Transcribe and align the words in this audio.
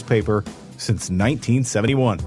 newspaper 0.00 0.42
since 0.76 1.10
1971. 1.10 2.20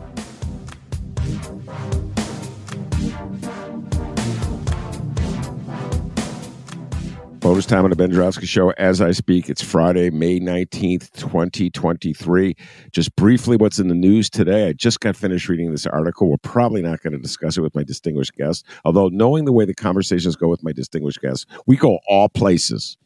Bonus 7.40 7.66
time 7.66 7.84
on 7.84 7.90
the 7.90 7.98
Ben 7.98 8.10
Joravsky 8.10 8.46
Show 8.46 8.70
as 8.72 9.02
I 9.02 9.12
speak. 9.12 9.50
It's 9.50 9.62
Friday, 9.62 10.10
May 10.10 10.40
19th, 10.40 11.12
2023. 11.12 12.56
Just 12.94 13.14
briefly, 13.18 13.58
what's 13.58 13.80
in 13.80 13.90
the 13.90 13.96
news 13.96 14.30
today? 14.30 14.70
I 14.70 14.74
just 14.74 15.02
got 15.02 15.18
finished 15.18 15.50
reading 15.50 15.72
this 15.72 15.86
article. 15.86 16.30
We're 16.30 16.38
probably 16.38 16.82
not 16.82 17.02
going 17.02 17.12
to 17.12 17.20
discuss 17.20 17.58
it 17.58 17.62
with 17.62 17.76
my 17.76 17.84
distinguished 17.84 18.36
guest, 18.36 18.66
although 18.86 19.10
knowing 19.10 19.44
the 19.44 19.52
way 19.52 19.66
the 19.66 19.74
conversations 19.74 20.38
go 20.38 20.48
with 20.48 20.64
my 20.64 20.72
distinguished 20.72 21.20
guest, 21.22 21.46
we 21.66 21.76
go 21.76 22.00
all 22.08 22.30
places 22.30 22.98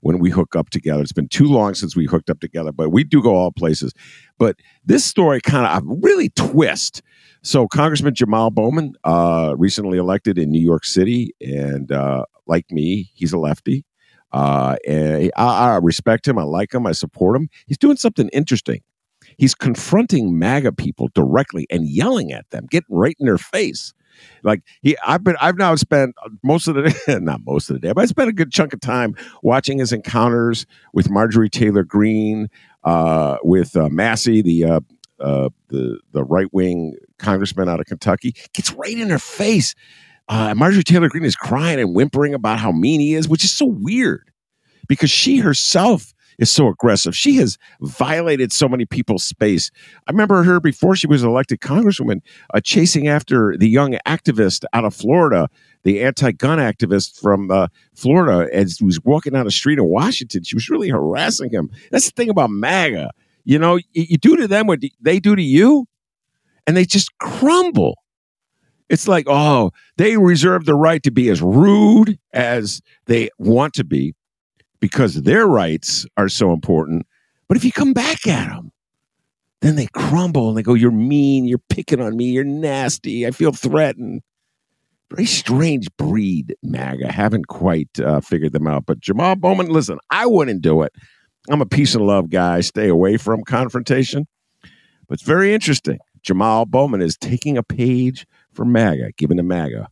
when 0.00 0.18
we 0.18 0.30
hook 0.30 0.54
up 0.54 0.70
together. 0.70 1.02
It's 1.02 1.12
been 1.12 1.28
too 1.28 1.46
long 1.46 1.74
since 1.74 1.96
we 1.96 2.06
hooked 2.06 2.30
up 2.30 2.40
together, 2.40 2.72
but 2.72 2.90
we 2.90 3.04
do 3.04 3.22
go 3.22 3.34
all 3.34 3.52
places. 3.52 3.92
But 4.38 4.56
this 4.84 5.04
story 5.04 5.40
kind 5.40 5.66
of 5.66 5.82
really 6.02 6.30
twist. 6.30 7.02
So 7.42 7.66
Congressman 7.66 8.14
Jamal 8.14 8.50
Bowman, 8.50 8.94
uh, 9.04 9.54
recently 9.56 9.98
elected 9.98 10.38
in 10.38 10.50
New 10.50 10.60
York 10.60 10.84
City, 10.84 11.34
and 11.40 11.90
uh, 11.92 12.24
like 12.46 12.70
me, 12.70 13.10
he's 13.14 13.32
a 13.32 13.38
lefty. 13.38 13.84
Uh, 14.32 14.76
and 14.86 15.30
I, 15.36 15.72
I 15.72 15.76
respect 15.76 16.28
him. 16.28 16.38
I 16.38 16.42
like 16.42 16.74
him. 16.74 16.86
I 16.86 16.92
support 16.92 17.36
him. 17.36 17.48
He's 17.66 17.78
doing 17.78 17.96
something 17.96 18.28
interesting. 18.30 18.82
He's 19.36 19.54
confronting 19.54 20.38
MAGA 20.38 20.72
people 20.72 21.08
directly 21.14 21.66
and 21.70 21.88
yelling 21.88 22.32
at 22.32 22.50
them, 22.50 22.66
getting 22.70 22.94
right 22.94 23.16
in 23.18 23.26
their 23.26 23.38
face. 23.38 23.94
Like 24.42 24.62
he, 24.82 24.96
I've 25.06 25.24
been, 25.24 25.36
I've 25.40 25.56
now 25.56 25.74
spent 25.76 26.14
most 26.42 26.68
of 26.68 26.74
the 26.74 26.90
day, 26.90 27.18
not 27.20 27.40
most 27.44 27.70
of 27.70 27.74
the 27.74 27.80
day, 27.80 27.92
but 27.92 28.02
I 28.02 28.06
spent 28.06 28.28
a 28.28 28.32
good 28.32 28.50
chunk 28.50 28.72
of 28.72 28.80
time 28.80 29.16
watching 29.42 29.78
his 29.78 29.92
encounters 29.92 30.66
with 30.92 31.10
Marjorie 31.10 31.50
Taylor 31.50 31.84
Greene, 31.84 32.48
uh, 32.84 33.38
with 33.42 33.76
uh, 33.76 33.88
Massie, 33.88 34.42
the 34.42 34.64
uh, 34.64 34.80
uh, 35.20 35.48
the 35.68 35.98
the 36.12 36.24
right 36.24 36.52
wing 36.52 36.96
congressman 37.18 37.68
out 37.68 37.80
of 37.80 37.86
Kentucky, 37.86 38.34
gets 38.52 38.72
right 38.72 38.96
in 38.96 39.10
her 39.10 39.18
face. 39.18 39.74
Uh, 40.28 40.54
Marjorie 40.54 40.84
Taylor 40.84 41.08
Greene 41.08 41.24
is 41.24 41.36
crying 41.36 41.80
and 41.80 41.94
whimpering 41.94 42.34
about 42.34 42.58
how 42.58 42.70
mean 42.70 43.00
he 43.00 43.14
is, 43.14 43.28
which 43.28 43.44
is 43.44 43.52
so 43.52 43.64
weird 43.64 44.30
because 44.86 45.10
she 45.10 45.38
herself 45.38 46.12
is 46.38 46.50
so 46.50 46.68
aggressive. 46.68 47.16
She 47.16 47.36
has 47.36 47.58
violated 47.80 48.52
so 48.52 48.68
many 48.68 48.84
people's 48.86 49.24
space. 49.24 49.70
I 50.06 50.12
remember 50.12 50.42
her 50.44 50.60
before 50.60 50.96
she 50.96 51.06
was 51.06 51.22
elected 51.24 51.60
congresswoman 51.60 52.20
uh, 52.54 52.60
chasing 52.60 53.08
after 53.08 53.56
the 53.56 53.68
young 53.68 53.98
activist 54.06 54.64
out 54.72 54.84
of 54.84 54.94
Florida, 54.94 55.48
the 55.82 56.02
anti-gun 56.02 56.58
activist 56.58 57.20
from 57.20 57.50
uh, 57.50 57.68
Florida, 57.94 58.48
as 58.54 58.78
he 58.78 58.84
was 58.84 59.00
walking 59.02 59.32
down 59.32 59.44
the 59.44 59.50
street 59.50 59.78
in 59.78 59.84
Washington. 59.84 60.44
She 60.44 60.54
was 60.54 60.68
really 60.68 60.88
harassing 60.88 61.50
him. 61.50 61.70
That's 61.90 62.06
the 62.06 62.12
thing 62.12 62.30
about 62.30 62.50
MAGA. 62.50 63.10
You 63.44 63.58
know, 63.58 63.78
you 63.92 64.18
do 64.18 64.36
to 64.36 64.46
them 64.46 64.66
what 64.66 64.80
they 65.00 65.20
do 65.20 65.34
to 65.34 65.42
you, 65.42 65.86
and 66.66 66.76
they 66.76 66.84
just 66.84 67.16
crumble. 67.18 67.98
It's 68.90 69.08
like, 69.08 69.26
oh, 69.28 69.72
they 69.96 70.16
reserve 70.16 70.64
the 70.64 70.74
right 70.74 71.02
to 71.02 71.10
be 71.10 71.28
as 71.30 71.42
rude 71.42 72.18
as 72.32 72.80
they 73.06 73.30
want 73.38 73.74
to 73.74 73.84
be 73.84 74.14
because 74.80 75.22
their 75.22 75.46
rights 75.46 76.06
are 76.16 76.28
so 76.28 76.52
important. 76.52 77.06
But 77.48 77.56
if 77.56 77.64
you 77.64 77.72
come 77.72 77.92
back 77.92 78.26
at 78.26 78.48
them, 78.48 78.72
then 79.60 79.76
they 79.76 79.86
crumble 79.86 80.48
and 80.48 80.56
they 80.56 80.62
go, 80.62 80.74
You're 80.74 80.90
mean, 80.90 81.46
you're 81.46 81.58
picking 81.68 82.00
on 82.00 82.16
me, 82.16 82.26
you're 82.26 82.44
nasty, 82.44 83.26
I 83.26 83.30
feel 83.30 83.52
threatened. 83.52 84.22
Very 85.10 85.24
strange 85.24 85.88
breed, 85.96 86.54
MAGA. 86.62 87.10
Haven't 87.10 87.48
quite 87.48 87.88
uh, 87.98 88.20
figured 88.20 88.52
them 88.52 88.66
out. 88.66 88.84
But 88.84 89.00
Jamal 89.00 89.36
Bowman, 89.36 89.68
listen, 89.68 89.98
I 90.10 90.26
wouldn't 90.26 90.60
do 90.60 90.82
it. 90.82 90.92
I'm 91.48 91.62
a 91.62 91.66
peace 91.66 91.94
and 91.94 92.06
love 92.06 92.28
guy, 92.28 92.60
stay 92.60 92.88
away 92.88 93.16
from 93.16 93.42
confrontation. 93.42 94.26
But 94.60 95.14
it's 95.14 95.22
very 95.22 95.54
interesting. 95.54 95.98
Jamal 96.22 96.66
Bowman 96.66 97.00
is 97.00 97.16
taking 97.16 97.56
a 97.56 97.62
page 97.62 98.26
from 98.52 98.70
MAGA, 98.70 99.12
giving 99.16 99.38
to 99.38 99.42
MAGA 99.42 99.88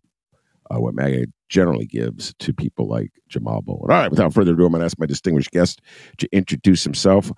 uh, 0.71 0.81
what 0.81 0.95
MAGA 0.95 1.27
generally 1.49 1.87
gives 1.87 2.35
to 2.41 2.53
people 2.53 2.89
like 2.89 3.11
Jamal 3.29 3.63
Bowman. 3.63 3.83
All 3.83 3.89
right, 3.89 4.11
without 4.11 4.35
further 4.35 4.53
ado, 4.53 4.65
I'm 4.67 4.73
going 4.73 4.81
to 4.81 4.87
ask 4.87 4.99
my 4.99 5.07
distinguished 5.07 5.51
guest 5.51 5.81
to 6.19 6.29
introduce 6.33 6.85
himself. 6.85 7.31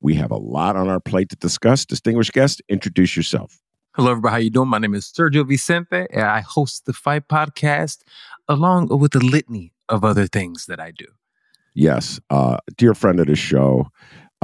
We 0.00 0.14
have 0.14 0.30
a 0.30 0.36
lot 0.36 0.76
on 0.76 0.88
our 0.88 1.00
plate 1.00 1.28
to 1.30 1.36
discuss. 1.36 1.84
Distinguished 1.84 2.32
guest, 2.32 2.62
introduce 2.68 3.16
yourself. 3.16 3.60
Hello, 3.94 4.10
everybody. 4.10 4.32
How 4.32 4.38
you 4.38 4.50
doing? 4.50 4.68
My 4.68 4.78
name 4.78 4.94
is 4.94 5.06
Sergio 5.06 5.46
Vicente, 5.48 6.06
and 6.10 6.22
I 6.22 6.40
host 6.40 6.84
the 6.84 6.92
Fight 6.92 7.28
Podcast, 7.28 8.02
along 8.46 8.88
with 8.88 9.14
a 9.14 9.20
litany 9.20 9.72
of 9.88 10.04
other 10.04 10.26
things 10.26 10.66
that 10.66 10.78
I 10.78 10.90
do. 10.90 11.06
Yes, 11.72 12.20
uh, 12.30 12.58
dear 12.76 12.94
friend 12.94 13.20
of 13.20 13.26
the 13.26 13.36
show, 13.36 13.88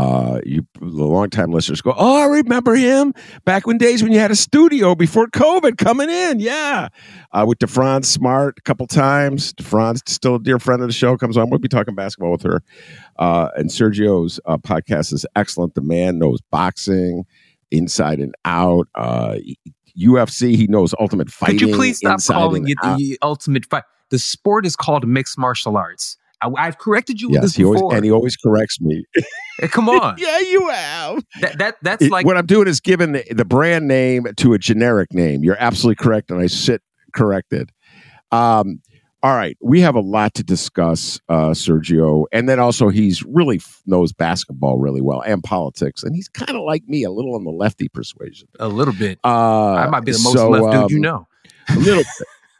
uh, 0.02 0.40
you 0.44 0.66
the 0.80 0.86
longtime 0.86 1.52
listeners 1.52 1.80
go, 1.80 1.94
oh, 1.96 2.22
I 2.22 2.26
remember 2.26 2.74
him 2.74 3.14
back 3.44 3.66
when 3.66 3.78
days 3.78 4.02
when 4.02 4.12
you 4.12 4.18
had 4.18 4.30
a 4.30 4.36
studio 4.36 4.94
before 4.94 5.26
COVID 5.28 5.78
coming 5.78 6.10
in. 6.10 6.40
Yeah, 6.40 6.88
uh, 7.32 7.44
with 7.46 7.58
DeFranz 7.58 8.06
Smart 8.06 8.58
a 8.58 8.62
couple 8.62 8.86
times. 8.86 9.52
DeFranz 9.54 10.08
still 10.08 10.36
a 10.36 10.38
dear 10.40 10.58
friend 10.58 10.82
of 10.82 10.88
the 10.88 10.92
show. 10.92 11.16
Comes 11.16 11.36
on. 11.36 11.50
We'll 11.50 11.60
be 11.60 11.68
talking 11.68 11.94
basketball 11.94 12.32
with 12.32 12.42
her. 12.42 12.62
Uh, 13.18 13.48
and 13.56 13.70
Sergio's 13.70 14.40
uh, 14.44 14.58
podcast 14.58 15.12
is 15.12 15.24
excellent. 15.36 15.74
The 15.74 15.82
man 15.82 16.18
knows 16.18 16.40
boxing 16.50 17.24
inside 17.70 18.18
and 18.18 18.34
out. 18.44 18.88
Uh, 18.94 19.36
UFC, 19.98 20.56
he 20.56 20.66
knows 20.66 20.94
ultimate 20.98 21.30
fighting. 21.30 21.58
Could 21.58 21.68
you 21.68 21.74
please 21.76 21.98
stop 21.98 22.20
calling 22.24 22.68
it 22.68 22.78
the 22.82 23.18
ultimate 23.22 23.66
fight? 23.66 23.84
The 24.10 24.18
sport 24.18 24.66
is 24.66 24.76
called 24.76 25.06
mixed 25.06 25.38
martial 25.38 25.76
arts. 25.76 26.16
I, 26.42 26.64
have 26.64 26.78
corrected 26.78 27.20
you 27.20 27.28
yes, 27.30 27.34
with 27.34 27.42
this 27.42 27.56
he 27.56 27.62
before. 27.62 27.76
Always, 27.76 27.96
and 27.96 28.04
he 28.04 28.10
always 28.10 28.36
corrects 28.36 28.80
me. 28.80 29.04
Come 29.62 29.88
on. 29.88 30.16
yeah, 30.18 30.38
you 30.38 30.68
have. 30.68 31.24
That, 31.40 31.58
that 31.58 31.76
that's 31.82 32.02
it, 32.02 32.10
like 32.10 32.26
what 32.26 32.36
I'm 32.36 32.46
doing 32.46 32.68
is 32.68 32.80
giving 32.80 33.12
the, 33.12 33.24
the, 33.30 33.44
brand 33.44 33.86
name 33.86 34.26
to 34.36 34.52
a 34.54 34.58
generic 34.58 35.12
name. 35.12 35.44
You're 35.44 35.56
absolutely 35.58 36.02
correct, 36.02 36.30
and 36.30 36.40
I 36.40 36.46
sit 36.46 36.82
corrected. 37.12 37.70
Um, 38.30 38.80
all 39.22 39.36
right, 39.36 39.56
we 39.60 39.80
have 39.82 39.94
a 39.94 40.00
lot 40.00 40.34
to 40.34 40.42
discuss, 40.42 41.20
uh, 41.28 41.50
Sergio, 41.50 42.24
and 42.32 42.48
then 42.48 42.58
also 42.58 42.88
he's 42.88 43.22
really 43.22 43.56
f- 43.56 43.80
knows 43.86 44.12
basketball 44.12 44.78
really 44.78 45.00
well 45.00 45.20
and 45.20 45.44
politics, 45.44 46.02
and 46.02 46.14
he's 46.14 46.28
kind 46.28 46.56
of 46.56 46.62
like 46.64 46.82
me, 46.88 47.04
a 47.04 47.10
little 47.10 47.36
on 47.36 47.44
the 47.44 47.50
lefty 47.50 47.88
persuasion. 47.88 48.48
A 48.58 48.66
little 48.66 48.94
bit. 48.94 49.20
Uh, 49.22 49.74
I 49.74 49.88
might 49.88 50.04
be 50.04 50.10
the 50.10 50.20
most 50.24 50.34
so, 50.34 50.50
left 50.50 50.64
dude 50.72 50.74
um, 50.74 50.86
you 50.90 50.98
know. 50.98 51.28
A 51.68 51.76
little 51.76 52.02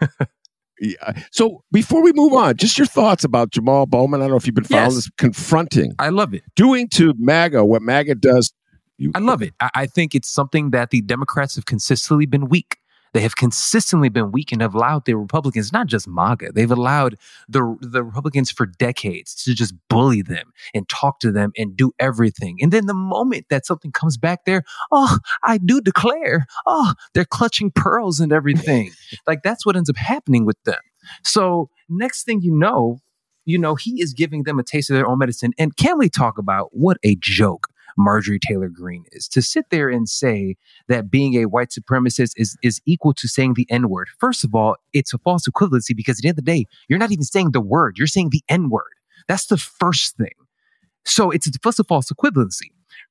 bit. 0.01 0.29
Yeah. 0.83 1.13
So 1.31 1.63
before 1.71 2.03
we 2.03 2.13
move 2.13 2.33
on, 2.33 2.57
just 2.57 2.77
your 2.77 2.87
thoughts 2.89 3.23
about 3.23 3.51
Jamal 3.51 3.87
Bowman. 3.87 4.21
I 4.21 4.25
don't 4.25 4.33
know 4.33 4.37
if 4.37 4.47
you've 4.47 4.55
been 4.57 4.65
following 4.65 4.87
Yes. 4.87 4.95
this, 4.97 5.11
confronting, 5.17 5.93
I 6.01 6.09
love 6.09 6.35
it. 6.35 6.43
doing 6.57 6.89
to 6.95 7.15
MAGA 7.19 7.65
what 7.65 7.83
MAGA 7.83 8.17
does. 8.17 8.53
You, 8.99 9.13
I 9.15 9.21
love 9.21 9.43
it. 9.43 9.55
I, 9.61 9.71
I 9.75 9.87
think 9.87 10.15
it's 10.15 10.29
something 10.29 10.71
that 10.73 10.91
the 10.91 11.01
Democrats 11.01 11.55
have 11.55 11.67
consistently 11.67 12.27
been 12.27 12.49
weak. 12.49 12.79
They 13.15 13.21
have 13.21 13.37
consistently 13.37 14.09
been 14.09 14.33
weak 14.33 14.53
and 14.53 14.63
have 14.63 14.75
allowed 14.75 15.05
the 15.05 15.15
Republicans, 15.15 15.73
not 15.73 15.87
just 15.87 16.09
MAGA, 16.09 16.53
they've 16.53 16.71
allowed 16.71 17.17
the 17.49 17.77
the 17.81 18.03
Republicans 18.03 18.51
for 18.51 18.67
decades 18.67 19.35
to 19.45 19.55
just 19.55 19.75
bully 19.89 20.23
them 20.23 20.53
and 20.75 20.89
talk 20.89 21.21
to 21.21 21.31
them 21.31 21.53
and 21.57 21.77
do 21.77 21.93
everything. 21.99 22.59
And 22.61 22.73
then 22.73 22.87
the 22.87 22.95
moment 22.95 23.47
that 23.51 23.67
something 23.67 23.93
comes 23.93 24.17
back 24.17 24.45
there, 24.45 24.63
oh, 24.91 25.19
I 25.43 25.59
do 25.59 25.81
declare, 25.81 26.47
oh, 26.67 26.95
they're 27.15 27.25
clutching 27.25 27.71
pearls 27.71 28.21
and 28.21 28.33
everything. 28.33 28.93
like 29.27 29.43
that's 29.43 29.67
what 29.67 29.77
ends 29.77 29.91
up 29.91 29.97
happening 29.97 30.47
with 30.47 30.63
them. 30.65 30.81
So 31.25 31.69
next 31.89 32.25
thing 32.25 32.41
you 32.43 32.53
know, 32.53 32.99
you 33.45 33.59
know, 33.59 33.75
he 33.75 34.01
is 34.01 34.15
giving 34.15 34.45
them 34.45 34.59
a 34.59 34.63
taste 34.63 34.91
of 34.91 34.95
their 34.95 35.07
own 35.07 35.19
medicine. 35.19 35.53
And 35.59 35.77
can 35.77 35.99
we 35.99 36.09
talk 36.09 36.39
about 36.39 36.69
what 36.73 36.97
a 37.03 37.17
joke 37.21 37.67
Marjorie 37.97 38.39
Taylor 38.39 38.69
Greene 38.69 39.05
is? 39.13 39.29
To 39.29 39.43
sit 39.43 39.67
there 39.71 39.89
and 39.89 40.09
say 40.09 40.57
that 40.89 41.11
being 41.11 41.35
a 41.35 41.47
white 41.47 41.71
supremacist 41.71 42.33
is, 42.37 42.57
is 42.63 42.81
equal 42.87 43.15
to 43.15 43.29
saying 43.29 43.55
the 43.55 43.67
N 43.71 43.89
word. 43.89 44.09
First 44.19 44.45
of 44.45 44.55
all, 44.55 44.77
it's 44.93 45.13
a 45.13 45.19
false 45.19 45.47
equivalency 45.49 45.97
because 45.97 46.19
at 46.19 46.23
the 46.23 46.29
end 46.29 46.39
of 46.39 46.45
the 46.45 46.51
day, 46.51 46.67
you're 46.89 46.99
not 46.99 47.13
even 47.13 47.25
saying 47.25 47.51
the 47.53 47.61
word, 47.61 47.97
you're 47.99 48.07
saying 48.07 48.31
the 48.31 48.43
N 48.49 48.71
word. 48.71 48.85
That's 49.29 49.47
the 49.47 49.57
first 49.57 50.17
thing. 50.17 50.33
So 51.05 51.31
it's 51.31 51.47
a, 51.47 51.51
first 51.63 51.81
a 51.81 51.85
false 51.85 52.11
equivalency. 52.11 52.71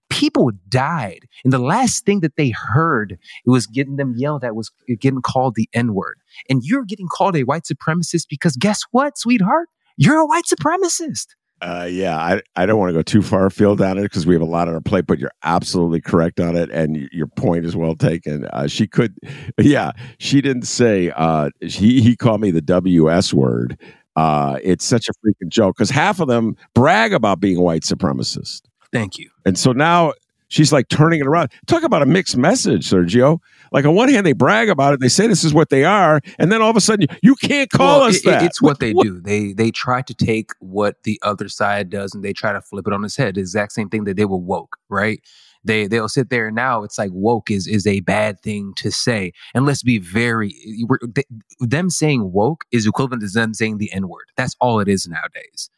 People 0.10 0.52
died, 0.68 1.22
and 1.44 1.54
the 1.54 1.60
last 1.60 2.06
thing 2.06 2.20
that 2.20 2.36
they 2.36 2.50
heard 2.50 3.14
it 3.14 3.50
was 3.50 3.66
getting 3.66 3.96
them 3.96 4.14
yelled 4.18 4.44
at 4.44 4.56
was 4.56 4.70
getting 5.00 5.22
called 5.22 5.56
the 5.56 5.70
N 5.74 5.94
word. 5.94 6.20
And 6.50 6.62
you're 6.64 6.84
getting 6.84 7.08
called 7.08 7.36
a 7.38 7.44
white 7.44 7.64
supremacist 7.64 8.26
because 8.30 8.58
guess 8.58 8.82
what, 8.92 9.18
sweetheart? 9.18 9.70
You're 9.98 10.18
a 10.18 10.26
white 10.26 10.46
supremacist. 10.46 11.28
Uh, 11.62 11.88
yeah, 11.90 12.18
I, 12.18 12.42
I 12.56 12.66
don't 12.66 12.80
want 12.80 12.90
to 12.90 12.94
go 12.94 13.04
too 13.04 13.22
far 13.22 13.46
afield 13.46 13.82
on 13.82 14.00
it 14.00 14.04
because 14.04 14.26
we 14.26 14.34
have 14.34 14.42
a 14.42 14.46
lot 14.46 14.68
on 14.68 14.74
our 14.74 14.82
plate, 14.82 15.06
but 15.06 15.20
you're 15.20 15.32
absolutely 15.44 16.02
correct 16.02 16.40
on 16.40 16.56
it. 16.56 16.72
And 16.72 17.08
your 17.12 17.28
point 17.28 17.66
is 17.66 17.76
well 17.76 17.96
taken. 17.96 18.46
Uh, 18.46 18.68
she 18.68 18.88
could, 18.88 19.16
yeah, 19.60 19.92
she 20.18 20.42
didn't 20.42 20.64
say, 20.64 21.12
uh, 21.16 21.52
he, 21.62 22.02
he 22.02 22.16
called 22.16 22.42
me 22.42 22.50
the 22.50 22.62
WS 22.62 23.34
word. 23.34 23.78
Uh, 24.16 24.58
it's 24.64 24.84
such 24.84 25.08
a 25.08 25.14
freaking 25.14 25.50
joke 25.50 25.78
because 25.78 25.90
half 25.90 26.20
of 26.20 26.28
them 26.28 26.56
brag 26.74 27.14
about 27.14 27.40
being 27.40 27.62
white 27.62 27.84
supremacist. 27.84 28.62
Thank 28.92 29.18
you. 29.18 29.30
And 29.46 29.58
so 29.58 29.72
now 29.72 30.14
she's 30.52 30.72
like 30.72 30.88
turning 30.90 31.20
it 31.22 31.28
around. 31.28 31.52
Talk 31.66 31.84
about 31.84 32.02
a 32.02 32.06
mixed 32.06 32.38
message, 32.38 32.88
Sergio. 32.90 33.40
Like 33.72 33.86
on 33.86 33.96
one 33.96 34.10
hand, 34.10 34.26
they 34.26 34.34
brag 34.34 34.70
about 34.70 34.94
it, 34.94 35.00
they 35.00 35.08
say 35.08 35.26
this 35.28 35.44
is 35.44 35.54
what 35.54 35.70
they 35.70 35.86
are, 35.86 36.20
and 36.38 36.52
then 36.52 36.62
all 36.62 36.70
of 36.70 36.76
a 36.78 36.82
sudden, 36.82 37.08
you 37.24 37.36
can't 37.36 37.70
call 37.70 38.00
Well, 38.02 38.10
us 38.10 38.18
it- 38.18 38.26
that. 38.26 38.44
It's 38.44 38.62
what 38.62 38.80
they 38.80 38.94
do. 38.94 39.20
They 39.22 39.54
they 39.54 39.72
try 39.72 40.02
to 40.04 40.14
take 40.14 40.52
what 40.60 41.02
the 41.04 41.20
other 41.24 41.48
side 41.50 41.90
does 41.90 42.14
and 42.14 42.24
they 42.24 42.34
try 42.34 42.52
to 42.54 42.62
flip 42.62 42.86
it 42.88 42.94
on 42.94 43.04
its 43.04 43.16
head. 43.16 43.36
The 43.36 43.42
exact 43.42 43.72
same 43.72 43.90
thing 43.90 44.04
that 44.04 44.18
they 44.18 44.26
were 44.26 44.38
woke, 44.38 44.78
right? 44.90 45.20
They 45.64 45.86
they'll 45.88 46.10
sit 46.10 46.30
there 46.32 46.48
and 46.48 46.56
now 46.56 46.84
it's 46.84 46.98
like 46.98 47.12
woke 47.14 47.52
is 47.52 47.68
is 47.68 47.86
a 47.88 48.00
bad 48.02 48.42
thing 48.42 48.74
to 48.78 48.92
say. 48.92 49.32
And 49.54 49.66
let's 49.66 49.84
be 49.84 50.00
very 50.00 50.56
we're, 50.88 50.98
they, 51.08 51.24
them 51.60 51.90
saying 51.92 52.32
woke 52.34 52.66
is 52.72 52.88
equivalent 52.88 53.22
to 53.22 53.30
them 53.30 53.54
saying 53.54 53.78
the 53.78 53.92
N 53.94 54.08
word. 54.10 54.26
That's 54.36 54.56
all 54.60 54.80
it 54.80 54.88
is 54.88 55.08
nowadays. 55.08 55.70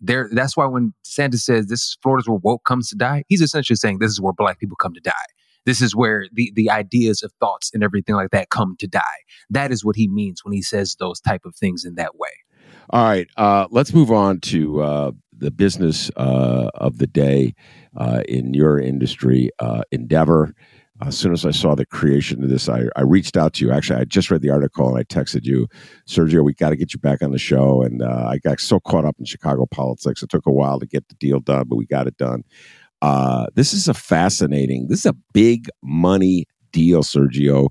There, 0.00 0.28
that's 0.32 0.56
why 0.56 0.66
when 0.66 0.94
DeSantis 1.04 1.40
says 1.40 1.66
this 1.66 1.82
is 1.82 1.98
Florida's 2.02 2.28
where 2.28 2.38
woke 2.42 2.64
comes 2.64 2.88
to 2.90 2.96
die, 2.96 3.24
he's 3.28 3.40
essentially 3.40 3.76
saying 3.76 3.98
this 3.98 4.12
is 4.12 4.20
where 4.20 4.32
black 4.32 4.60
people 4.60 4.76
come 4.76 4.94
to 4.94 5.00
die. 5.00 5.12
This 5.66 5.82
is 5.82 5.94
where 5.94 6.26
the 6.32 6.52
the 6.54 6.70
ideas 6.70 7.22
of 7.22 7.32
thoughts 7.40 7.70
and 7.74 7.82
everything 7.82 8.14
like 8.14 8.30
that 8.30 8.50
come 8.50 8.76
to 8.78 8.86
die. 8.86 9.02
That 9.50 9.70
is 9.70 9.84
what 9.84 9.96
he 9.96 10.08
means 10.08 10.44
when 10.44 10.52
he 10.52 10.62
says 10.62 10.96
those 10.98 11.20
type 11.20 11.44
of 11.44 11.54
things 11.56 11.84
in 11.84 11.96
that 11.96 12.16
way. 12.16 12.30
All 12.90 13.04
right, 13.04 13.28
uh, 13.36 13.66
let's 13.70 13.92
move 13.92 14.10
on 14.10 14.40
to 14.40 14.80
uh, 14.80 15.10
the 15.36 15.50
business 15.50 16.10
uh, 16.16 16.70
of 16.74 16.98
the 16.98 17.06
day 17.06 17.54
uh, 17.96 18.22
in 18.26 18.54
your 18.54 18.78
industry, 18.78 19.50
uh, 19.58 19.82
Endeavor. 19.90 20.54
As 21.06 21.16
soon 21.16 21.32
as 21.32 21.46
I 21.46 21.52
saw 21.52 21.74
the 21.74 21.86
creation 21.86 22.42
of 22.42 22.50
this, 22.50 22.68
I, 22.68 22.84
I 22.96 23.02
reached 23.02 23.36
out 23.36 23.52
to 23.54 23.64
you. 23.64 23.70
Actually, 23.70 24.00
I 24.00 24.04
just 24.04 24.30
read 24.30 24.42
the 24.42 24.50
article 24.50 24.88
and 24.88 24.98
I 24.98 25.04
texted 25.04 25.44
you, 25.44 25.68
Sergio. 26.06 26.44
We 26.44 26.54
got 26.54 26.70
to 26.70 26.76
get 26.76 26.92
you 26.92 26.98
back 26.98 27.22
on 27.22 27.30
the 27.30 27.38
show. 27.38 27.82
And 27.82 28.02
uh, 28.02 28.26
I 28.28 28.38
got 28.38 28.58
so 28.58 28.80
caught 28.80 29.04
up 29.04 29.16
in 29.18 29.24
Chicago 29.24 29.66
politics, 29.66 30.22
it 30.22 30.28
took 30.28 30.46
a 30.46 30.52
while 30.52 30.80
to 30.80 30.86
get 30.86 31.08
the 31.08 31.14
deal 31.14 31.38
done, 31.38 31.66
but 31.68 31.76
we 31.76 31.86
got 31.86 32.08
it 32.08 32.16
done. 32.16 32.42
Uh, 33.00 33.46
this 33.54 33.72
is 33.72 33.86
a 33.86 33.94
fascinating. 33.94 34.88
This 34.88 35.00
is 35.00 35.06
a 35.06 35.16
big 35.32 35.68
money 35.82 36.46
deal, 36.72 37.02
Sergio. 37.02 37.68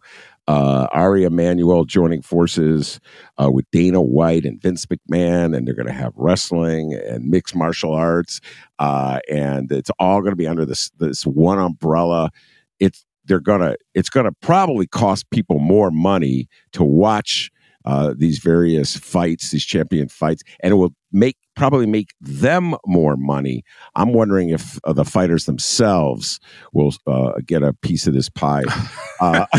Uh, 0.48 0.88
Ari 0.94 1.26
Emanuel 1.26 1.84
joining 1.84 2.22
forces 2.22 3.02
uh, 3.38 3.52
with 3.52 3.70
Dana 3.72 4.02
White 4.02 4.46
and 4.46 4.62
Vince 4.62 4.86
McMahon, 4.86 5.54
and 5.54 5.68
they're 5.68 5.76
going 5.76 5.88
to 5.88 5.92
have 5.92 6.14
wrestling 6.16 6.94
and 6.94 7.26
mixed 7.26 7.54
martial 7.54 7.94
arts, 7.94 8.40
uh, 8.80 9.20
and 9.30 9.70
it's 9.70 9.92
all 10.00 10.22
going 10.22 10.32
to 10.32 10.38
be 10.38 10.48
under 10.48 10.66
this 10.66 10.90
this 11.00 11.26
one 11.26 11.60
umbrella. 11.60 12.32
It's 12.80 13.06
they're 13.28 13.40
gonna 13.40 13.76
it's 13.94 14.10
gonna 14.10 14.32
probably 14.42 14.88
cost 14.88 15.30
people 15.30 15.60
more 15.60 15.92
money 15.92 16.48
to 16.74 16.84
watch 16.84 17.52
uh, 17.88 18.14
these 18.18 18.40
various 18.40 18.98
fights, 18.98 19.52
these 19.52 19.64
champion 19.64 20.10
fights, 20.10 20.44
and 20.60 20.74
it 20.74 20.76
will 20.76 20.94
make 21.14 21.38
probably 21.56 21.86
make 21.86 22.10
them 22.20 22.76
more 22.86 23.16
money. 23.16 23.64
I'm 23.96 24.12
wondering 24.12 24.50
if 24.50 24.78
uh, 24.84 24.92
the 24.92 25.06
fighters 25.06 25.46
themselves 25.46 26.42
will 26.74 26.94
uh, 27.08 27.34
get 27.46 27.64
a 27.64 27.74
piece 27.74 28.06
of 28.06 28.14
this 28.14 28.30
pie. 28.30 28.64
Uh, 29.20 29.48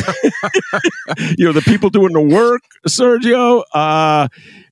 you 1.37 1.45
know, 1.45 1.51
the 1.51 1.61
people 1.63 1.91
doing 1.91 2.13
the 2.13 2.21
work, 2.21 2.63
Sergio. 2.87 3.65
Uh, 3.75 4.29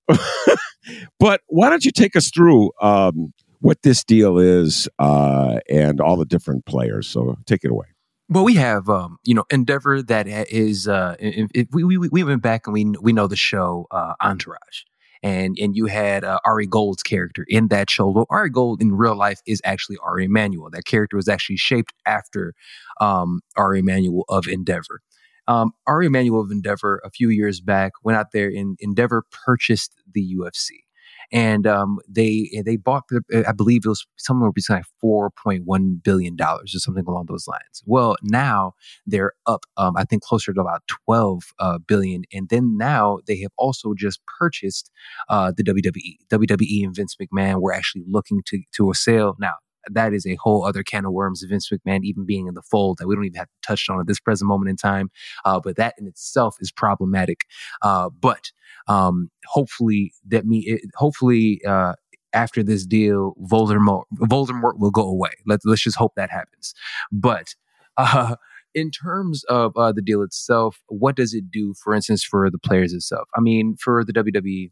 but 1.18 1.40
why 1.48 1.68
don't 1.68 1.84
you 1.84 1.90
take 1.90 2.14
us 2.14 2.30
through 2.30 2.70
um, 2.80 3.32
what 3.58 3.82
this 3.82 4.04
deal 4.04 4.38
is 4.38 4.88
uh, 5.00 5.58
and 5.68 6.00
all 6.00 6.16
the 6.16 6.24
different 6.24 6.66
players? 6.66 7.08
So 7.08 7.36
take 7.46 7.64
it 7.64 7.72
away. 7.72 7.86
Well, 8.28 8.44
we 8.44 8.54
have, 8.54 8.88
um, 8.88 9.18
you 9.24 9.34
know, 9.34 9.44
Endeavor 9.50 10.02
that 10.02 10.26
is, 10.26 10.88
uh, 10.88 11.14
if, 11.20 11.48
if 11.54 11.68
we, 11.72 11.84
we 11.84 11.96
we 12.08 12.24
went 12.24 12.42
back 12.42 12.66
and 12.66 12.74
we 12.74 12.84
we 13.00 13.12
know 13.12 13.28
the 13.28 13.36
show 13.36 13.86
uh, 13.92 14.14
Entourage, 14.20 14.82
and 15.22 15.56
and 15.60 15.76
you 15.76 15.86
had 15.86 16.24
uh, 16.24 16.40
Ari 16.44 16.66
Gold's 16.66 17.04
character 17.04 17.44
in 17.48 17.68
that 17.68 17.88
show. 17.88 18.10
Well, 18.10 18.26
Ari 18.28 18.50
Gold 18.50 18.82
in 18.82 18.92
real 18.96 19.14
life 19.16 19.40
is 19.46 19.62
actually 19.64 19.96
Ari 20.04 20.24
Emanuel. 20.24 20.70
That 20.70 20.86
character 20.86 21.16
was 21.16 21.28
actually 21.28 21.58
shaped 21.58 21.92
after 22.04 22.52
um, 23.00 23.42
Ari 23.56 23.78
Emanuel 23.78 24.24
of 24.28 24.48
Endeavor. 24.48 25.02
Um, 25.46 25.70
Ari 25.86 26.06
Emanuel 26.06 26.40
of 26.40 26.50
Endeavor 26.50 27.00
a 27.04 27.10
few 27.10 27.28
years 27.28 27.60
back 27.60 27.92
went 28.02 28.18
out 28.18 28.32
there 28.32 28.48
and 28.48 28.76
Endeavor 28.80 29.22
purchased 29.30 29.92
the 30.12 30.34
UFC. 30.36 30.85
And 31.32 31.66
um, 31.66 31.98
they 32.08 32.62
they 32.64 32.76
bought, 32.76 33.04
I 33.46 33.52
believe 33.52 33.82
it 33.84 33.88
was 33.88 34.06
somewhere 34.16 34.52
between 34.52 34.78
like 34.78 34.86
four 35.00 35.30
point 35.30 35.64
one 35.64 36.00
billion 36.02 36.36
dollars 36.36 36.74
or 36.74 36.78
something 36.78 37.04
along 37.06 37.26
those 37.28 37.46
lines. 37.46 37.82
Well, 37.84 38.16
now 38.22 38.72
they're 39.06 39.32
up, 39.46 39.64
um, 39.76 39.96
I 39.96 40.04
think, 40.04 40.22
closer 40.22 40.52
to 40.52 40.60
about 40.60 40.82
twelve 40.86 41.42
uh, 41.58 41.78
billion. 41.78 42.22
And 42.32 42.48
then 42.48 42.76
now 42.76 43.18
they 43.26 43.38
have 43.40 43.52
also 43.58 43.94
just 43.94 44.20
purchased 44.38 44.90
uh, 45.28 45.52
the 45.56 45.64
WWE. 45.64 46.16
WWE 46.30 46.84
and 46.84 46.94
Vince 46.94 47.16
McMahon 47.20 47.60
were 47.60 47.72
actually 47.72 48.04
looking 48.08 48.42
to 48.46 48.62
to 48.76 48.90
a 48.90 48.94
sale. 48.94 49.36
Now 49.38 49.54
that 49.90 50.12
is 50.12 50.26
a 50.26 50.36
whole 50.36 50.64
other 50.64 50.82
can 50.82 51.04
of 51.04 51.12
worms. 51.12 51.42
Vince 51.42 51.70
McMahon 51.70 52.02
even 52.04 52.24
being 52.24 52.46
in 52.46 52.54
the 52.54 52.62
fold 52.62 52.98
that 52.98 53.06
we 53.06 53.14
don't 53.14 53.24
even 53.24 53.38
have 53.38 53.48
to 53.48 53.66
touch 53.66 53.88
on 53.88 54.00
at 54.00 54.06
this 54.06 54.20
present 54.20 54.48
moment 54.48 54.70
in 54.70 54.76
time. 54.76 55.10
Uh, 55.44 55.60
but 55.60 55.76
that 55.76 55.94
in 55.98 56.06
itself 56.06 56.56
is 56.60 56.72
problematic. 56.72 57.44
Uh, 57.82 58.10
but 58.20 58.50
um, 58.88 59.30
hopefully 59.46 60.12
that 60.26 60.46
me, 60.46 60.64
it, 60.66 60.82
hopefully 60.94 61.60
uh, 61.66 61.94
after 62.32 62.62
this 62.62 62.86
deal, 62.86 63.34
Voldemort 63.42 64.04
Voldemort 64.14 64.78
will 64.78 64.90
go 64.90 65.02
away. 65.02 65.30
Let's 65.46 65.64
let's 65.64 65.82
just 65.82 65.96
hope 65.96 66.14
that 66.16 66.30
happens. 66.30 66.74
But 67.10 67.54
uh, 67.96 68.36
in 68.74 68.90
terms 68.90 69.42
of 69.44 69.74
uh, 69.76 69.90
the 69.90 70.02
deal 70.02 70.22
itself, 70.22 70.82
what 70.88 71.16
does 71.16 71.32
it 71.32 71.50
do, 71.50 71.74
for 71.82 71.94
instance, 71.94 72.22
for 72.22 72.50
the 72.50 72.58
players 72.58 72.92
itself? 72.92 73.26
I 73.34 73.40
mean, 73.40 73.76
for 73.80 74.04
the 74.04 74.12
WWE, 74.12 74.70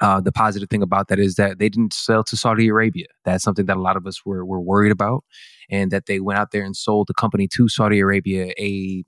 uh, 0.00 0.20
the 0.20 0.32
positive 0.32 0.68
thing 0.68 0.82
about 0.82 1.08
that 1.08 1.18
is 1.18 1.34
that 1.34 1.58
they 1.58 1.68
didn't 1.68 1.92
sell 1.92 2.24
to 2.24 2.36
Saudi 2.36 2.68
Arabia. 2.68 3.06
That's 3.24 3.44
something 3.44 3.66
that 3.66 3.76
a 3.76 3.80
lot 3.80 3.96
of 3.96 4.06
us 4.06 4.24
were 4.24 4.44
were 4.44 4.60
worried 4.60 4.92
about, 4.92 5.24
and 5.70 5.90
that 5.90 6.06
they 6.06 6.20
went 6.20 6.38
out 6.38 6.50
there 6.50 6.64
and 6.64 6.76
sold 6.76 7.08
the 7.08 7.14
company 7.14 7.46
to 7.48 7.68
Saudi 7.68 8.00
Arabia, 8.00 8.52
a 8.58 9.04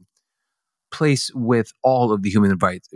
place 0.95 1.29
with 1.35 1.73
all 1.83 2.13
of 2.13 2.23
the 2.23 2.31
human 2.31 2.57
rights 2.59 2.89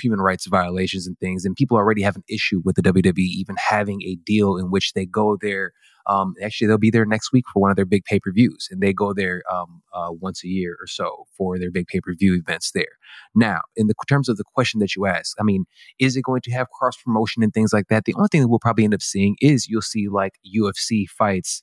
human 0.00 0.20
rights 0.20 0.46
violations 0.46 1.06
and 1.06 1.18
things. 1.18 1.44
And 1.44 1.54
people 1.54 1.76
already 1.76 2.00
have 2.00 2.16
an 2.16 2.24
issue 2.28 2.62
with 2.64 2.76
the 2.76 2.82
WWE 2.82 3.18
even 3.18 3.56
having 3.58 4.02
a 4.02 4.16
deal 4.24 4.56
in 4.56 4.70
which 4.70 4.94
they 4.94 5.04
go 5.04 5.36
there. 5.40 5.72
Um, 6.06 6.34
actually, 6.42 6.66
they'll 6.66 6.78
be 6.78 6.90
there 6.90 7.04
next 7.04 7.30
week 7.30 7.44
for 7.52 7.60
one 7.60 7.70
of 7.70 7.76
their 7.76 7.84
big 7.84 8.04
pay 8.04 8.18
per 8.18 8.32
views, 8.32 8.68
and 8.70 8.80
they 8.80 8.92
go 8.92 9.12
there 9.12 9.42
um, 9.52 9.82
uh, 9.92 10.08
once 10.10 10.42
a 10.42 10.48
year 10.48 10.76
or 10.80 10.86
so 10.86 11.26
for 11.36 11.58
their 11.58 11.70
big 11.70 11.86
pay 11.86 12.00
per 12.00 12.14
view 12.14 12.34
events 12.34 12.72
there. 12.72 12.96
Now, 13.34 13.60
in 13.76 13.86
the 13.86 13.94
terms 14.08 14.28
of 14.28 14.38
the 14.38 14.44
question 14.54 14.80
that 14.80 14.96
you 14.96 15.06
asked, 15.06 15.36
I 15.38 15.44
mean, 15.44 15.64
is 16.00 16.16
it 16.16 16.22
going 16.22 16.40
to 16.42 16.50
have 16.52 16.70
cross 16.70 16.96
promotion 16.96 17.42
and 17.42 17.52
things 17.52 17.72
like 17.72 17.88
that? 17.88 18.06
The 18.06 18.14
only 18.14 18.28
thing 18.32 18.40
that 18.40 18.48
we'll 18.48 18.58
probably 18.58 18.84
end 18.84 18.94
up 18.94 19.02
seeing 19.02 19.36
is 19.40 19.68
you'll 19.68 19.82
see 19.82 20.08
like 20.08 20.32
UFC 20.44 21.06
fights 21.08 21.62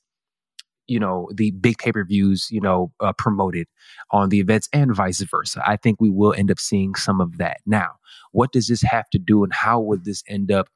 you 0.90 0.98
know 0.98 1.28
the 1.32 1.52
big 1.52 1.78
pay 1.78 1.92
per 1.92 2.04
views 2.04 2.48
you 2.50 2.60
know 2.60 2.92
uh, 3.00 3.12
promoted 3.12 3.66
on 4.10 4.28
the 4.28 4.40
events 4.40 4.68
and 4.72 4.94
vice 4.94 5.20
versa. 5.22 5.62
I 5.64 5.76
think 5.76 6.00
we 6.00 6.10
will 6.10 6.34
end 6.34 6.50
up 6.50 6.58
seeing 6.58 6.94
some 6.94 7.20
of 7.20 7.38
that. 7.38 7.58
Now, 7.64 7.92
what 8.32 8.52
does 8.52 8.66
this 8.68 8.82
have 8.82 9.08
to 9.10 9.18
do, 9.18 9.44
and 9.44 9.52
how 9.52 9.80
would 9.80 10.04
this 10.04 10.22
end 10.28 10.50
up 10.50 10.68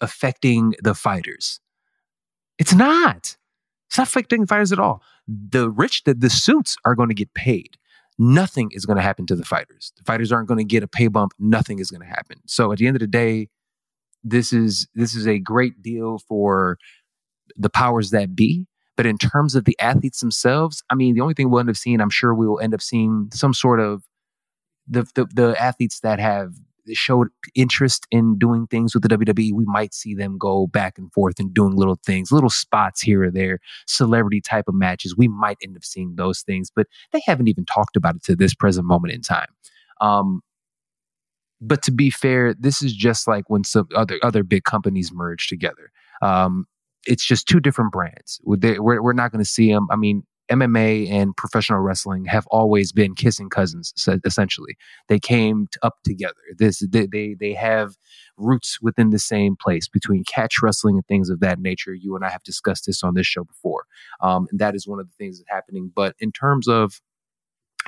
affecting 0.00 0.74
the 0.82 0.94
fighters? 0.94 1.60
It's 2.58 2.74
not. 2.74 3.36
It's 3.88 3.96
not 3.96 4.08
affecting 4.08 4.46
fighters 4.46 4.72
at 4.72 4.80
all. 4.80 5.02
The 5.26 5.70
rich, 5.70 6.04
the, 6.04 6.14
the 6.14 6.28
suits 6.28 6.76
are 6.84 6.94
going 6.94 7.08
to 7.08 7.14
get 7.14 7.32
paid. 7.34 7.76
Nothing 8.18 8.70
is 8.72 8.84
going 8.84 8.96
to 8.96 9.02
happen 9.02 9.26
to 9.26 9.36
the 9.36 9.44
fighters. 9.44 9.92
The 9.96 10.02
fighters 10.02 10.32
aren't 10.32 10.48
going 10.48 10.58
to 10.58 10.64
get 10.64 10.82
a 10.82 10.88
pay 10.88 11.06
bump. 11.06 11.32
Nothing 11.38 11.78
is 11.78 11.90
going 11.90 12.02
to 12.02 12.06
happen. 12.06 12.38
So 12.46 12.72
at 12.72 12.78
the 12.78 12.86
end 12.86 12.96
of 12.96 13.00
the 13.00 13.06
day, 13.06 13.48
this 14.24 14.52
is 14.52 14.88
this 14.94 15.14
is 15.14 15.26
a 15.26 15.38
great 15.38 15.80
deal 15.80 16.18
for 16.18 16.78
the 17.56 17.70
powers 17.70 18.10
that 18.10 18.34
be. 18.34 18.66
But 18.98 19.06
in 19.06 19.16
terms 19.16 19.54
of 19.54 19.64
the 19.64 19.78
athletes 19.78 20.18
themselves, 20.18 20.82
I 20.90 20.96
mean, 20.96 21.14
the 21.14 21.20
only 21.20 21.32
thing 21.32 21.50
we'll 21.50 21.60
end 21.60 21.70
up 21.70 21.76
seeing, 21.76 22.00
I'm 22.00 22.10
sure 22.10 22.34
we 22.34 22.48
will 22.48 22.58
end 22.58 22.74
up 22.74 22.82
seeing 22.82 23.30
some 23.32 23.54
sort 23.54 23.78
of 23.78 24.02
the 24.88 25.06
the, 25.14 25.26
the 25.32 25.56
athletes 25.62 26.00
that 26.00 26.18
have 26.18 26.54
showed 26.94 27.28
interest 27.54 28.08
in 28.10 28.38
doing 28.38 28.66
things 28.66 28.94
with 28.94 29.04
the 29.04 29.08
WWE, 29.08 29.52
we 29.52 29.64
might 29.66 29.94
see 29.94 30.14
them 30.14 30.36
go 30.36 30.66
back 30.66 30.98
and 30.98 31.12
forth 31.12 31.38
and 31.38 31.54
doing 31.54 31.76
little 31.76 32.00
things, 32.04 32.32
little 32.32 32.50
spots 32.50 33.00
here 33.00 33.22
or 33.22 33.30
there, 33.30 33.60
celebrity 33.86 34.40
type 34.40 34.64
of 34.66 34.74
matches. 34.74 35.16
We 35.16 35.28
might 35.28 35.58
end 35.62 35.76
up 35.76 35.84
seeing 35.84 36.16
those 36.16 36.40
things, 36.40 36.68
but 36.74 36.88
they 37.12 37.22
haven't 37.24 37.46
even 37.46 37.66
talked 37.66 37.96
about 37.96 38.16
it 38.16 38.24
to 38.24 38.34
this 38.34 38.52
present 38.52 38.84
moment 38.84 39.14
in 39.14 39.20
time. 39.20 39.48
Um, 40.00 40.40
but 41.60 41.82
to 41.82 41.92
be 41.92 42.10
fair, 42.10 42.52
this 42.54 42.82
is 42.82 42.94
just 42.94 43.28
like 43.28 43.48
when 43.48 43.62
some 43.62 43.88
other 43.94 44.18
other 44.22 44.42
big 44.42 44.64
companies 44.64 45.12
merge 45.12 45.46
together. 45.46 45.92
Um, 46.20 46.66
it's 47.06 47.24
just 47.24 47.46
two 47.46 47.60
different 47.60 47.92
brands. 47.92 48.40
We're, 48.44 49.02
we're 49.02 49.12
not 49.12 49.32
going 49.32 49.44
to 49.44 49.50
see 49.50 49.70
them. 49.72 49.86
I 49.90 49.96
mean, 49.96 50.24
MMA 50.50 51.10
and 51.10 51.36
professional 51.36 51.80
wrestling 51.80 52.24
have 52.24 52.46
always 52.46 52.90
been 52.92 53.14
kissing 53.14 53.50
cousins. 53.50 53.92
Essentially, 54.24 54.76
they 55.08 55.18
came 55.18 55.68
up 55.82 55.96
together. 56.04 56.34
This 56.56 56.82
they, 56.88 57.06
they 57.06 57.36
they 57.38 57.52
have 57.52 57.96
roots 58.36 58.78
within 58.80 59.10
the 59.10 59.18
same 59.18 59.56
place 59.60 59.88
between 59.88 60.24
catch 60.24 60.56
wrestling 60.62 60.96
and 60.96 61.06
things 61.06 61.28
of 61.28 61.40
that 61.40 61.58
nature. 61.58 61.94
You 61.94 62.16
and 62.16 62.24
I 62.24 62.30
have 62.30 62.42
discussed 62.44 62.86
this 62.86 63.02
on 63.02 63.14
this 63.14 63.26
show 63.26 63.44
before, 63.44 63.84
um, 64.22 64.46
and 64.50 64.58
that 64.58 64.74
is 64.74 64.86
one 64.86 65.00
of 65.00 65.06
the 65.06 65.14
things 65.18 65.38
that's 65.38 65.50
happening. 65.50 65.92
But 65.94 66.16
in 66.18 66.32
terms 66.32 66.66
of 66.66 67.00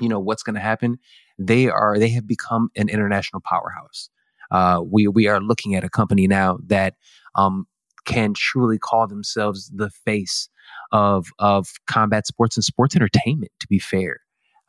you 0.00 0.08
know 0.08 0.20
what's 0.20 0.42
going 0.42 0.54
to 0.54 0.60
happen, 0.60 0.98
they 1.38 1.68
are 1.68 1.98
they 1.98 2.10
have 2.10 2.26
become 2.26 2.68
an 2.76 2.90
international 2.90 3.40
powerhouse. 3.42 4.10
Uh, 4.50 4.82
we 4.84 5.08
we 5.08 5.28
are 5.28 5.40
looking 5.40 5.74
at 5.76 5.84
a 5.84 5.88
company 5.88 6.26
now 6.26 6.58
that 6.66 6.94
um, 7.36 7.66
can 8.10 8.34
truly 8.34 8.78
call 8.78 9.06
themselves 9.06 9.70
the 9.74 9.90
face 9.90 10.48
of 10.92 11.28
of 11.38 11.68
combat 11.86 12.26
sports 12.26 12.56
and 12.56 12.64
sports 12.64 12.96
entertainment. 12.96 13.52
To 13.60 13.66
be 13.68 13.78
fair, 13.78 14.20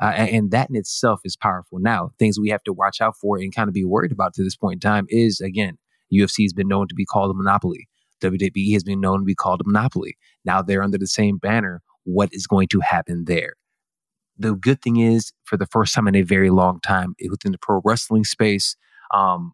uh, 0.02 0.14
and 0.16 0.52
that 0.52 0.70
in 0.70 0.76
itself 0.76 1.22
is 1.26 1.36
powerful. 1.36 1.80
Now, 1.80 2.12
things 2.20 2.40
we 2.40 2.50
have 2.50 2.64
to 2.64 2.74
watch 2.74 3.02
out 3.02 3.16
for 3.18 3.38
and 3.38 3.54
kind 3.54 3.68
of 3.68 3.74
be 3.74 3.86
worried 3.86 4.12
about 4.12 4.34
to 4.36 4.44
this 4.44 4.56
point 4.56 4.76
in 4.76 4.80
time 4.80 5.06
is 5.10 5.42
again, 5.42 5.78
UFC 6.14 6.44
has 6.44 6.54
been 6.54 6.68
known 6.68 6.88
to 6.88 6.96
be 6.96 7.06
called 7.06 7.32
a 7.32 7.34
monopoly. 7.34 7.88
WWE 8.22 8.74
has 8.74 8.84
been 8.84 9.02
known 9.02 9.20
to 9.20 9.26
be 9.26 9.36
called 9.36 9.62
a 9.62 9.68
monopoly. 9.68 10.18
Now 10.46 10.62
they're 10.62 10.84
under 10.84 11.00
the 11.00 11.08
same 11.08 11.38
banner. 11.38 11.82
What 12.04 12.30
is 12.32 12.46
going 12.46 12.68
to 12.70 12.80
happen 12.82 13.26
there? 13.26 13.54
The 14.38 14.54
good 14.54 14.82
thing 14.82 14.98
is, 14.98 15.34
for 15.44 15.58
the 15.58 15.66
first 15.68 15.94
time 15.94 16.08
in 16.08 16.16
a 16.16 16.22
very 16.22 16.50
long 16.50 16.80
time 16.82 17.16
within 17.30 17.52
the 17.52 17.58
pro 17.60 17.82
wrestling 17.84 18.24
space, 18.24 18.76
um, 19.14 19.54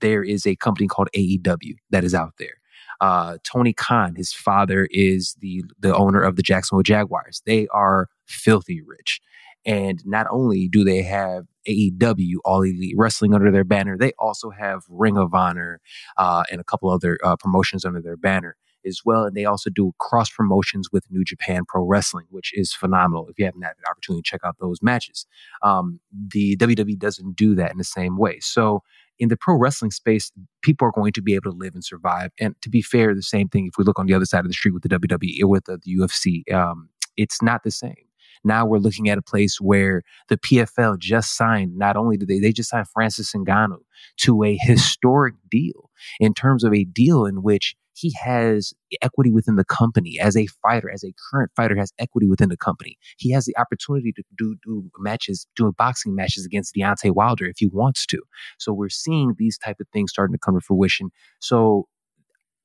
there 0.00 0.22
is 0.22 0.46
a 0.46 0.56
company 0.56 0.86
called 0.86 1.08
AEW 1.16 1.74
that 1.90 2.04
is 2.04 2.14
out 2.14 2.34
there. 2.38 2.54
Uh, 3.02 3.36
Tony 3.42 3.72
Khan, 3.72 4.14
his 4.14 4.32
father 4.32 4.88
is 4.92 5.36
the 5.40 5.64
the 5.80 5.94
owner 5.94 6.22
of 6.22 6.36
the 6.36 6.42
Jacksonville 6.42 6.84
Jaguars. 6.84 7.42
They 7.44 7.66
are 7.74 8.08
filthy 8.26 8.80
rich, 8.80 9.20
and 9.66 10.00
not 10.06 10.28
only 10.30 10.68
do 10.68 10.84
they 10.84 11.02
have 11.02 11.46
AEW, 11.68 12.36
All 12.44 12.62
Elite 12.62 12.94
Wrestling, 12.96 13.34
under 13.34 13.50
their 13.50 13.64
banner, 13.64 13.98
they 13.98 14.12
also 14.20 14.50
have 14.50 14.82
Ring 14.88 15.18
of 15.18 15.34
Honor 15.34 15.80
uh, 16.16 16.44
and 16.50 16.60
a 16.60 16.64
couple 16.64 16.90
other 16.90 17.18
uh, 17.24 17.34
promotions 17.34 17.84
under 17.84 18.00
their 18.00 18.16
banner 18.16 18.56
as 18.86 19.00
well. 19.04 19.24
And 19.24 19.36
they 19.36 19.44
also 19.44 19.68
do 19.68 19.92
cross 19.98 20.30
promotions 20.30 20.88
with 20.92 21.04
New 21.10 21.24
Japan 21.24 21.62
Pro 21.66 21.84
Wrestling, 21.84 22.26
which 22.30 22.52
is 22.54 22.72
phenomenal. 22.72 23.28
If 23.28 23.38
you 23.38 23.44
haven't 23.44 23.62
had 23.62 23.76
an 23.78 23.84
opportunity 23.90 24.22
check 24.24 24.40
out 24.44 24.56
those 24.60 24.82
matches, 24.82 25.26
um, 25.62 26.00
the 26.12 26.56
WWE 26.56 26.98
doesn't 26.98 27.36
do 27.36 27.54
that 27.56 27.72
in 27.72 27.78
the 27.78 27.84
same 27.84 28.16
way. 28.16 28.38
So 28.40 28.82
in 29.22 29.28
the 29.28 29.36
pro 29.36 29.54
wrestling 29.54 29.92
space, 29.92 30.32
people 30.62 30.88
are 30.88 30.92
going 30.92 31.12
to 31.12 31.22
be 31.22 31.36
able 31.36 31.52
to 31.52 31.56
live 31.56 31.74
and 31.74 31.84
survive. 31.84 32.32
And 32.40 32.56
to 32.60 32.68
be 32.68 32.82
fair, 32.82 33.14
the 33.14 33.22
same 33.22 33.48
thing 33.48 33.68
if 33.68 33.78
we 33.78 33.84
look 33.84 34.00
on 34.00 34.06
the 34.06 34.14
other 34.14 34.24
side 34.24 34.40
of 34.40 34.48
the 34.48 34.52
street 34.52 34.74
with 34.74 34.82
the 34.82 34.88
WWE 34.88 35.44
with 35.44 35.66
the, 35.66 35.78
the 35.80 35.96
UFC, 35.96 36.52
um, 36.52 36.88
it's 37.16 37.40
not 37.40 37.62
the 37.62 37.70
same. 37.70 37.94
Now 38.42 38.66
we're 38.66 38.78
looking 38.78 39.08
at 39.08 39.18
a 39.18 39.22
place 39.22 39.60
where 39.60 40.02
the 40.28 40.36
PFL 40.36 40.98
just 40.98 41.36
signed, 41.36 41.78
not 41.78 41.96
only 41.96 42.16
did 42.16 42.26
they, 42.26 42.40
they 42.40 42.50
just 42.50 42.70
signed 42.70 42.88
Francis 42.88 43.32
Ngannou 43.32 43.78
to 44.22 44.42
a 44.42 44.58
historic 44.60 45.34
deal 45.48 45.90
in 46.18 46.34
terms 46.34 46.64
of 46.64 46.74
a 46.74 46.82
deal 46.82 47.24
in 47.24 47.44
which 47.44 47.76
he 48.02 48.12
has 48.20 48.72
equity 49.00 49.30
within 49.30 49.54
the 49.54 49.64
company 49.64 50.18
as 50.20 50.36
a 50.36 50.48
fighter, 50.60 50.90
as 50.90 51.04
a 51.04 51.14
current 51.30 51.52
fighter, 51.54 51.76
has 51.76 51.92
equity 52.00 52.28
within 52.28 52.48
the 52.48 52.56
company. 52.56 52.98
He 53.16 53.30
has 53.30 53.44
the 53.44 53.56
opportunity 53.56 54.12
to 54.12 54.22
do, 54.36 54.56
do 54.64 54.90
matches, 54.98 55.46
do 55.54 55.72
boxing 55.78 56.16
matches 56.16 56.44
against 56.44 56.74
Deontay 56.74 57.14
Wilder 57.14 57.46
if 57.46 57.58
he 57.58 57.68
wants 57.68 58.04
to. 58.06 58.20
So 58.58 58.72
we're 58.72 58.88
seeing 58.88 59.34
these 59.38 59.56
type 59.56 59.76
of 59.80 59.86
things 59.92 60.10
starting 60.10 60.34
to 60.34 60.38
come 60.38 60.56
to 60.56 60.60
fruition. 60.60 61.10
So 61.40 61.86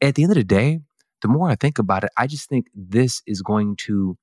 at 0.02 0.16
the 0.16 0.24
end 0.24 0.32
of 0.32 0.38
the 0.38 0.44
day, 0.44 0.80
the 1.22 1.28
more 1.28 1.50
I 1.50 1.56
think 1.56 1.78
about 1.78 2.04
it, 2.04 2.10
I 2.18 2.26
just 2.26 2.50
think 2.50 2.68
this 2.74 3.22
is 3.28 3.44
going 3.44 3.76
to 3.88 4.18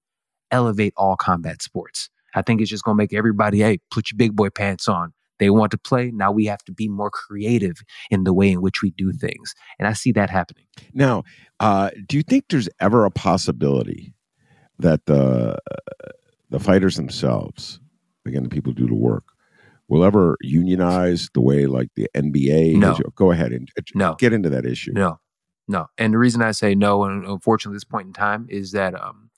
elevate 0.51 0.95
all 0.97 1.17
combat 1.17 1.63
sports. 1.63 2.11
I 2.35 2.43
think 2.43 2.61
it's 2.61 2.71
just 2.71 2.85
going 2.85 2.97
to 2.97 3.03
make 3.03 3.15
everybody, 3.15 3.61
hey, 3.61 3.79
put 3.91 4.11
your 4.11 4.17
big 4.17 4.35
boy 4.35 4.51
pants 4.51 4.89
on. 4.89 5.14
They 5.39 5.51
want 5.51 5.71
to 5.73 5.79
play. 5.79 6.11
Now 6.15 6.31
we 6.31 6.47
have 6.47 6.63
to 6.65 6.73
be 6.73 6.89
more 6.89 7.11
creative 7.11 7.77
in 8.11 8.25
the 8.25 8.33
way 8.33 8.51
in 8.51 8.63
which 8.63 8.83
we 8.83 8.91
do 8.93 9.13
things. 9.13 9.55
And 9.79 9.89
I 9.89 9.93
see 9.93 10.13
that 10.13 10.31
happening. 10.31 10.67
Now, 10.93 11.25
uh, 11.61 11.91
do 12.07 12.17
you 12.17 12.23
think 12.23 12.45
there's 12.49 12.69
ever 12.81 13.05
a 13.05 13.11
possibility 13.11 14.15
that 14.79 15.07
the 15.07 15.59
the 16.51 16.61
fighters 16.61 16.97
themselves, 16.97 17.81
again, 18.27 18.45
the 18.45 18.49
people 18.49 18.73
who 18.73 18.83
do 18.83 18.89
the 18.89 18.95
work, 18.95 19.25
will 19.89 20.05
ever 20.05 20.37
unionize 20.41 21.31
the 21.35 21.41
way 21.41 21.67
like 21.67 21.89
the 21.97 22.09
NBA? 22.15 22.77
No. 22.77 22.97
Go 23.15 23.31
ahead 23.31 23.53
and 23.53 23.69
uh, 23.79 23.83
no. 23.95 24.15
get 24.19 24.33
into 24.33 24.51
that 24.51 24.67
issue. 24.67 24.93
No, 24.93 25.19
no. 25.69 25.87
And 25.99 26.13
the 26.13 26.19
reason 26.19 26.43
I 26.43 26.53
say 26.53 26.75
no, 26.75 27.05
and 27.05 27.25
unfortunately, 27.25 27.75
at 27.75 27.77
this 27.77 27.85
point 27.85 28.07
in 28.09 28.13
time, 28.13 28.47
is 28.49 28.73
that 28.73 28.95
um, 29.01 29.31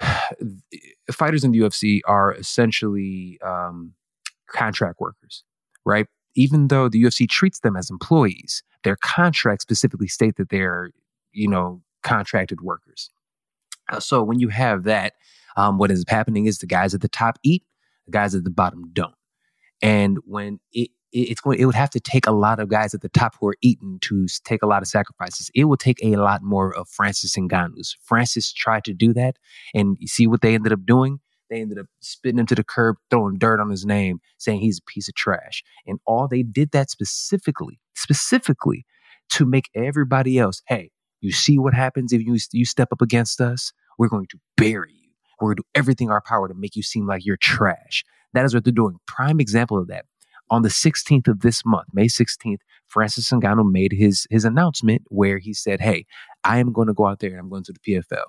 fighters 1.10 1.44
in 1.44 1.52
the 1.52 1.60
UFC 1.60 2.00
are 2.06 2.32
essentially 2.32 3.38
um, 3.42 3.94
contract 4.48 5.00
workers, 5.00 5.44
right? 5.84 6.06
Even 6.34 6.68
though 6.68 6.88
the 6.88 7.02
UFC 7.02 7.28
treats 7.28 7.60
them 7.60 7.76
as 7.76 7.90
employees, 7.90 8.62
their 8.82 8.96
contracts 8.96 9.62
specifically 9.62 10.08
state 10.08 10.36
that 10.36 10.50
they're, 10.50 10.90
you 11.32 11.48
know, 11.48 11.82
contracted 12.02 12.60
workers. 12.60 13.10
Uh, 13.90 14.00
so 14.00 14.22
when 14.22 14.38
you 14.38 14.48
have 14.48 14.84
that, 14.84 15.14
um, 15.56 15.78
what 15.78 15.90
is 15.90 16.04
happening 16.08 16.46
is 16.46 16.58
the 16.58 16.66
guys 16.66 16.94
at 16.94 17.00
the 17.00 17.08
top 17.08 17.38
eat, 17.42 17.62
the 18.06 18.12
guys 18.12 18.34
at 18.34 18.44
the 18.44 18.50
bottom 18.50 18.90
don't. 18.92 19.14
And 19.82 20.18
when 20.24 20.60
it, 20.72 20.90
it's 21.12 21.40
going, 21.40 21.58
it 21.58 21.66
would 21.66 21.74
have 21.74 21.90
to 21.90 22.00
take 22.00 22.26
a 22.26 22.32
lot 22.32 22.58
of 22.58 22.68
guys 22.68 22.92
at 22.92 23.00
the 23.00 23.08
top 23.08 23.36
who 23.38 23.48
are 23.48 23.56
eating 23.62 23.98
to 24.00 24.26
take 24.44 24.62
a 24.62 24.66
lot 24.66 24.82
of 24.82 24.88
sacrifices. 24.88 25.50
It 25.54 25.64
will 25.64 25.76
take 25.76 26.02
a 26.02 26.16
lot 26.16 26.42
more 26.42 26.74
of 26.76 26.88
Francis 26.88 27.36
and 27.36 27.48
Ngannou's. 27.48 27.96
Francis 28.02 28.52
tried 28.52 28.84
to 28.84 28.92
do 28.92 29.12
that, 29.14 29.36
and 29.74 29.96
you 30.00 30.08
see 30.08 30.26
what 30.26 30.40
they 30.40 30.54
ended 30.54 30.72
up 30.72 30.84
doing. 30.84 31.20
They 31.50 31.60
ended 31.60 31.78
up 31.78 31.86
spitting 32.00 32.38
him 32.38 32.46
to 32.46 32.54
the 32.54 32.64
curb, 32.64 32.96
throwing 33.10 33.38
dirt 33.38 33.60
on 33.60 33.70
his 33.70 33.84
name, 33.84 34.20
saying 34.38 34.60
he's 34.60 34.78
a 34.78 34.90
piece 34.90 35.08
of 35.08 35.14
trash. 35.14 35.62
And 35.86 35.98
all 36.06 36.28
they 36.28 36.42
did 36.42 36.70
that 36.72 36.90
specifically, 36.90 37.80
specifically 37.94 38.86
to 39.30 39.44
make 39.44 39.68
everybody 39.74 40.38
else, 40.38 40.62
hey, 40.68 40.90
you 41.20 41.32
see 41.32 41.58
what 41.58 41.74
happens 41.74 42.12
if 42.12 42.22
you, 42.22 42.36
you 42.52 42.64
step 42.64 42.88
up 42.92 43.00
against 43.00 43.40
us? 43.40 43.72
We're 43.98 44.08
going 44.08 44.26
to 44.30 44.38
bury 44.56 44.92
you. 44.92 45.10
We're 45.40 45.48
going 45.48 45.56
to 45.56 45.62
do 45.62 45.68
everything 45.74 46.08
in 46.08 46.12
our 46.12 46.22
power 46.22 46.48
to 46.48 46.54
make 46.54 46.76
you 46.76 46.82
seem 46.82 47.06
like 47.06 47.24
you're 47.24 47.36
trash. 47.36 48.04
That 48.32 48.44
is 48.44 48.54
what 48.54 48.64
they're 48.64 48.72
doing. 48.72 48.96
Prime 49.06 49.40
example 49.40 49.78
of 49.78 49.88
that. 49.88 50.06
On 50.50 50.62
the 50.62 50.68
16th 50.68 51.28
of 51.28 51.40
this 51.40 51.62
month, 51.64 51.88
May 51.92 52.06
16th, 52.06 52.58
Francis 52.86 53.30
Ngannou 53.30 53.70
made 53.70 53.92
his 53.92 54.26
his 54.30 54.44
announcement 54.44 55.02
where 55.08 55.38
he 55.38 55.54
said, 55.54 55.80
"Hey, 55.80 56.04
I 56.44 56.58
am 56.58 56.72
going 56.72 56.88
to 56.88 56.94
go 56.94 57.06
out 57.06 57.20
there 57.20 57.30
and 57.30 57.40
I'm 57.40 57.48
going 57.48 57.64
to 57.64 57.72
the 57.72 57.80
PFL. 57.80 58.24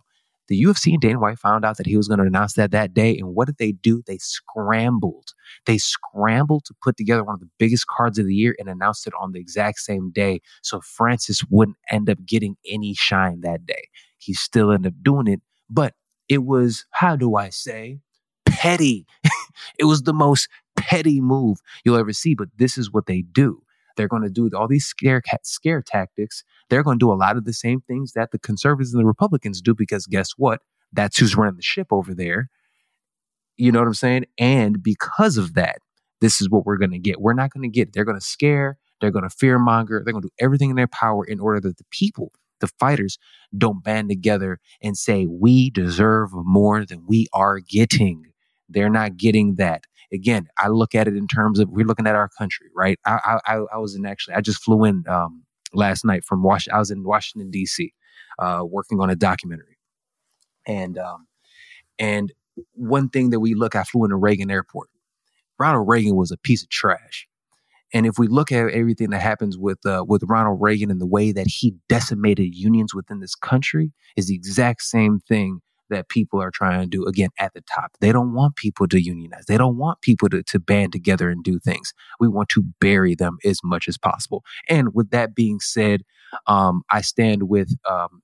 The 0.48 0.62
UFC 0.64 0.94
and 0.94 1.02
Dana 1.02 1.20
White 1.20 1.40
found 1.40 1.66
out 1.66 1.78
that 1.78 1.88
he 1.88 1.98
was 1.98 2.08
going 2.08 2.20
to 2.20 2.25
announce 2.25 2.54
that 2.54 2.72
that 2.72 2.94
day. 2.94 3.18
And 3.18 3.34
what 3.36 3.48
did 3.48 3.58
they 3.58 3.72
do? 3.72 4.04
They 4.06 4.18
scrambled. 4.20 5.34
They 5.66 5.78
scrambled 5.78 6.66
to 6.66 6.75
put 6.84 6.98
together 6.98 7.24
one 7.24 7.36
of 7.36 7.40
the 7.40 7.50
biggest 7.58 7.88
cards 7.88 8.20
of 8.20 8.25
the 8.25 8.36
year 8.36 8.56
and 8.60 8.70
announced 8.70 9.08
it 9.08 9.14
on 9.20 9.32
the 9.32 9.40
exact 9.40 9.80
same 9.80 10.12
day. 10.12 10.42
So 10.62 10.82
Francis 10.82 11.44
wouldn't 11.50 11.78
end 11.90 12.10
up 12.10 12.24
getting 12.25 12.58
any 12.70 12.94
shine 12.94 13.42
that 13.42 13.66
day. 13.66 13.90
He 14.18 14.34
still 14.34 14.72
ended 14.72 14.94
up 14.94 15.04
doing 15.04 15.28
it, 15.28 15.42
but 15.70 15.94
it 16.30 16.44
was, 16.44 16.86
how 16.92 17.16
do 17.16 17.36
I 17.36 17.50
say, 17.50 18.00
petty. 18.46 19.06
it 19.80 19.86
was 19.86 20.04
the 20.04 20.14
most 20.14 20.48
petty 20.75 21.22
move 21.22 21.60
you'll 21.84 21.98
ever 21.98 22.14
see, 22.14 22.36
but 22.36 22.50
this 22.58 22.78
is 22.78 22.92
what 22.92 23.06
they 23.06 23.22
do. 23.22 23.62
They're 23.96 24.08
going 24.08 24.24
to 24.24 24.30
do 24.30 24.50
all 24.56 24.68
these 24.68 24.86
scare 24.86 25.22
scare 25.44 25.82
tactics. 25.82 26.44
They're 26.70 26.84
going 26.84 27.00
to 27.00 27.04
do 27.06 27.12
a 27.12 27.16
lot 27.16 27.38
of 27.38 27.46
the 27.46 27.54
same 27.54 27.82
things 27.82 28.14
that 28.14 28.32
the 28.32 28.40
conservatives 28.40 28.94
and 28.94 29.02
the 29.02 29.06
Republicans 29.06 29.62
do 29.62 29.74
because 29.74 30.06
guess 30.06 30.32
what? 30.38 30.62
That's 30.94 31.18
who's 31.18 31.36
running 31.36 31.56
the 31.56 31.62
ship 31.62 31.88
over 31.92 32.14
there. 32.14 32.50
You 33.58 33.72
know 33.72 33.80
what 33.80 33.88
I'm 33.88 33.94
saying? 33.94 34.25
And 34.38 34.84
because 34.84 35.38
of 35.38 35.54
that, 35.54 35.78
this 36.22 36.42
is 36.42 36.50
what 36.50 36.66
we're 36.66 36.78
going 36.78 36.92
to 36.92 37.00
get. 37.00 37.22
We're 37.22 37.34
not 37.34 37.52
going 37.52 37.64
to 37.64 37.74
get. 37.74 37.94
They're 37.94 38.06
going 38.06 38.20
to 38.20 38.25
scare, 38.25 38.78
they're 39.00 39.12
going 39.12 39.24
to 39.24 39.30
fear 39.30 39.60
monger, 39.60 40.02
they're 40.04 40.14
going 40.14 40.24
to 40.24 40.30
do 40.30 40.44
everything 40.44 40.70
in 40.70 40.75
their 40.75 40.88
power 40.88 41.25
in 41.25 41.40
order 41.40 41.60
that 41.62 41.78
the 41.78 41.86
people, 41.92 42.32
the 42.60 42.68
fighters, 42.80 43.18
don't 43.58 43.84
band 43.84 44.10
together 44.10 44.60
and 44.82 44.98
say, 44.98 45.25
we 45.25 45.70
deserve 45.70 46.32
more 46.34 46.86
than 46.86 47.06
we 47.08 47.28
are 47.34 47.60
getting. 47.60 48.25
They're 48.70 48.90
not 48.90 49.18
getting 49.18 49.56
that. 49.56 49.84
Again, 50.14 50.48
I 50.58 50.68
look 50.68 50.96
at 50.96 51.08
it 51.08 51.16
in 51.16 51.28
terms 51.28 51.60
of 51.60 51.70
we're 51.70 51.86
looking 51.86 52.08
at 52.08 52.16
our 52.16 52.30
country, 52.30 52.68
right? 52.76 53.00
I 53.06 53.40
I, 53.46 53.60
I 53.74 53.78
was 53.78 53.96
in 53.96 54.06
actually, 54.06 54.36
I 54.36 54.42
just 54.42 54.64
flew 54.64 54.84
in 54.86 55.04
um, 55.08 55.44
last 55.74 56.06
night 56.06 56.24
from 56.24 56.44
Wash. 56.44 56.68
I 56.68 56.80
was 56.80 56.92
in 56.92 57.04
Washington 57.04 57.52
D.C. 57.52 57.94
Uh, 58.40 58.64
working 58.66 59.00
on 59.00 59.10
a 59.10 59.16
documentary, 59.16 59.78
and 60.68 60.98
um, 60.98 61.28
and 62.00 62.32
one 62.74 63.10
thing 63.10 63.32
that 63.32 63.40
we 63.40 63.54
look, 63.54 63.76
I 63.76 63.84
flew 63.84 64.06
into 64.06 64.16
Reagan 64.16 64.52
Airport. 64.52 64.90
Ronald 65.58 65.88
Reagan 65.88 66.16
was 66.16 66.32
a 66.32 66.38
piece 66.38 66.64
of 66.64 66.70
trash. 66.70 67.28
And 67.94 68.06
if 68.06 68.18
we 68.18 68.28
look 68.28 68.52
at 68.52 68.72
everything 68.72 69.12
that 69.12 69.22
happens 69.22 69.58
with 69.58 69.86
uh, 69.86 70.04
with 70.08 70.24
Ronald 70.28 70.60
Reagan 70.62 70.92
and 70.92 71.00
the 71.00 71.06
way 71.06 71.32
that 71.32 71.48
he 71.48 71.76
decimated 71.88 72.56
unions 72.56 72.94
within 72.94 73.20
this 73.20 73.36
country, 73.36 73.94
is 74.18 74.28
the 74.28 74.36
exact 74.36 74.82
same 74.82 75.20
thing 75.20 75.62
that 75.89 76.10
people 76.10 76.42
are 76.42 76.51
trying 76.51 76.82
to 76.82 76.88
do 76.88 77.06
again 77.06 77.30
at 77.39 77.54
the 77.54 77.62
top. 77.62 77.92
They 78.01 78.12
don't 78.12 78.34
want 78.34 78.56
people 78.56 78.88
to 78.88 79.01
unionize. 79.01 79.46
They 79.46 79.58
don't 79.58 79.77
want 79.77 80.01
people 80.01 80.30
to, 80.30 80.44
to 80.44 80.60
band 80.60 80.92
together 80.92 81.30
and 81.30 81.44
do 81.44 81.60
things. 81.60 81.94
We 82.20 82.27
want 82.27 82.50
to 82.50 82.63
bury 82.80 83.15
them 83.15 83.38
as 83.44 83.60
much 83.63 83.88
as 83.88 83.98
possible. 83.98 84.44
And 84.70 84.94
with 84.94 85.10
that 85.12 85.36
being 85.36 85.60
said, 85.60 86.01
um, 86.48 86.84
I 86.89 87.01
stand 87.01 87.44
with 87.44 87.70
um, 87.89 88.22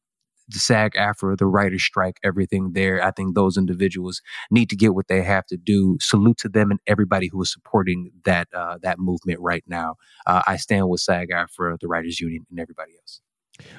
the 0.52 0.60
SAG 0.60 0.94
AFTRA, 0.94 1.38
the 1.38 1.46
writer's 1.46 1.84
strike, 1.84 2.18
everything 2.24 2.74
there. 2.74 3.04
I 3.04 3.12
think 3.12 3.36
those 3.36 3.58
individuals 3.58 4.22
need 4.50 4.70
to 4.70 4.76
get 4.76 4.94
what 4.94 5.08
they 5.08 5.22
have 5.22 5.46
to 5.48 5.58
do. 5.58 5.98
Salute 6.02 6.38
to 6.40 6.50
them 6.50 6.72
and 6.72 6.80
everybody 6.88 7.28
who 7.28 7.42
is 7.42 7.52
supporting 7.52 8.12
that 8.26 8.48
uh, 8.54 8.78
that 8.82 9.00
movement 9.00 9.40
right 9.40 9.64
now. 9.68 9.96
Uh, 10.26 10.42
I 10.46 10.58
stand 10.58 10.90
with 10.90 11.02
SAG 11.02 11.30
AFTRA, 11.30 11.80
the 11.80 11.88
writers 11.88 12.20
union, 12.20 12.46
and 12.50 12.60
everybody 12.60 12.92
else. 13.00 13.22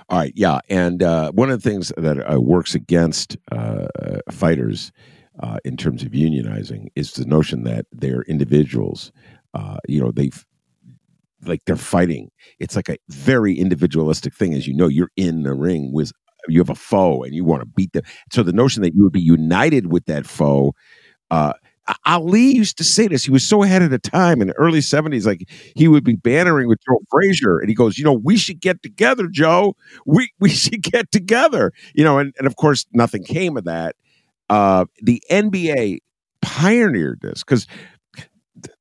All 0.09 0.19
right, 0.19 0.33
yeah, 0.37 0.61
and 0.69 1.03
uh, 1.03 1.31
one 1.33 1.51
of 1.51 1.63
the 1.63 1.69
things 1.71 1.93
that 1.97 2.19
uh, 2.33 2.41
works 2.41 2.75
against 2.75 3.37
uh, 3.51 3.87
fighters 4.31 4.93
uh, 5.41 5.59
in 5.65 5.77
terms 5.77 6.03
of 6.03 6.11
unionizing 6.13 6.89
is 6.97 7.13
the 7.13 7.25
notion 7.25 7.65
that 7.65 7.87
they're 7.93 8.23
individuals. 8.23 9.13
you 9.89 10.01
know, 10.01 10.13
they've 10.13 10.45
like 11.45 11.63
they're 11.67 11.77
fighting. 11.77 12.31
It's 12.59 12.77
like 12.77 12.89
a 12.89 12.97
very 13.09 13.55
individualistic 13.59 14.35
thing, 14.35 14.55
as 14.55 14.67
you 14.67 14.75
know. 14.75 14.89
You're 14.89 15.11
in 15.17 15.43
the 15.43 15.55
ring 15.55 15.93
with 15.93 16.13
you 16.49 16.61
have 16.61 16.71
a 16.71 16.75
foe 16.75 17.23
and 17.23 17.35
you 17.35 17.45
want 17.45 17.63
to 17.63 17.67
beat 17.67 17.93
them. 17.93 18.03
So 18.33 18.43
the 18.43 18.53
notion 18.53 18.83
that 18.83 18.95
you 18.95 19.03
would 19.03 19.13
be 19.13 19.21
united 19.21 19.91
with 19.93 20.07
that 20.07 20.27
foe. 20.27 20.75
Ali 22.07 22.55
used 22.55 22.77
to 22.79 22.85
say 22.85 23.09
this. 23.09 23.25
He 23.25 23.31
was 23.31 23.47
so 23.47 23.63
ahead 23.63 23.83
of 23.83 23.91
the 23.91 23.99
time 23.99 24.41
in 24.41 24.49
the 24.49 24.55
early 24.55 24.79
70s. 24.81 25.27
Like 25.27 25.49
he 25.75 25.89
would 25.89 26.05
be 26.05 26.15
bantering 26.15 26.69
with 26.69 26.79
Joe 26.87 26.99
Frazier, 27.11 27.59
and 27.59 27.69
he 27.69 27.75
goes, 27.75 27.99
You 27.99 28.05
know, 28.05 28.13
we 28.13 28.37
should 28.37 28.61
get 28.61 28.83
together, 28.83 29.29
Joe. 29.29 29.77
We 30.07 30.31
we 30.41 30.51
should 30.51 30.83
get 30.83 31.11
together. 31.11 31.73
You 31.95 32.05
know, 32.05 32.19
and, 32.19 32.35
and 32.39 32.47
of 32.47 32.57
course, 32.57 32.87
nothing 32.93 33.25
came 33.25 33.57
of 33.57 33.65
that. 33.65 33.97
Uh, 34.49 34.85
the 35.01 35.23
NBA 35.31 35.99
pioneered 36.43 37.21
this 37.23 37.43
because 37.43 37.67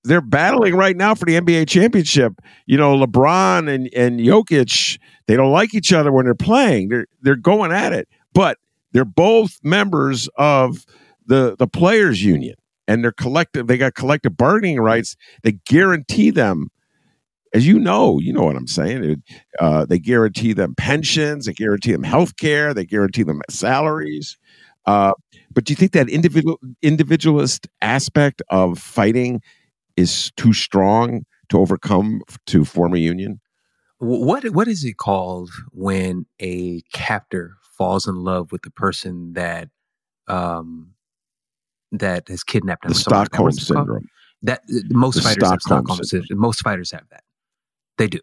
they're 0.03 0.21
battling 0.21 0.75
right 0.75 0.97
now 0.97 1.15
for 1.15 1.25
the 1.25 1.39
NBA 1.39 1.67
championship. 1.67 2.33
You 2.65 2.77
know, 2.77 2.97
LeBron 2.97 3.73
and, 3.73 3.89
and 3.95 4.19
Jokic, 4.19 4.99
they 5.27 5.35
don't 5.35 5.51
like 5.51 5.73
each 5.73 5.93
other 5.93 6.11
when 6.11 6.25
they're 6.25 6.35
playing. 6.35 6.89
They're 6.89 7.07
they're 7.21 7.35
going 7.35 7.71
at 7.71 7.93
it. 7.93 8.07
But 8.33 8.57
they're 8.91 9.05
both 9.05 9.59
members 9.63 10.27
of 10.37 10.85
the 11.25 11.55
the 11.57 11.67
players 11.67 12.23
union 12.23 12.55
and 12.91 13.03
they're 13.03 13.11
collective 13.11 13.67
they 13.67 13.77
got 13.77 13.95
collective 13.95 14.35
bargaining 14.35 14.79
rights 14.79 15.15
that 15.43 15.63
guarantee 15.65 16.29
them 16.29 16.69
as 17.53 17.67
you 17.67 17.79
know, 17.79 18.17
you 18.19 18.31
know 18.31 18.43
what 18.43 18.55
I'm 18.55 18.67
saying. 18.67 19.21
Uh, 19.59 19.85
they 19.85 19.99
guarantee 19.99 20.53
them 20.53 20.73
pensions, 20.75 21.45
they 21.45 21.53
guarantee 21.53 21.91
them 21.91 22.03
health 22.03 22.37
care, 22.37 22.73
they 22.73 22.85
guarantee 22.85 23.23
them 23.23 23.41
salaries. 23.49 24.37
Uh, 24.85 25.11
but 25.53 25.65
do 25.65 25.73
you 25.73 25.75
think 25.75 25.91
that 25.91 26.09
individual 26.09 26.59
individualist 26.81 27.67
aspect 27.81 28.41
of 28.49 28.79
fighting 28.79 29.41
is 29.97 30.31
too 30.37 30.53
strong 30.53 31.25
to 31.49 31.59
overcome 31.59 32.21
to 32.47 32.63
form 32.63 32.93
a 32.93 32.99
union? 32.99 33.41
What 33.99 34.49
what 34.51 34.67
is 34.67 34.83
it 34.83 34.97
called 34.97 35.51
when 35.71 36.25
a 36.39 36.81
captor 36.93 37.57
falls 37.77 38.07
in 38.07 38.15
love 38.15 38.51
with 38.51 38.61
the 38.63 38.71
person 38.71 39.33
that 39.33 39.69
um 40.27 40.93
that 41.91 42.27
has 42.27 42.43
kidnapped 42.43 42.83
them? 42.83 42.93
The 42.93 42.99
Stockholm 42.99 43.49
like 43.49 43.55
syndrome. 43.55 44.07
That 44.43 44.61
most 44.89 45.15
the 45.15 45.21
fighters 45.21 45.35
Stockholm 45.35 45.51
have 45.51 45.61
Stockholm 45.61 46.03
syndrome. 46.03 46.27
syndrome. 46.27 46.39
Most 46.39 46.61
fighters 46.61 46.91
have 46.91 47.03
that. 47.11 47.23
They 47.97 48.07
do. 48.07 48.19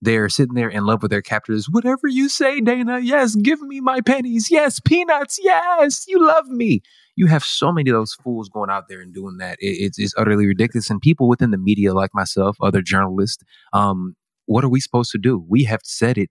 They're 0.00 0.28
sitting 0.28 0.54
there 0.54 0.68
in 0.68 0.86
love 0.86 1.02
with 1.02 1.10
their 1.10 1.22
captors. 1.22 1.66
Whatever 1.68 2.06
you 2.06 2.28
say, 2.28 2.60
Dana. 2.60 3.00
Yes, 3.00 3.34
give 3.34 3.60
me 3.60 3.80
my 3.80 4.00
pennies. 4.00 4.50
Yes, 4.50 4.80
peanuts. 4.80 5.38
Yes, 5.42 6.06
you 6.06 6.24
love 6.24 6.46
me 6.48 6.82
you 7.18 7.26
have 7.26 7.44
so 7.44 7.72
many 7.72 7.90
of 7.90 7.94
those 7.94 8.14
fools 8.14 8.48
going 8.48 8.70
out 8.70 8.88
there 8.88 9.00
and 9.00 9.12
doing 9.12 9.38
that. 9.38 9.58
It, 9.60 9.70
it's, 9.70 9.98
it's 9.98 10.14
utterly 10.16 10.46
ridiculous. 10.46 10.88
And 10.88 11.00
people 11.00 11.28
within 11.28 11.50
the 11.50 11.58
media, 11.58 11.92
like 11.92 12.14
myself, 12.14 12.56
other 12.62 12.80
journalists, 12.80 13.42
um, 13.72 14.14
what 14.46 14.62
are 14.62 14.68
we 14.68 14.78
supposed 14.78 15.10
to 15.10 15.18
do? 15.18 15.44
We 15.48 15.64
have 15.64 15.80
said 15.82 16.16
it 16.16 16.30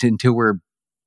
until 0.00 0.34
we're 0.34 0.54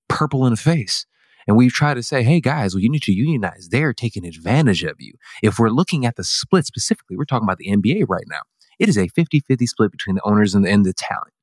purple 0.10 0.46
in 0.46 0.52
the 0.52 0.58
face. 0.58 1.06
And 1.48 1.56
we 1.56 1.70
try 1.70 1.94
to 1.94 2.02
say, 2.02 2.24
hey 2.24 2.42
guys, 2.42 2.74
well, 2.74 2.82
you 2.82 2.90
need 2.90 3.04
to 3.04 3.14
unionize. 3.14 3.70
They're 3.70 3.94
taking 3.94 4.26
advantage 4.26 4.84
of 4.84 4.96
you. 5.00 5.14
If 5.44 5.60
we're 5.60 5.70
looking 5.70 6.06
at 6.06 6.16
the 6.16 6.24
split 6.24 6.66
specifically, 6.66 7.18
we're 7.18 7.26
talking 7.26 7.46
about 7.46 7.58
the 7.58 7.70
NBA 7.70 8.06
right 8.10 8.26
now. 8.28 8.42
It 8.80 8.90
is 8.90 8.98
a 8.98 9.08
50 9.08 9.42
50 9.42 9.66
split 9.68 9.92
between 9.92 10.16
the 10.16 10.22
owners 10.26 10.56
and 10.56 10.66
the, 10.66 10.72
and 10.72 10.86
the 10.86 10.94
talent. 10.94 11.34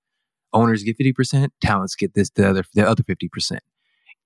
Owners 0.53 0.83
get 0.83 0.99
50%, 0.99 1.49
talents 1.63 1.95
get 1.95 2.15
this, 2.15 2.29
the 2.31 2.49
other, 2.49 2.65
the 2.75 2.87
other 2.87 3.03
50% 3.03 3.59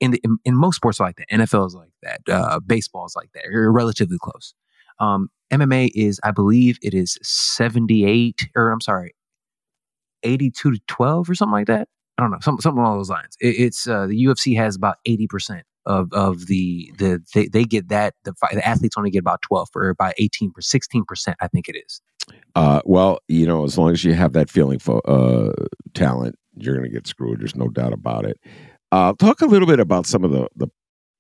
in, 0.01 0.11
the, 0.13 0.21
in, 0.25 0.39
in 0.45 0.57
most 0.57 0.77
sports 0.77 1.01
like 1.01 1.17
that, 1.17 1.29
NFL 1.31 1.67
is 1.69 1.75
like 1.75 1.91
that, 2.03 2.21
uh, 2.29 2.61
baseball 2.61 3.07
is 3.07 3.15
like 3.17 3.31
that. 3.35 3.45
You're 3.51 3.73
relatively 3.73 4.19
close. 4.21 4.55
Um, 4.99 5.29
MMA 5.53 5.91
is, 5.95 6.21
I 6.25 6.31
believe, 6.31 6.79
it 6.83 6.95
is 6.95 7.19
78 7.23 8.49
or 8.57 8.71
I'm 8.71 8.81
sorry, 8.81 9.15
82 10.23 10.73
to 10.73 10.81
12 10.87 11.31
or 11.31 11.35
something 11.35 11.53
like 11.53 11.67
that. 11.67 11.89
I 12.19 12.23
don't 12.23 12.31
know, 12.31 12.39
something, 12.41 12.63
something 12.63 12.83
along 12.83 12.99
those 12.99 13.11
lines. 13.11 13.37
It, 13.41 13.57
it's 13.59 13.87
uh, 13.87 14.07
the 14.07 14.25
UFC 14.25 14.57
has 14.57 14.77
about 14.77 14.97
80 15.05 15.27
percent 15.27 15.67
of 15.85 16.13
of 16.13 16.47
the 16.47 16.93
the 16.99 17.23
they, 17.35 17.47
they 17.47 17.65
get 17.65 17.89
that 17.89 18.15
the 18.25 18.35
the 18.53 18.67
athletes 18.67 18.97
only 18.97 19.11
get 19.11 19.21
about 19.21 19.43
12 19.43 19.69
or 19.75 19.89
about 19.89 20.15
18 20.19 20.53
or 20.57 20.61
16 20.61 21.05
percent. 21.05 21.37
I 21.41 21.49
think 21.49 21.69
it 21.69 21.77
is. 21.77 22.01
Uh, 22.55 22.81
well, 22.85 23.21
you 23.29 23.47
know, 23.47 23.65
as 23.65 23.79
long 23.79 23.93
as 23.93 24.05
you 24.05 24.15
have 24.15 24.33
that 24.33 24.51
feeling 24.51 24.79
for 24.79 25.01
uh, 25.09 25.53
talent, 25.95 26.37
you're 26.57 26.75
going 26.75 26.89
to 26.89 26.93
get 26.93 27.07
screwed. 27.07 27.41
There's 27.41 27.55
no 27.55 27.69
doubt 27.69 27.93
about 27.93 28.25
it. 28.25 28.41
Uh, 28.91 29.13
talk 29.19 29.41
a 29.41 29.47
little 29.47 29.69
bit 29.69 29.79
about 29.79 30.07
some 30.07 30.25
of 30.25 30.31
the, 30.31 30.49
the 30.57 30.69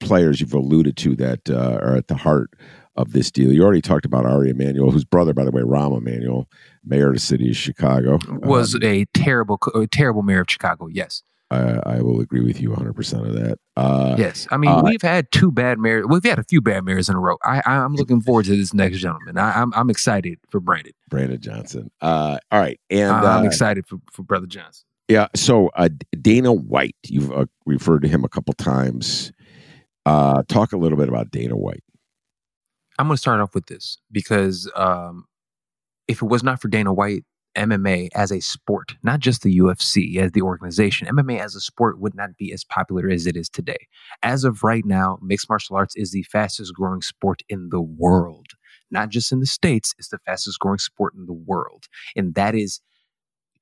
players 0.00 0.40
you've 0.40 0.54
alluded 0.54 0.96
to 0.98 1.16
that 1.16 1.48
uh, 1.50 1.78
are 1.82 1.96
at 1.96 2.08
the 2.08 2.16
heart 2.16 2.50
of 2.96 3.12
this 3.12 3.30
deal. 3.30 3.52
You 3.52 3.62
already 3.62 3.82
talked 3.82 4.06
about 4.06 4.24
Ari 4.24 4.50
Emanuel, 4.50 4.90
whose 4.90 5.04
brother, 5.04 5.34
by 5.34 5.44
the 5.44 5.50
way, 5.50 5.62
Rahm 5.62 5.96
Emanuel, 5.96 6.48
mayor 6.84 7.08
of 7.08 7.14
the 7.14 7.20
city 7.20 7.50
of 7.50 7.56
Chicago, 7.56 8.18
was 8.28 8.74
um, 8.74 8.82
a 8.82 9.04
terrible, 9.14 9.58
a 9.74 9.86
terrible 9.86 10.22
mayor 10.22 10.40
of 10.40 10.46
Chicago. 10.48 10.88
Yes. 10.88 11.22
I, 11.48 11.78
I 11.86 12.02
will 12.02 12.20
agree 12.20 12.40
with 12.40 12.60
you 12.60 12.70
100 12.70 12.94
percent 12.94 13.24
of 13.24 13.34
that. 13.34 13.58
Uh, 13.76 14.16
yes, 14.18 14.48
I 14.50 14.56
mean 14.56 14.70
uh, 14.70 14.82
we've 14.82 15.00
had 15.00 15.30
two 15.30 15.52
bad 15.52 15.78
mayors. 15.78 16.04
We've 16.08 16.24
had 16.24 16.40
a 16.40 16.44
few 16.44 16.60
bad 16.60 16.84
mayors 16.84 17.08
in 17.08 17.14
a 17.14 17.20
row. 17.20 17.36
I, 17.44 17.62
am 17.64 17.94
looking 17.94 18.20
forward 18.20 18.46
to 18.46 18.56
this 18.56 18.74
next 18.74 18.98
gentleman. 18.98 19.38
I, 19.38 19.50
am 19.50 19.72
I'm, 19.72 19.82
I'm 19.82 19.90
excited 19.90 20.40
for 20.50 20.58
Brandon. 20.58 20.92
Brandon 21.08 21.40
Johnson. 21.40 21.92
Uh, 22.00 22.38
all 22.50 22.58
right, 22.58 22.80
and 22.90 23.12
I'm 23.12 23.44
uh, 23.44 23.46
excited 23.46 23.86
for, 23.86 23.98
for 24.10 24.24
brother 24.24 24.48
Johnson. 24.48 24.86
Yeah. 25.08 25.28
So 25.36 25.70
uh, 25.76 25.88
Dana 26.20 26.52
White, 26.52 26.96
you've 27.04 27.30
uh, 27.30 27.46
referred 27.64 28.02
to 28.02 28.08
him 28.08 28.24
a 28.24 28.28
couple 28.28 28.54
times. 28.54 29.30
Uh, 30.06 30.44
talk 30.48 30.72
a 30.72 30.76
little 30.76 30.96
bit 30.96 31.08
about 31.08 31.32
Dana 31.32 31.56
White. 31.56 31.82
I'm 32.96 33.08
going 33.08 33.16
to 33.16 33.20
start 33.20 33.40
off 33.40 33.56
with 33.56 33.66
this 33.66 33.98
because 34.12 34.70
um, 34.76 35.24
if 36.06 36.22
it 36.22 36.26
was 36.26 36.44
not 36.44 36.62
for 36.62 36.68
Dana 36.68 36.94
White, 36.94 37.24
MMA 37.56 38.10
as 38.14 38.30
a 38.30 38.40
sport, 38.40 38.94
not 39.02 39.18
just 39.18 39.42
the 39.42 39.58
UFC 39.58 40.18
as 40.18 40.30
the 40.30 40.42
organization, 40.42 41.08
MMA 41.08 41.40
as 41.40 41.56
a 41.56 41.60
sport 41.60 41.98
would 41.98 42.14
not 42.14 42.36
be 42.36 42.52
as 42.52 42.62
popular 42.62 43.08
as 43.08 43.26
it 43.26 43.36
is 43.36 43.48
today. 43.48 43.88
As 44.22 44.44
of 44.44 44.62
right 44.62 44.84
now, 44.84 45.18
mixed 45.20 45.48
martial 45.48 45.74
arts 45.74 45.96
is 45.96 46.12
the 46.12 46.22
fastest 46.22 46.72
growing 46.72 47.02
sport 47.02 47.42
in 47.48 47.70
the 47.70 47.80
world. 47.80 48.46
Not 48.92 49.08
just 49.08 49.32
in 49.32 49.40
the 49.40 49.46
States, 49.46 49.92
it's 49.98 50.10
the 50.10 50.18
fastest 50.18 50.60
growing 50.60 50.78
sport 50.78 51.14
in 51.14 51.26
the 51.26 51.32
world. 51.32 51.86
And 52.14 52.34
that 52.34 52.54
is 52.54 52.80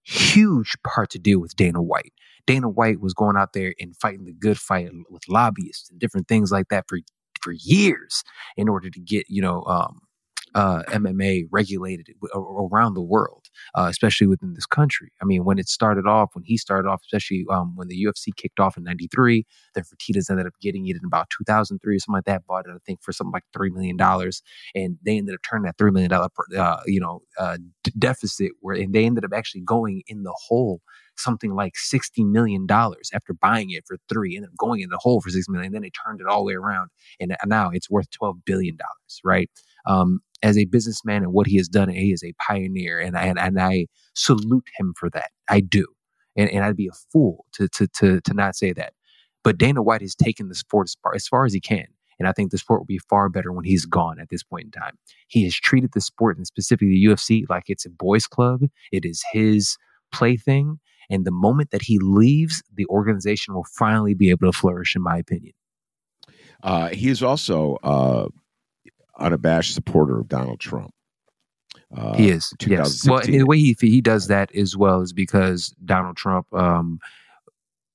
huge 0.03 0.77
part 0.85 1.09
to 1.11 1.19
do 1.19 1.41
with 1.41 1.57
Dana 1.57 1.81
White. 1.81 2.13
Dana 2.47 2.69
White 2.69 3.01
was 3.01 3.15
going 3.15 3.37
out 3.37 3.53
there 3.53 3.75
and 3.81 3.97
fighting 3.97 4.25
the 4.25 4.33
good 4.33 4.59
fight 4.59 4.91
with 5.11 5.23
lobbyists 5.29 5.91
and 5.91 5.99
different 6.01 6.29
things 6.29 6.53
like 6.53 6.69
that 6.69 6.85
for 6.89 6.99
for 7.41 7.53
years 7.53 8.23
in 8.57 8.69
order 8.69 8.91
to 8.91 9.01
get 9.01 9.27
you 9.29 9.43
know 9.43 9.63
um, 9.65 10.01
uh, 10.55 10.83
MMA 10.89 11.45
regulated 11.51 12.09
around 12.35 12.95
the 12.95 13.03
world. 13.03 13.47
uh, 13.75 13.87
especially 13.91 14.27
within 14.27 14.55
this 14.55 14.67
country. 14.67 15.11
I 15.23 15.25
mean, 15.25 15.45
when 15.45 15.59
it 15.59 15.69
started 15.69 16.07
off, 16.07 16.31
when 16.35 16.45
he 16.45 16.57
started 16.57 16.89
off, 16.89 17.03
especially 17.05 17.45
um, 17.51 17.75
when 17.77 17.89
the 17.89 18.05
UFC 18.05 18.35
kicked 18.37 18.61
off 18.61 18.77
in 18.77 18.85
'93, 18.85 19.45
then 19.75 19.85
Fertitas 19.85 20.31
ended 20.31 20.47
up 20.47 20.55
getting 20.61 20.87
it 20.89 20.97
in 20.97 21.03
about 21.05 21.31
2003 21.31 21.97
or 21.97 21.99
something 21.99 22.17
like 22.19 22.25
that. 22.25 22.47
Bought 22.47 22.67
it, 22.67 22.73
I 22.73 22.79
think, 22.87 23.03
for 23.03 23.13
something 23.13 23.33
like 23.33 23.45
three 23.53 23.71
million 23.71 23.97
dollars, 23.97 24.43
and 24.75 24.99
they 25.05 25.17
ended 25.19 25.35
up 25.35 25.41
turning 25.49 25.65
that 25.65 25.79
three 25.79 25.91
million 25.91 26.11
dollar, 26.11 26.29
uh, 26.57 26.81
you 26.87 27.01
know, 27.01 27.23
uh, 27.39 27.59
d- 27.83 27.93
deficit 27.99 28.53
where, 28.61 28.77
and 28.77 28.95
they 28.95 29.05
ended 29.05 29.25
up 29.25 29.33
actually 29.35 29.63
going 29.63 30.03
in 30.07 30.23
the 30.23 30.35
hole 30.49 30.81
something 31.17 31.55
like 31.55 31.75
$60 31.75 32.29
million 32.29 32.67
after 32.71 33.35
buying 33.41 33.71
it 33.71 33.85
for 33.87 33.97
three 34.09 34.37
and 34.37 34.45
then 34.45 34.53
going 34.59 34.81
in 34.81 34.91
the 34.91 34.99
hole 35.01 35.21
for 35.21 35.31
6 35.31 35.49
million. 35.49 35.73
Then 35.73 35.83
they 35.83 35.91
turned 35.91 36.21
it 36.21 36.27
all 36.27 36.41
the 36.41 36.49
way 36.49 36.55
around 36.55 36.91
and 37.21 37.37
now 37.47 37.71
it's 37.73 37.91
worth 37.91 38.09
$12 38.11 38.45
billion, 38.45 38.77
right? 39.25 39.51
Um, 39.87 40.21
as 40.43 40.59
a 40.59 40.67
businessman 40.67 41.23
and 41.23 41.33
what 41.33 41.47
he 41.47 41.57
has 41.57 41.69
done, 41.69 41.89
he 41.89 42.13
is 42.13 42.23
a 42.23 42.35
pioneer 42.47 43.01
and 43.01 43.17
I, 43.17 43.25
and, 43.25 43.39
and 43.39 43.61
I 43.61 43.87
salute 44.15 44.69
him 44.79 44.95
for 44.99 45.09
that. 45.11 45.31
I 45.49 45.61
do. 45.61 45.87
And, 46.37 46.51
and 46.51 46.65
I'd 46.65 46.77
be 46.77 46.89
a 46.89 46.97
fool 47.13 47.47
to, 47.53 47.69
to, 47.69 47.87
to, 47.87 48.21
to 48.21 48.35
not 48.35 48.57
say 48.57 48.73
that. 48.73 48.93
But 49.43 49.59
Dana 49.59 49.83
White 49.83 50.01
has 50.01 50.15
taken 50.15 50.49
the 50.49 50.55
sport 50.55 50.89
as 50.89 50.97
far, 51.03 51.15
as 51.15 51.29
far 51.29 51.45
as 51.45 51.53
he 51.53 51.61
can. 51.61 51.87
And 52.19 52.29
I 52.29 52.33
think 52.33 52.51
the 52.51 52.59
sport 52.59 52.81
will 52.81 52.87
be 52.87 52.99
far 52.99 53.29
better 53.29 53.53
when 53.53 53.65
he's 53.65 53.87
gone 53.87 54.19
at 54.21 54.29
this 54.31 54.43
point 54.43 54.67
in 54.67 54.71
time. 54.71 54.97
He 55.29 55.45
has 55.45 55.55
treated 55.55 55.93
the 55.93 56.01
sport 56.01 56.37
and 56.37 56.47
specifically 56.47 56.89
the 56.89 57.07
UFC 57.07 57.45
like 57.49 57.65
it's 57.67 57.87
a 57.87 57.91
boys' 57.91 58.27
club. 58.27 58.63
It 58.93 59.05
is 59.05 59.23
his 59.33 59.77
plaything. 60.13 60.79
And 61.11 61.25
the 61.25 61.31
moment 61.31 61.71
that 61.71 61.83
he 61.83 61.99
leaves, 61.99 62.63
the 62.75 62.87
organization 62.87 63.55
will 63.55 63.67
finally 63.77 64.15
be 64.15 64.31
able 64.31 64.51
to 64.51 64.57
flourish, 64.57 64.97
in 64.97 65.03
my 65.03 65.19
opinion. 65.19 65.53
Uh, 66.63 66.89
he 66.89 67.09
is 67.09 67.23
also 67.23 67.77
uh, 67.83 68.29
unabashed 69.19 69.75
supporter 69.75 70.21
of 70.21 70.29
Donald 70.29 70.61
Trump. 70.61 70.93
Uh, 71.95 72.15
he 72.15 72.31
is. 72.31 72.53
Yes. 72.67 73.07
Well, 73.07 73.21
the 73.21 73.45
way 73.45 73.59
he 73.59 73.77
he 73.81 74.01
does 74.01 74.29
that 74.29 74.55
as 74.55 74.77
well 74.77 75.01
is 75.01 75.13
because 75.13 75.75
Donald 75.85 76.17
Trump, 76.17 76.47
um, 76.53 76.99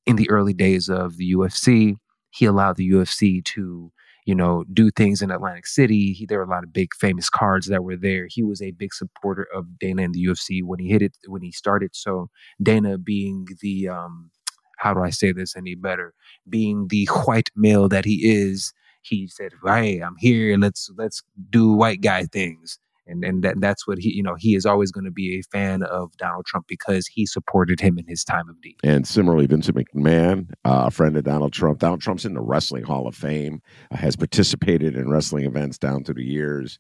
in 0.06 0.16
the 0.16 0.30
early 0.30 0.54
days 0.54 0.90
of 0.90 1.18
the 1.18 1.34
UFC, 1.34 1.96
he 2.30 2.46
allowed 2.46 2.78
the 2.78 2.90
UFC 2.90 3.44
to 3.46 3.92
you 4.30 4.36
know, 4.36 4.64
do 4.72 4.92
things 4.92 5.24
in 5.24 5.32
Atlantic 5.32 5.66
City. 5.66 6.14
He, 6.14 6.28
there 6.28 6.38
were 6.38 6.44
a 6.44 6.50
lot 6.50 6.64
of 6.64 6.72
big 6.72 6.94
famous 6.94 7.32
cards 7.32 7.66
that 7.66 7.84
were 7.84 7.96
there. 7.96 8.28
He 8.30 8.44
was 8.44 8.62
a 8.62 8.70
big 8.70 8.94
supporter 8.94 9.48
of 9.52 9.80
Dana 9.80 10.04
and 10.04 10.14
the 10.14 10.24
UFC 10.24 10.62
when 10.64 10.78
he 10.78 10.88
hit 10.88 11.02
it 11.02 11.18
when 11.26 11.42
he 11.42 11.52
started. 11.52 11.96
So 11.96 12.30
Dana 12.62 13.00
being 13.00 13.48
the 13.60 13.90
um, 13.90 14.30
how 14.78 14.94
do 14.94 15.02
I 15.02 15.10
say 15.10 15.32
this 15.32 15.56
any 15.58 15.74
better? 15.74 16.14
Being 16.48 16.90
the 16.90 17.10
white 17.26 17.50
male 17.56 17.90
that 17.90 18.06
he 18.06 18.30
is, 18.30 18.72
he 19.02 19.28
said, 19.28 19.54
"Hey, 19.66 19.98
I'm 19.98 20.16
here. 20.20 20.56
Let's 20.60 20.92
let's 20.96 21.24
do 21.50 21.74
white 21.74 22.02
guy 22.02 22.26
things." 22.26 22.78
And 23.10 23.24
and 23.24 23.44
that, 23.44 23.60
that's 23.60 23.88
what 23.88 23.98
he 24.00 24.14
you 24.14 24.24
know 24.24 24.36
he 24.38 24.56
is 24.56 24.66
always 24.66 24.92
going 24.92 25.06
to 25.06 25.12
be 25.12 25.40
a 25.40 25.42
fan 25.52 25.84
of 25.84 26.16
Donald 26.18 26.46
Trump 26.46 26.66
because 26.68 27.08
he 27.08 27.26
supported 27.26 27.80
him 27.80 27.98
in 27.98 28.06
his 28.08 28.24
time 28.24 28.50
of 28.50 28.56
need. 28.64 28.76
And 28.84 29.08
similarly, 29.08 29.48
Vincent 29.48 29.78
McMahon, 29.78 30.52
uh, 30.66 30.86
a 30.88 30.92
friend 30.92 31.18
of 31.18 31.24
Donald 31.24 31.54
Trump. 31.54 31.80
Donald 31.80 32.02
Trump's 32.02 32.26
in 32.26 32.34
the 32.34 32.42
Wrestling 32.42 32.84
Hall 32.84 33.08
of 33.08 33.16
Fame, 33.16 33.62
uh, 33.92 33.98
has 33.98 34.16
participated 34.16 34.96
in 34.96 35.10
wrestling 35.10 35.46
events 35.46 35.78
down 35.78 36.04
through 36.04 36.16
the 36.16 36.26
years. 36.26 36.80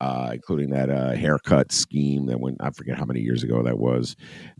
Uh, 0.00 0.30
including 0.32 0.70
that 0.70 0.90
uh, 0.90 1.12
haircut 1.12 1.70
scheme 1.70 2.26
that 2.26 2.40
went, 2.40 2.56
I 2.58 2.70
forget 2.70 2.98
how 2.98 3.04
many 3.04 3.20
years 3.20 3.44
ago 3.44 3.62
that 3.62 3.78
was. 3.78 4.16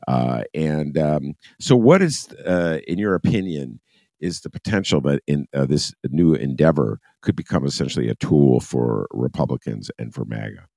Uh, 0.07 0.43
and 0.55 0.97
um, 0.97 1.33
so, 1.59 1.75
what 1.75 2.01
is, 2.01 2.29
uh, 2.47 2.79
in 2.87 2.97
your 2.97 3.17
opinion, 3.17 3.81
is 4.21 4.43
the 4.43 4.51
potential 4.51 5.01
that 5.01 5.21
in 5.27 5.47
uh, 5.53 5.67
this 5.67 5.93
new 6.11 6.33
endeavor 6.35 7.01
could 7.23 7.35
become 7.35 7.67
essentially 7.67 8.09
a 8.09 8.15
tool 8.15 8.61
for 8.61 9.09
Republicans 9.11 9.91
and 9.99 10.15
for 10.15 10.25
MAGA? 10.25 10.69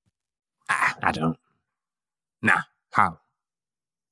Ah, 0.70 0.96
I 1.02 1.12
don't. 1.12 1.38
Nah, 2.42 2.62
how? 2.92 3.20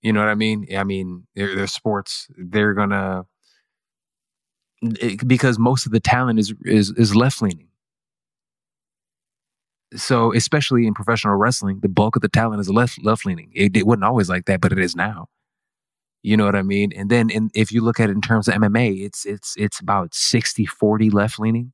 You 0.01 0.13
know 0.13 0.19
what 0.19 0.29
I 0.29 0.35
mean? 0.35 0.67
I 0.75 0.83
mean, 0.83 1.27
they're, 1.35 1.55
they're 1.55 1.67
sports. 1.67 2.27
They're 2.37 2.73
gonna 2.73 3.25
it, 4.81 5.27
because 5.27 5.57
most 5.57 5.85
of 5.85 5.91
the 5.91 5.99
talent 5.99 6.39
is 6.39 6.53
is 6.65 6.91
is 6.91 7.15
left 7.15 7.41
leaning. 7.41 7.67
So, 9.95 10.33
especially 10.33 10.87
in 10.87 10.93
professional 10.95 11.35
wrestling, 11.35 11.79
the 11.81 11.89
bulk 11.89 12.15
of 12.15 12.21
the 12.23 12.29
talent 12.29 12.59
is 12.61 12.69
left 12.69 13.03
left 13.03 13.25
leaning. 13.25 13.51
It, 13.53 13.77
it 13.77 13.85
wasn't 13.85 14.05
always 14.05 14.29
like 14.29 14.45
that, 14.45 14.59
but 14.61 14.71
it 14.71 14.79
is 14.79 14.95
now. 14.95 15.27
You 16.23 16.37
know 16.37 16.45
what 16.45 16.55
I 16.55 16.63
mean? 16.63 16.91
And 16.95 17.09
then, 17.09 17.29
in, 17.29 17.49
if 17.53 17.71
you 17.71 17.81
look 17.81 17.99
at 17.99 18.09
it 18.09 18.13
in 18.13 18.21
terms 18.21 18.47
of 18.47 18.55
MMA, 18.55 19.05
it's 19.05 19.25
it's 19.25 19.55
it's 19.57 19.79
about 19.79 20.11
60-40 20.13 21.13
left 21.13 21.39
leaning 21.39 21.73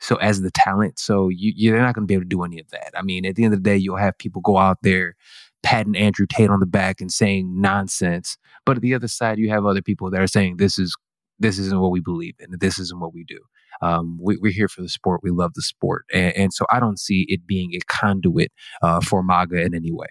so 0.00 0.16
as 0.16 0.40
the 0.40 0.50
talent. 0.50 0.98
So 0.98 1.28
you, 1.28 1.52
you're 1.56 1.78
not 1.78 1.94
going 1.94 2.04
to 2.04 2.06
be 2.06 2.14
able 2.14 2.24
to 2.24 2.28
do 2.28 2.42
any 2.44 2.60
of 2.60 2.68
that. 2.70 2.92
I 2.96 3.02
mean, 3.02 3.26
at 3.26 3.36
the 3.36 3.44
end 3.44 3.54
of 3.54 3.62
the 3.62 3.70
day, 3.70 3.76
you'll 3.76 3.96
have 3.96 4.16
people 4.18 4.40
go 4.40 4.58
out 4.58 4.78
there 4.82 5.16
patting 5.62 5.96
Andrew 5.96 6.26
Tate 6.26 6.50
on 6.50 6.60
the 6.60 6.66
back 6.66 7.00
and 7.00 7.12
saying 7.12 7.60
nonsense. 7.60 8.36
But 8.64 8.76
at 8.76 8.82
the 8.82 8.94
other 8.94 9.08
side, 9.08 9.38
you 9.38 9.50
have 9.50 9.64
other 9.64 9.82
people 9.82 10.10
that 10.10 10.20
are 10.20 10.26
saying 10.26 10.56
this 10.56 10.78
is 10.78 10.96
this 11.38 11.58
isn't 11.58 11.80
what 11.80 11.92
we 11.92 12.00
believe 12.00 12.34
in. 12.40 12.48
This 12.58 12.78
isn't 12.78 13.00
what 13.00 13.14
we 13.14 13.24
do. 13.24 13.38
Um, 13.80 14.18
we, 14.20 14.36
are 14.42 14.52
here 14.52 14.68
for 14.68 14.82
the 14.82 14.88
sport. 14.88 15.20
We 15.22 15.30
love 15.30 15.54
the 15.54 15.62
sport, 15.62 16.04
and, 16.12 16.34
and, 16.34 16.52
so 16.52 16.66
I 16.68 16.80
don't 16.80 16.98
see 16.98 17.26
it 17.28 17.46
being 17.46 17.74
a 17.74 17.78
conduit 17.86 18.50
uh, 18.82 19.00
for 19.00 19.22
MAGA 19.22 19.62
in 19.62 19.72
any 19.72 19.92
way. 19.92 20.08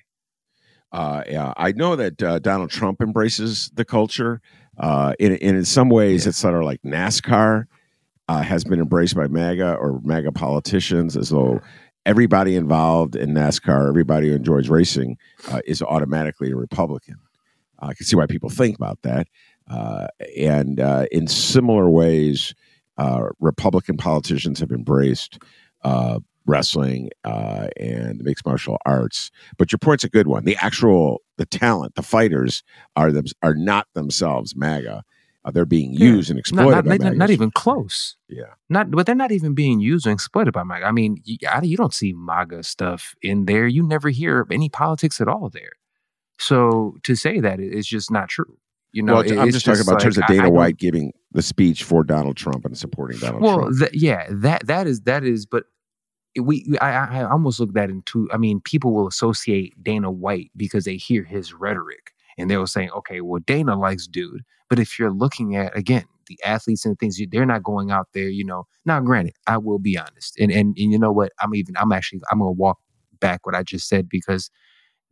Uh, 0.94 1.24
yeah, 1.28 1.54
I 1.58 1.74
know 1.74 1.98
that 1.98 2.24
uh, 2.24 2.40
Donald 2.40 2.70
Trump 2.70 3.02
embraces 3.02 3.70
the 3.74 3.84
culture. 3.84 4.42
Uh, 4.78 5.14
in, 5.20 5.36
in 5.38 5.66
some 5.66 5.90
ways, 5.90 6.26
yeah. 6.26 6.30
it's 6.30 6.38
sort 6.38 6.56
of 6.56 6.64
like 6.64 6.82
NASCAR 6.84 7.66
uh, 8.28 8.42
has 8.42 8.64
been 8.64 8.80
embraced 8.80 9.16
by 9.16 9.28
MAGA 9.28 9.76
or 9.76 10.02
MAGA 10.04 10.32
politicians 10.32 11.16
as 11.16 11.30
though 11.30 11.62
everybody 12.06 12.56
involved 12.56 13.16
in 13.16 13.34
NASCAR, 13.34 13.88
everybody 13.88 14.30
who 14.30 14.36
enjoys 14.36 14.70
racing, 14.70 15.18
uh, 15.50 15.62
is 15.66 15.82
automatically 15.82 16.52
a 16.52 16.56
Republican. 16.56 17.18
I 17.80 17.94
can 17.94 18.06
see 18.06 18.16
why 18.16 18.26
people 18.26 18.50
think 18.50 18.76
about 18.76 19.02
that. 19.04 19.28
Uh, 19.70 20.08
and 20.38 20.80
uh, 20.80 21.06
in 21.12 21.28
similar 21.28 21.90
ways, 21.90 22.56
uh, 22.98 23.28
Republican 23.40 23.98
politicians 23.98 24.60
have 24.60 24.72
embraced 24.72 25.40
uh, 25.84 26.20
wrestling 26.46 27.10
and 27.24 28.24
mixed 28.24 28.46
martial 28.46 28.78
arts. 28.86 29.30
But 29.58 29.72
your 29.72 29.80
point's 29.80 30.06
a 30.06 30.10
good 30.10 30.28
one. 30.28 30.46
The 30.46 30.58
actual, 30.62 31.22
the 31.36 31.46
talent, 31.46 31.96
the 31.96 32.02
fighters 32.02 32.64
are 32.96 33.12
them, 33.12 33.26
are 33.44 33.54
not 33.54 33.88
themselves 33.94 34.56
MAGA 34.56 35.04
uh, 35.48 35.52
they're 35.52 35.66
being 35.66 35.94
used 35.94 36.28
yeah. 36.30 36.34
and 36.34 36.40
exploited. 36.40 36.72
Not, 36.72 36.86
not, 36.86 37.00
not, 37.00 37.16
not, 37.16 37.30
even 37.30 37.52
close. 37.52 38.18
Yeah. 38.28 38.54
Not, 38.70 38.92
but 38.92 39.06
they're 39.06 39.16
not 39.16 39.32
even 39.32 39.54
being 39.54 39.80
used 39.80 40.06
and 40.06 40.14
exploited 40.14 40.54
by 40.54 40.64
MAGA. 40.64 40.86
I 40.86 40.92
mean, 40.92 41.22
you, 41.24 41.38
I, 41.50 41.62
you 41.62 41.78
don't 41.78 41.94
see 41.94 42.12
MAGA 42.14 42.64
stuff 42.64 43.16
in 43.22 43.46
there. 43.46 43.66
You 43.66 43.82
never 43.82 44.10
hear 44.10 44.46
any 44.52 44.68
politics 44.68 45.22
at 45.22 45.30
all 45.30 45.50
there. 45.50 45.72
So 46.38 46.98
to 47.04 47.16
say 47.16 47.40
that 47.40 47.62
is 47.62 47.88
just 47.88 48.12
not 48.12 48.28
true. 48.28 48.58
You 48.92 49.04
know, 49.04 49.16
well, 49.16 49.40
I'm 49.40 49.52
just 49.52 49.66
talking 49.66 49.82
about 49.82 49.94
like, 49.94 50.02
in 50.02 50.06
terms 50.06 50.18
of 50.18 50.28
Dana 50.28 50.44
I, 50.44 50.48
I 50.48 50.50
White 50.50 50.78
giving 50.78 51.14
the 51.32 51.42
speech 51.42 51.84
for 51.84 52.04
Donald 52.04 52.36
Trump 52.36 52.66
and 52.66 52.78
supporting 52.78 53.20
Donald 53.20 53.42
well, 53.42 53.60
Trump. 53.60 53.80
Well, 53.80 53.90
yeah, 53.94 54.28
that 54.30 54.66
that 54.68 54.88
is 54.88 55.02
that 55.02 55.24
is, 55.24 55.46
but 55.46 55.66
we 56.40 56.66
I, 56.82 57.20
I 57.20 57.24
almost 57.24 57.60
look 57.60 57.74
that 57.74 57.90
into. 57.90 58.30
I 58.32 58.38
mean, 58.38 58.60
people 58.62 58.94
will 58.94 59.08
associate 59.08 59.82
Dana 59.84 60.10
White 60.10 60.52
because 60.56 60.86
they 60.86 60.96
hear 60.96 61.24
his 61.24 61.54
rhetoric 61.54 62.12
and 62.38 62.50
they 62.50 62.58
will 62.58 62.68
say, 62.68 62.90
okay, 62.90 63.22
well, 63.22 63.42
Dana 63.46 63.78
likes 63.78 64.08
dude. 64.08 64.44
But 64.70 64.80
if 64.80 65.00
you're 65.00 65.12
looking 65.12 65.56
at, 65.56 65.78
again, 65.78 66.06
the 66.28 66.38
athletes 66.44 66.86
and 66.86 66.98
things, 67.00 67.20
they're 67.32 67.46
not 67.46 67.64
going 67.64 67.90
out 67.90 68.08
there, 68.14 68.28
you 68.30 68.44
know. 68.44 68.66
Now, 68.86 69.00
granted, 69.00 69.36
I 69.48 69.58
will 69.58 69.80
be 69.80 69.98
honest. 69.98 70.38
And, 70.40 70.52
and, 70.52 70.76
and 70.78 70.92
you 70.92 71.00
know 71.00 71.12
what? 71.12 71.32
I'm 71.42 71.56
even, 71.56 71.76
I'm 71.78 71.92
actually, 71.92 72.22
I'm 72.32 72.40
to 72.40 72.46
walk 72.46 72.80
back 73.20 73.46
what 73.46 73.56
I 73.56 73.64
just 73.64 73.88
said 73.88 74.08
because 74.10 74.50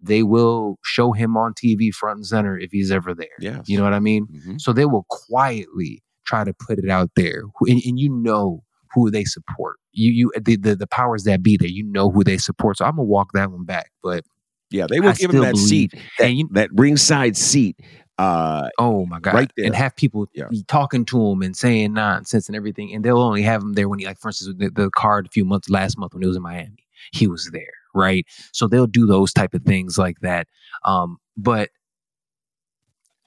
they 0.02 0.24
will 0.24 0.78
show 0.84 1.13
him 1.13 1.38
on 1.38 1.54
TV 1.54 1.94
front 1.94 2.18
and 2.18 2.26
center 2.26 2.58
if 2.60 2.72
he's 2.72 2.91
ever 2.91 3.13
there. 3.13 3.28
Yeah. 3.39 3.62
You 3.65 3.78
know 3.78 3.84
what 3.84 3.94
I 3.94 4.00
mean? 4.00 4.28
Mm-hmm. 4.28 4.58
So 4.58 4.74
they 4.74 4.86
will 4.86 5.06
quietly 5.10 6.04
try 6.26 6.44
to 6.44 6.54
put 6.54 6.80
it 6.80 6.89
out 6.89 7.12
there. 7.15 7.44
And, 7.62 7.82
and 7.86 8.00
you 8.00 8.10
know 8.10 8.63
who 8.94 9.10
they 9.10 9.24
support. 9.24 9.78
You, 9.91 10.12
you, 10.12 10.32
the, 10.39 10.58
the, 10.58 10.76
the 10.76 10.88
powers 10.88 11.24
that 11.24 11.41
be 11.41 11.58
there, 11.58 11.70
you 11.70 11.84
know 11.84 12.12
who 12.12 12.24
they 12.24 12.38
support. 12.38 12.78
So 12.78 12.86
I'm 12.86 12.98
to 12.98 13.04
walk 13.04 13.30
that 13.34 13.52
one 13.52 13.65
back. 13.65 13.91
But 14.04 14.26
yeah, 14.70 14.88
they 14.89 15.00
will 15.00 15.10
I 15.10 15.13
give 15.13 15.32
him 15.32 15.41
that 15.41 15.58
seat, 15.58 15.94
that, 16.20 16.32
you, 16.32 16.50
that 16.52 16.70
ringside 16.74 17.38
seat. 17.38 17.80
Uh, 18.17 18.69
oh 18.78 19.06
my 19.06 19.19
god! 19.19 19.34
Right 19.34 19.51
there. 19.58 19.65
and 19.65 19.75
have 19.75 19.95
people 19.95 20.28
yeah. 20.34 20.47
talking 20.67 21.04
to 21.06 21.32
him 21.32 21.41
and 21.41 21.56
saying 21.56 21.93
nonsense 21.93 22.47
and 22.47 22.56
everything, 22.56 22.93
and 22.93 23.04
they'll 23.04 23.21
only 23.21 23.41
have 23.41 23.62
him 23.62 23.73
there 23.73 23.89
when 23.89 23.99
he, 23.99 24.06
like, 24.06 24.19
for 24.19 24.30
instance, 24.30 24.56
the, 24.58 24.69
the 24.69 24.89
card 24.91 25.25
a 25.25 25.30
few 25.30 25.43
months 25.43 25.69
last 25.69 25.97
month 25.97 26.13
when 26.13 26.21
he 26.21 26.28
was 26.28 26.38
in 26.38 26.43
Miami, 26.43 26.86
he 27.12 27.28
was 27.28 27.49
there, 27.51 27.73
right? 27.93 28.25
So 28.54 28.67
they'll 28.67 28.88
do 28.88 29.06
those 29.06 29.34
type 29.34 29.54
of 29.54 29.63
things 29.63 29.97
like 29.97 30.19
that. 30.21 30.47
Um, 30.86 31.17
but 31.36 31.71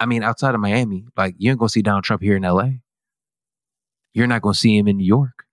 I 0.00 0.06
mean, 0.06 0.22
outside 0.22 0.54
of 0.54 0.60
Miami, 0.60 1.04
like 1.16 1.34
you 1.38 1.50
ain't 1.50 1.58
gonna 1.58 1.68
see 1.68 1.82
Donald 1.82 2.04
Trump 2.04 2.22
here 2.22 2.36
in 2.36 2.44
L.A. 2.44 2.80
You're 4.14 4.26
not 4.26 4.42
gonna 4.42 4.54
see 4.54 4.76
him 4.76 4.88
in 4.88 4.96
New 4.96 5.06
York. 5.06 5.44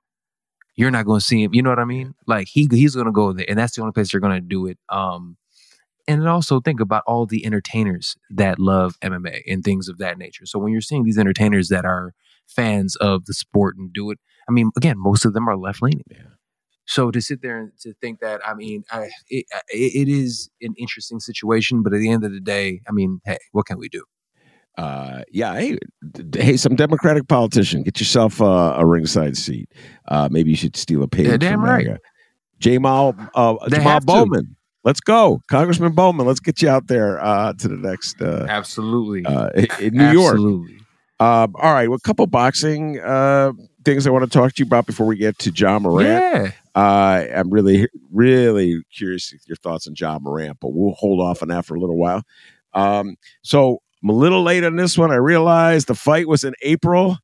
You're 0.75 0.91
not 0.91 1.05
gonna 1.05 1.21
see 1.21 1.43
him. 1.43 1.53
You 1.53 1.61
know 1.61 1.69
what 1.69 1.79
I 1.79 1.85
mean? 1.85 2.13
Like 2.27 2.47
he 2.47 2.67
he's 2.71 2.95
gonna 2.95 3.11
go 3.11 3.33
there, 3.33 3.45
and 3.49 3.57
that's 3.57 3.75
the 3.75 3.81
only 3.81 3.93
place 3.93 4.13
you're 4.13 4.21
gonna 4.21 4.41
do 4.41 4.67
it. 4.67 4.77
Um, 4.89 5.37
and 6.07 6.27
also 6.27 6.59
think 6.59 6.79
about 6.79 7.03
all 7.07 7.25
the 7.25 7.45
entertainers 7.45 8.15
that 8.29 8.59
love 8.59 8.99
MMA 9.01 9.41
and 9.47 9.63
things 9.63 9.87
of 9.87 9.97
that 9.97 10.17
nature. 10.17 10.45
So 10.45 10.59
when 10.59 10.71
you're 10.71 10.81
seeing 10.81 11.03
these 11.03 11.17
entertainers 11.17 11.69
that 11.69 11.85
are 11.85 12.13
fans 12.47 12.95
of 12.97 13.25
the 13.25 13.33
sport 13.33 13.75
and 13.77 13.91
do 13.91 14.11
it, 14.11 14.19
I 14.47 14.51
mean, 14.51 14.71
again, 14.77 14.97
most 14.97 15.25
of 15.25 15.33
them 15.33 15.49
are 15.49 15.57
left 15.57 15.81
leaning. 15.81 16.03
Yeah. 16.09 16.17
So 16.87 17.09
to 17.09 17.19
sit 17.19 17.41
there 17.41 17.59
and 17.59 17.71
to 17.79 17.93
think 17.95 18.19
that, 18.19 18.47
I 18.47 18.53
mean, 18.53 18.83
I, 18.91 19.09
it, 19.27 19.45
it 19.69 20.07
is 20.07 20.49
an 20.61 20.75
interesting 20.77 21.19
situation, 21.19 21.81
but 21.81 21.93
at 21.93 21.99
the 21.99 22.11
end 22.11 22.23
of 22.23 22.31
the 22.31 22.39
day, 22.39 22.81
I 22.87 22.91
mean, 22.91 23.21
hey, 23.25 23.39
what 23.51 23.65
can 23.65 23.79
we 23.79 23.89
do? 23.89 24.03
Uh, 24.77 25.21
yeah, 25.31 25.55
hey, 25.55 25.77
hey, 26.35 26.57
some 26.57 26.75
Democratic 26.75 27.27
politician, 27.27 27.81
get 27.81 27.99
yourself 27.99 28.41
uh, 28.41 28.75
a 28.77 28.85
ringside 28.85 29.37
seat. 29.37 29.71
Uh, 30.07 30.27
maybe 30.29 30.49
you 30.49 30.55
should 30.55 30.75
steal 30.75 31.01
a 31.01 31.07
page. 31.07 31.27
Yeah, 31.27 31.37
damn 31.37 31.63
right. 31.63 31.87
Jamal, 32.59 33.15
uh, 33.33 33.55
Jamal 33.69 34.01
Bowman. 34.01 34.55
Let's 34.85 34.99
go, 34.99 35.41
Congressman 35.49 35.93
Bowman. 35.93 36.27
Let's 36.27 36.39
get 36.39 36.61
you 36.61 36.69
out 36.69 36.85
there 36.87 37.19
uh, 37.21 37.53
to 37.53 37.67
the 37.67 37.75
next. 37.75 38.21
Uh, 38.21 38.45
Absolutely. 38.47 39.25
Uh, 39.25 39.49
in 39.79 39.95
New 39.95 40.03
Absolutely. 40.03 40.73
York. 40.73 40.81
Um, 41.19 41.55
all 41.55 41.73
right, 41.73 41.89
well, 41.89 41.97
a 41.97 42.07
couple 42.07 42.27
boxing 42.27 42.99
uh, 42.99 43.51
things 43.83 44.05
I 44.05 44.11
want 44.11 44.25
to 44.25 44.29
talk 44.29 44.53
to 44.53 44.63
you 44.63 44.67
about 44.67 44.85
before 44.85 45.07
we 45.07 45.15
get 45.15 45.39
to 45.39 45.51
Ja 45.51 45.79
Morant. 45.79 46.07
Yeah. 46.07 46.51
Uh, 46.75 47.25
I'm 47.33 47.49
really, 47.49 47.87
really 48.11 48.83
curious 48.93 49.33
your 49.47 49.55
thoughts 49.55 49.87
on 49.87 49.95
Ja 49.97 50.19
Morant, 50.19 50.57
but 50.59 50.73
we'll 50.73 50.93
hold 50.93 51.19
off 51.19 51.41
on 51.41 51.47
that 51.47 51.65
for 51.65 51.75
a 51.75 51.79
little 51.79 51.97
while. 51.97 52.21
Um, 52.73 53.15
so 53.41 53.81
I'm 54.03 54.09
a 54.09 54.13
little 54.13 54.43
late 54.43 54.63
on 54.63 54.75
this 54.75 54.97
one. 54.97 55.09
I 55.09 55.15
realized 55.15 55.87
the 55.87 55.95
fight 55.95 56.27
was 56.27 56.43
in 56.43 56.53
April. 56.61 57.17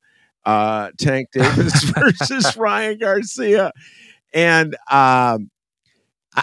Uh, 0.44 0.90
Tank 0.98 1.28
Davis 1.32 1.84
versus 1.96 2.56
Ryan 2.56 2.98
Garcia, 2.98 3.70
and 4.34 4.74
um, 4.90 5.50
I, 6.34 6.42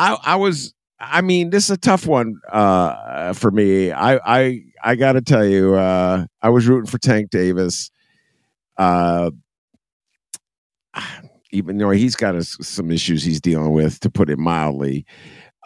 I, 0.00 0.16
I 0.22 0.36
was. 0.36 0.74
I 0.98 1.22
mean, 1.22 1.50
this 1.50 1.64
is 1.64 1.70
a 1.70 1.78
tough 1.78 2.06
one 2.06 2.36
uh, 2.52 3.32
for 3.32 3.50
me. 3.50 3.90
I, 3.90 4.16
I, 4.16 4.60
I 4.84 4.96
got 4.96 5.12
to 5.12 5.22
tell 5.22 5.46
you, 5.46 5.74
uh, 5.74 6.26
I 6.42 6.50
was 6.50 6.68
rooting 6.68 6.90
for 6.90 6.98
Tank 6.98 7.30
Davis. 7.30 7.90
Uh, 8.76 9.30
even 11.52 11.78
though 11.78 11.90
he's 11.90 12.16
got 12.16 12.34
a, 12.34 12.44
some 12.44 12.90
issues 12.90 13.22
he's 13.22 13.40
dealing 13.40 13.72
with, 13.72 14.00
to 14.00 14.10
put 14.10 14.30
it 14.30 14.38
mildly. 14.38 15.04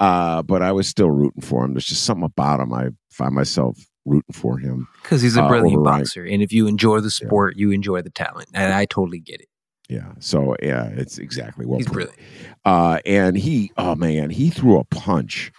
Uh, 0.01 0.42
but 0.42 0.62
I 0.62 0.73
was 0.73 0.88
still 0.88 1.11
rooting 1.11 1.42
for 1.42 1.64
him. 1.64 1.75
There's 1.75 1.87
just 1.87 2.05
something 2.05 2.25
about 2.25 2.61
him. 2.61 2.73
I 2.73 2.88
find 3.11 3.35
myself 3.35 3.79
rooting 4.05 4.33
for 4.33 4.59
him 4.59 4.88
because 5.03 5.23
he's 5.23 5.37
a 5.37 5.42
uh, 5.42 5.49
brilliant 5.49 5.85
boxer, 5.85 6.25
and 6.25 6.42
if 6.42 6.53
you 6.53 6.66
enjoy 6.66 7.01
the 7.01 7.11
sport, 7.11 7.57
you 7.57 7.70
enjoy 7.70 8.03
the 8.03 8.11
talent, 8.11 8.49
and 8.53 8.75
I 8.75 8.87
totally 8.87 9.20
get 9.20 9.40
it. 9.40 9.49
Yeah. 9.88 10.12
So 10.18 10.57
yeah, 10.62 10.87
it's 10.92 11.18
exactly 11.18 11.66
what 11.66 11.79
He's 11.79 11.87
brilliant. 11.88 12.18
Uh, 12.64 13.01
and 13.05 13.37
he, 13.37 13.70
oh 13.77 13.94
man, 13.94 14.31
he 14.31 14.51
threw 14.51 14.79
a 14.79 14.85
punch. 14.85 15.53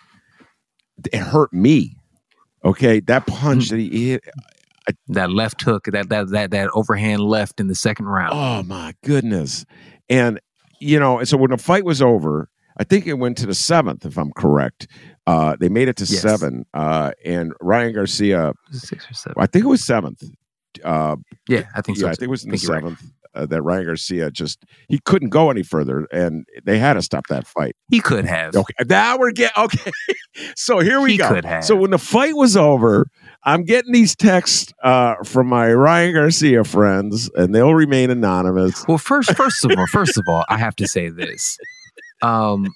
It 1.12 1.20
hurt 1.20 1.54
me. 1.54 1.96
Okay, 2.64 3.00
that 3.02 3.28
punch 3.28 3.70
that 3.70 3.78
he 3.78 4.12
hit. 4.12 4.24
That 5.08 5.32
left 5.32 5.62
hook, 5.62 5.86
that 5.92 6.10
that 6.10 6.30
that 6.30 6.52
that 6.52 6.70
overhand 6.74 7.22
left 7.22 7.60
in 7.60 7.68
the 7.68 7.76
second 7.76 8.06
round. 8.06 8.34
Oh 8.36 8.62
my 8.64 8.94
goodness! 9.04 9.66
And 10.10 10.40
you 10.80 11.00
know, 11.00 11.24
so 11.24 11.38
when 11.38 11.50
the 11.52 11.58
fight 11.58 11.86
was 11.86 12.02
over, 12.04 12.50
I 12.78 12.84
think 12.84 13.08
it 13.08 13.14
went 13.16 13.38
to 13.40 13.48
the 13.48 13.56
seventh, 13.56 14.06
if 14.06 14.18
I'm 14.18 14.32
correct. 14.34 14.88
Uh, 15.26 15.56
they 15.60 15.70
made 15.70 15.88
it 15.88 15.96
to 15.98 16.04
Yes. 16.04 16.22
seven, 16.22 16.66
uh, 16.76 17.12
and 17.24 17.54
Ryan 17.62 17.94
Garcia, 17.94 18.54
Six 18.72 19.10
or 19.10 19.14
seven. 19.16 19.36
I 19.42 19.48
think 19.48 19.66
it 19.66 19.70
was 19.70 19.84
seventh. 19.84 20.24
Uh, 20.84 21.16
Yeah, 21.50 21.64
I 21.76 21.82
think 21.82 21.98
yeah, 21.98 22.02
so. 22.04 22.08
I 22.10 22.12
think 22.12 22.24
it 22.24 22.30
was 22.30 22.44
in 22.46 22.52
the 22.52 22.58
seventh 22.58 23.02
uh, 23.36 23.46
that 23.48 23.62
Ryan 23.62 23.86
Garcia 23.86 24.32
just 24.32 24.64
he 24.88 25.00
couldn't 25.00 25.30
go 25.30 25.50
any 25.50 25.64
further, 25.64 26.08
and 26.12 26.46
they 26.64 26.80
had 26.80 26.94
to 26.94 27.02
stop 27.02 27.28
that 27.28 27.46
fight. 27.46 27.76
He 27.90 28.00
could 28.00 28.26
have. 28.26 28.56
Okay, 28.56 28.74
now 28.88 29.18
we're 29.18 29.32
getting 29.32 29.64
okay. 29.64 29.92
so 30.56 30.80
here 30.80 31.02
we 31.02 31.14
He 31.14 31.18
go. 31.18 31.60
So 31.62 31.76
when 31.76 31.92
the 31.92 31.98
fight 31.98 32.36
was 32.36 32.58
over, 32.58 33.08
I'm 33.44 33.64
getting 33.64 33.92
these 33.92 34.16
texts 34.16 34.74
uh, 34.84 35.16
from 35.24 35.48
my 35.48 35.72
Ryan 35.72 36.14
Garcia 36.14 36.64
friends, 36.64 37.30
and 37.36 37.54
they'll 37.54 37.76
remain 37.76 38.10
anonymous. 38.10 38.86
Well, 38.88 38.98
first, 38.98 39.36
first 39.36 39.64
of 39.64 39.72
all, 39.78 39.86
first 39.88 40.18
of 40.18 40.24
all, 40.28 40.46
I 40.50 40.58
have 40.58 40.76
to 40.78 40.88
say 40.88 41.10
this. 41.10 41.58
Um, 42.22 42.74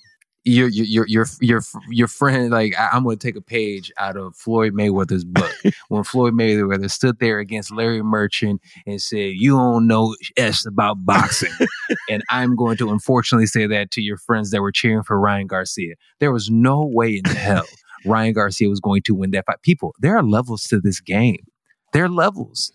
your 0.50 0.68
your 0.70 1.06
your 1.08 1.26
your 1.40 1.62
your 1.90 2.08
friend, 2.08 2.52
like 2.52 2.78
I, 2.78 2.90
I'm 2.94 3.04
going 3.04 3.18
to 3.18 3.28
take 3.28 3.36
a 3.36 3.42
page 3.42 3.92
out 3.98 4.18
of 4.18 4.36
Floyd 4.36 4.74
Mayweather's 4.74 5.26
book. 5.26 5.52
when 5.90 6.04
Floyd 6.04 6.34
Mayweather 6.34 6.90
stood 6.90 7.20
there 7.20 7.40
against 7.40 7.72
Larry 7.72 8.02
Merchant 8.02 8.62
and 8.86 9.02
said, 9.02 9.34
"You 9.36 9.52
don't 9.52 9.88
know 9.88 10.16
s 10.38 10.66
about 10.66 11.06
boxing," 11.06 11.52
and 12.10 12.24
I'm 12.30 12.56
going 12.56 12.78
to 12.78 12.92
unfortunately 12.92 13.48
say 13.48 13.68
that 13.68 13.92
to 13.92 14.02
your 14.02 14.18
friends 14.18 14.52
that 14.52 14.62
were 14.62 14.72
cheering 14.72 15.04
for 15.04 15.20
Ryan 15.20 15.48
Garcia. 15.48 15.96
There 16.20 16.32
was 16.32 16.50
no 16.50 16.86
way 16.86 17.22
in 17.24 17.26
hell 17.26 17.66
Ryan 18.06 18.34
Garcia 18.34 18.70
was 18.70 18.80
going 18.80 19.02
to 19.04 19.16
win 19.16 19.32
that 19.32 19.46
fight. 19.46 19.62
People, 19.62 19.94
there 20.00 20.18
are 20.18 20.24
levels 20.24 20.64
to 20.64 20.80
this 20.80 21.00
game. 21.00 21.46
There 21.94 22.06
are 22.06 22.10
levels. 22.10 22.72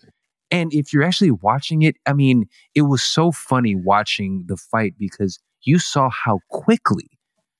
And 0.51 0.73
if 0.73 0.93
you're 0.93 1.03
actually 1.03 1.31
watching 1.31 1.81
it, 1.81 1.95
I 2.05 2.13
mean, 2.13 2.45
it 2.75 2.83
was 2.83 3.03
so 3.03 3.31
funny 3.31 3.75
watching 3.75 4.45
the 4.47 4.57
fight 4.57 4.93
because 4.97 5.39
you 5.63 5.79
saw 5.79 6.09
how 6.09 6.39
quickly, 6.49 7.09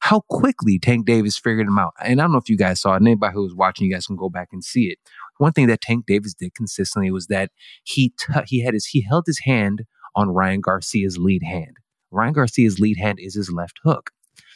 how 0.05 0.21
quickly 0.29 0.77
Tank 0.77 1.07
Davis 1.07 1.35
figured 1.35 1.65
him 1.65 1.79
out. 1.79 1.93
And 1.99 2.21
I 2.21 2.25
don't 2.25 2.31
know 2.31 2.37
if 2.37 2.47
you 2.47 2.57
guys 2.57 2.79
saw 2.79 2.93
it. 2.93 2.97
And 2.97 3.07
anybody 3.07 3.33
who 3.33 3.41
was 3.41 3.55
watching, 3.55 3.87
you 3.87 3.93
guys 3.93 4.05
can 4.05 4.15
go 4.15 4.29
back 4.29 4.49
and 4.51 4.63
see 4.63 4.83
it. 4.83 4.99
One 5.39 5.51
thing 5.51 5.65
that 5.65 5.81
Tank 5.81 6.05
Davis 6.05 6.35
did 6.35 6.53
consistently 6.53 7.09
was 7.09 7.25
that 7.27 7.49
he 7.83 8.09
t- 8.09 8.33
he 8.45 8.63
had 8.63 8.75
his 8.75 8.85
he 8.85 9.01
held 9.01 9.23
his 9.25 9.39
hand 9.39 9.83
on 10.15 10.29
Ryan 10.29 10.61
Garcia's 10.61 11.17
lead 11.17 11.41
hand. 11.41 11.77
Ryan 12.11 12.33
Garcia's 12.33 12.77
lead 12.77 12.97
hand 12.97 13.17
is 13.19 13.33
his 13.33 13.51
left 13.51 13.79
hook. 13.83 14.11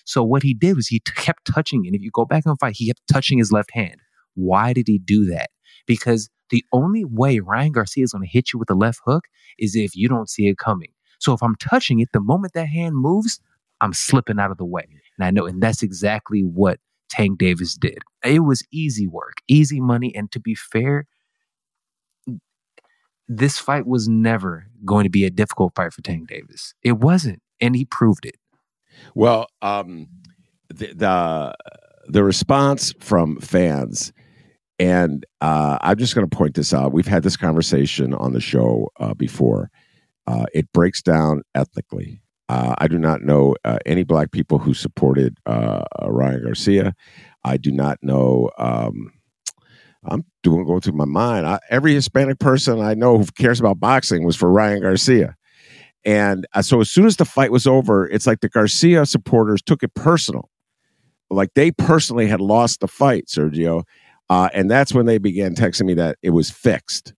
So 0.06 0.24
what 0.24 0.44
he 0.44 0.54
did 0.54 0.76
was 0.76 0.88
he 0.88 1.00
t- 1.00 1.14
kept 1.16 1.52
touching, 1.52 1.88
and 1.88 1.96
if 1.96 2.04
you 2.04 2.12
go 2.14 2.26
back 2.26 2.44
and 2.46 2.58
fight, 2.60 2.76
he 2.78 2.86
kept 2.86 3.02
touching 3.12 3.40
his 3.40 3.52
left 3.52 3.72
hand. 3.74 3.96
Why 4.36 4.72
did 4.72 4.88
he 4.88 5.00
do 5.00 5.26
that? 5.32 5.50
Because 5.88 6.30
the 6.52 6.64
only 6.72 7.06
way 7.06 7.40
Ryan 7.40 7.72
Garcia 7.72 8.04
is 8.04 8.12
going 8.12 8.24
to 8.24 8.32
hit 8.32 8.54
you 8.54 8.60
with 8.60 8.70
a 8.70 8.76
left 8.76 9.00
hook 9.04 9.24
is 9.58 9.76
if 9.76 9.96
you 9.96 10.10
don't 10.10 10.30
see 10.30 10.48
it 10.48 10.60
coming. 10.60 10.92
So 11.18 11.34
if 11.34 11.42
I'm 11.42 11.56
touching 11.56 12.00
it, 12.02 12.10
the 12.14 12.22
moment 12.22 12.54
that 12.54 12.68
hand 12.68 12.96
moves, 12.96 13.40
I'm 13.82 13.94
slipping 13.94 14.40
out 14.40 14.52
of 14.52 14.58
the 14.58 14.66
way. 14.66 14.86
And 15.20 15.28
I 15.28 15.32
know, 15.32 15.46
and 15.46 15.62
that's 15.62 15.84
exactly 15.84 16.42
what 16.42 16.80
Tank 17.10 17.40
Davis 17.40 17.76
did. 17.76 18.00
It 18.24 18.40
was 18.40 18.64
easy 18.72 19.08
work, 19.08 19.36
easy 19.48 19.82
money. 19.82 20.16
And 20.16 20.32
to 20.32 20.40
be 20.40 20.56
fair, 20.56 21.06
this 23.28 23.60
fight 23.60 23.86
was 23.86 24.08
never 24.08 24.68
going 24.86 25.04
to 25.04 25.10
be 25.10 25.26
a 25.26 25.30
difficult 25.30 25.74
fight 25.76 25.94
for 25.94 26.02
Tank 26.02 26.30
Davis. 26.30 26.74
It 26.84 26.94
wasn't. 26.94 27.42
And 27.60 27.76
he 27.76 27.86
proved 27.86 28.26
it. 28.26 28.38
Well, 29.14 29.48
um, 29.62 30.08
the, 30.70 30.94
the 30.94 31.56
the 32.08 32.24
response 32.24 32.94
from 33.00 33.40
fans, 33.40 34.14
and 34.80 35.26
uh, 35.42 35.78
I'm 35.82 35.98
just 35.98 36.16
going 36.16 36.28
to 36.28 36.36
point 36.36 36.56
this 36.56 36.74
out. 36.74 36.92
We've 36.92 37.08
had 37.08 37.24
this 37.24 37.38
conversation 37.38 38.14
on 38.14 38.34
the 38.34 38.42
show 38.42 38.90
uh, 39.00 39.14
before. 39.14 39.70
Uh, 40.26 40.46
it 40.54 40.72
breaks 40.74 41.02
down 41.02 41.44
ethnically. 41.54 42.22
Uh, 42.50 42.74
I 42.80 42.88
do 42.88 42.98
not 42.98 43.22
know 43.22 43.56
uh, 43.64 43.78
any 43.86 44.04
black 44.04 44.32
people 44.32 44.58
who 44.58 44.74
supported 44.74 45.38
uh, 45.46 45.84
Ryan 46.04 46.44
Garcia. 46.44 46.96
I 47.44 47.58
do 47.58 47.72
not 47.72 48.00
know. 48.02 48.50
Um, 48.58 49.14
I'm 50.04 50.26
doing 50.42 50.66
going 50.66 50.82
through 50.82 50.94
my 50.94 51.06
mind. 51.06 51.46
I, 51.46 51.60
every 51.70 51.94
Hispanic 51.94 52.40
person 52.40 52.82
I 52.82 52.96
know 52.96 53.20
who 53.20 53.26
cares 53.38 53.60
about 53.60 53.80
boxing 53.80 54.26
was 54.26 54.36
for 54.36 54.52
Ryan 54.52 54.82
Garcia. 54.82 55.36
And 56.04 56.48
uh, 56.54 56.64
so 56.64 56.82
as 56.82 56.90
soon 56.90 57.06
as 57.06 57.18
the 57.18 57.26
fight 57.26 57.52
was 57.52 57.68
over, 57.68 58.08
it's 58.08 58.26
like 58.26 58.40
the 58.40 58.50
Garcia 58.50 59.06
supporters 59.06 59.62
took 59.62 59.84
it 59.84 59.94
personal. 59.94 60.50
Like 61.30 61.54
they 61.54 61.72
personally 61.72 62.26
had 62.26 62.42
lost 62.42 62.80
the 62.80 62.88
fight, 62.88 63.28
Sergio. 63.28 63.84
Uh, 64.30 64.50
and 64.54 64.72
that's 64.72 64.94
when 64.94 65.06
they 65.06 65.20
began 65.20 65.54
texting 65.54 65.86
me 65.86 65.94
that 65.96 66.18
it 66.24 66.32
was 66.32 66.50
fixed. 66.50 67.14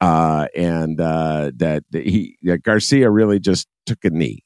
Uh, 0.00 0.48
and 0.54 1.00
uh, 1.00 1.50
that 1.56 1.84
he 1.92 2.36
that 2.42 2.62
Garcia 2.62 3.10
really 3.10 3.38
just 3.38 3.68
took 3.86 4.04
a 4.04 4.10
knee. 4.10 4.44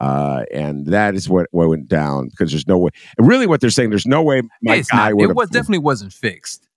Uh, 0.00 0.44
and 0.52 0.86
that 0.86 1.14
is 1.14 1.28
what, 1.28 1.46
what 1.52 1.68
went 1.68 1.88
down 1.88 2.28
because 2.28 2.50
there's 2.50 2.66
no 2.66 2.78
way. 2.78 2.90
Really, 3.18 3.46
what 3.46 3.60
they're 3.60 3.70
saying, 3.70 3.90
there's 3.90 4.06
no 4.06 4.22
way 4.22 4.42
my 4.62 4.76
it's 4.76 4.90
guy 4.90 5.12
would 5.12 5.30
it 5.30 5.36
was 5.36 5.50
definitely 5.50 5.78
wasn't 5.78 6.12
fixed. 6.12 6.68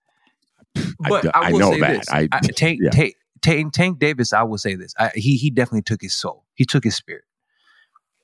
I 0.75 1.09
But 1.09 1.25
I, 1.35 1.49
I 1.49 1.51
will 1.51 1.59
know 1.59 1.71
say 1.71 1.79
that. 1.81 1.97
this. 1.97 2.09
I- 2.09 2.29
I, 2.31 2.39
Tank, 2.39 2.79
yeah. 2.81 2.89
Tank, 2.91 3.15
Tank, 3.41 3.73
Tank 3.73 3.99
Davis, 3.99 4.33
I 4.33 4.43
will 4.43 4.57
say 4.57 4.75
this. 4.75 4.93
I, 4.99 5.11
he 5.15 5.35
he 5.37 5.49
definitely 5.49 5.81
took 5.83 6.01
his 6.01 6.13
soul. 6.13 6.45
He 6.53 6.65
took 6.65 6.83
his 6.83 6.95
spirit. 6.95 7.23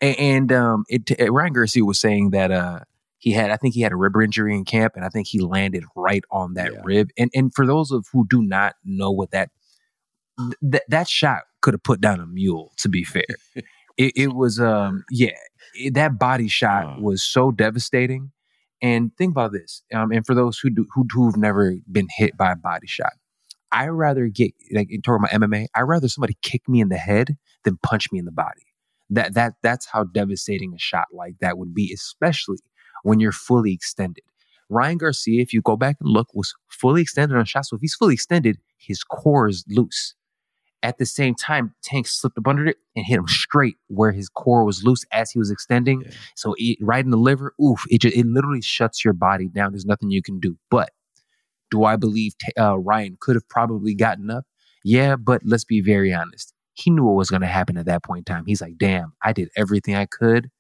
And, 0.02 0.20
and 0.20 0.52
um, 0.52 0.84
it, 0.90 1.10
uh, 1.20 1.32
Ryan 1.32 1.54
Garcia 1.54 1.86
was 1.86 2.00
saying 2.00 2.32
that 2.32 2.52
uh, 2.52 2.82
he 3.18 3.32
had, 3.32 3.52
I 3.52 3.58
think 3.58 3.74
he 3.74 3.82
had 3.82 3.92
a 3.94 3.96
rib 3.96 4.14
injury 4.22 4.54
in 4.56 4.66
camp, 4.66 4.94
and 4.96 5.06
I 5.06 5.10
think 5.10 5.28
he 5.28 5.40
landed 5.40 5.86
right 5.96 6.24
on 6.30 6.54
that 6.56 6.72
Yeah. 6.74 6.82
rib. 6.84 7.10
And 7.18 7.32
and 7.34 7.54
for 7.54 7.66
those 7.66 7.90
of 7.92 8.06
who 8.12 8.28
do 8.30 8.42
not 8.44 8.76
know 8.84 9.12
what 9.12 9.32
that 9.32 9.50
th- 10.62 10.84
that 10.88 11.08
shot 11.08 11.44
could 11.62 11.74
have 11.74 11.84
put 11.84 12.02
down 12.02 12.20
a 12.20 12.26
mule. 12.26 12.72
To 12.80 12.90
be 12.90 13.04
fair, 13.04 13.24
it, 13.98 14.14
it 14.16 14.34
was 14.34 14.60
um 14.60 15.04
yeah 15.12 15.32
it- 15.76 15.94
that 15.94 16.18
body 16.20 16.48
shot 16.48 16.86
was 17.02 17.24
so 17.24 17.52
devastating. 17.52 18.32
And 18.82 19.12
think 19.18 19.32
about 19.32 19.54
this. 19.54 19.82
Um, 19.94 20.12
and 20.12 20.26
for 20.26 20.36
those 20.36 20.60
who 20.60 20.70
do 20.70 20.86
who 20.94 21.06
who've 21.12 21.38
never 21.38 21.76
been 21.92 22.08
hit 22.18 22.36
by 22.38 22.52
a 22.52 22.56
body 22.56 22.88
shot, 22.88 23.14
I 23.72 23.88
rather 23.88 24.28
get 24.28 24.52
like 24.74 24.88
in 24.92 25.02
talking 25.02 25.24
about 25.26 25.40
my 25.40 25.48
MMA. 25.48 25.68
I 25.74 25.82
rather 25.82 26.10
somebody 26.10 26.38
kick 26.42 26.68
me 26.68 26.82
in 26.82 26.90
the 26.90 26.98
head 26.98 27.38
than 27.64 27.78
punch 27.82 28.12
me 28.12 28.20
in 28.20 28.26
the 28.26 28.32
body. 28.32 28.62
That 29.10 29.36
that 29.36 29.54
that's 29.64 29.86
how 29.86 30.04
devastating 30.04 30.74
a 30.74 30.80
shot 30.80 31.06
like 31.14 31.36
that 31.40 31.58
would 31.58 31.74
be, 31.74 31.92
especially 31.94 32.58
when 33.04 33.20
you're 33.22 33.32
fully 33.32 33.74
extended. 33.74 34.24
Ryan 34.70 34.98
Garcia, 34.98 35.42
if 35.42 35.54
you 35.54 35.62
go 35.62 35.78
back 35.78 35.98
and 36.02 36.10
look, 36.10 36.28
was 36.34 36.54
fully 36.70 37.02
extended 37.02 37.38
on 37.38 37.46
shots. 37.46 37.70
So 37.70 37.76
if 37.76 37.82
he's 37.82 37.96
fully 37.96 38.16
extended, 38.16 38.58
his 38.78 39.04
core 39.04 39.48
is 39.48 39.64
loose. 39.70 40.16
At 40.84 40.98
the 40.98 41.06
same 41.06 41.34
time, 41.34 41.74
Tank 41.82 42.08
slipped 42.08 42.38
up 42.38 42.48
under 42.48 42.68
it 42.68 42.78
and 42.96 43.06
hit 43.06 43.18
him 43.18 43.28
straight 43.28 43.78
where 43.88 44.12
his 44.12 44.28
core 44.28 44.66
was 44.66 44.84
loose 44.84 45.06
as 45.14 45.32
he 45.32 45.40
was 45.40 45.50
extending. 45.50 46.02
Yeah. 46.02 46.12
So 46.36 46.56
it, 46.58 46.78
right 46.82 47.04
in 47.04 47.10
the 47.10 47.18
liver, 47.18 47.54
oof! 47.64 47.86
It 47.90 48.02
just, 48.02 48.16
it 48.16 48.26
literally 48.26 48.62
shuts 48.62 49.04
your 49.04 49.14
body 49.14 49.48
down. 49.48 49.72
There's 49.72 49.86
nothing 49.86 50.12
you 50.12 50.22
can 50.22 50.40
do. 50.42 50.58
But 50.70 50.92
do 51.72 51.86
I 51.86 51.96
believe 51.96 52.34
uh, 52.60 52.78
Ryan 52.78 53.18
could 53.20 53.36
have 53.36 53.48
probably 53.48 53.96
gotten 53.96 54.30
up? 54.30 54.46
Yeah, 54.84 55.16
but 55.16 55.42
let's 55.46 55.64
be 55.64 55.80
very 55.82 56.14
honest. 56.14 56.54
He 56.74 56.92
knew 56.92 57.06
what 57.06 57.16
was 57.16 57.30
going 57.30 57.42
to 57.42 57.48
happen 57.48 57.78
at 57.78 57.86
that 57.86 58.04
point 58.04 58.28
in 58.30 58.36
time. 58.36 58.44
He's 58.46 58.62
like, 58.62 58.78
"Damn, 58.78 59.14
I 59.24 59.32
did 59.32 59.50
everything 59.56 59.96
I 59.96 60.06
could. 60.06 60.52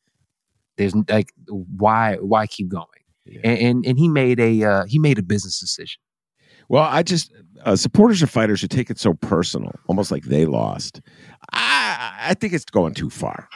There's 0.78 0.96
like, 1.10 1.34
why, 1.48 2.16
why 2.16 2.48
keep 2.48 2.70
going?" 2.70 2.88
Yeah. 3.26 3.42
And 3.44 3.60
and, 3.60 3.86
and 3.86 4.00
he 4.00 4.08
made 4.08 4.40
a 4.40 4.64
uh, 4.64 4.86
he 4.86 5.00
made 5.00 5.20
a 5.20 5.24
business 5.24 5.60
decision. 5.60 6.00
Well, 6.70 6.84
I 6.84 7.04
just 7.04 7.32
uh, 7.64 7.76
supporters 7.76 8.22
of 8.22 8.30
fighters 8.30 8.62
who 8.62 8.68
take 8.68 8.90
it 8.90 9.00
so 9.00 9.14
personal, 9.14 9.72
almost 9.88 10.12
like 10.12 10.24
they 10.24 10.46
lost. 10.46 11.02
I 11.52 12.16
I 12.30 12.34
think 12.34 12.54
it's 12.54 12.66
going 12.66 12.94
too 12.94 13.10
far. 13.10 13.48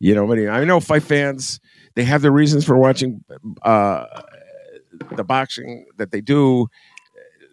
You 0.00 0.14
know, 0.14 0.30
I, 0.30 0.36
mean, 0.36 0.48
I 0.48 0.64
know 0.64 0.80
fight 0.80 1.02
fans 1.02 1.60
they 1.94 2.04
have 2.04 2.22
their 2.22 2.30
reasons 2.32 2.64
for 2.64 2.76
watching 2.76 3.24
uh, 3.62 4.04
the 5.16 5.24
boxing 5.24 5.86
that 5.96 6.10
they 6.12 6.20
do. 6.20 6.66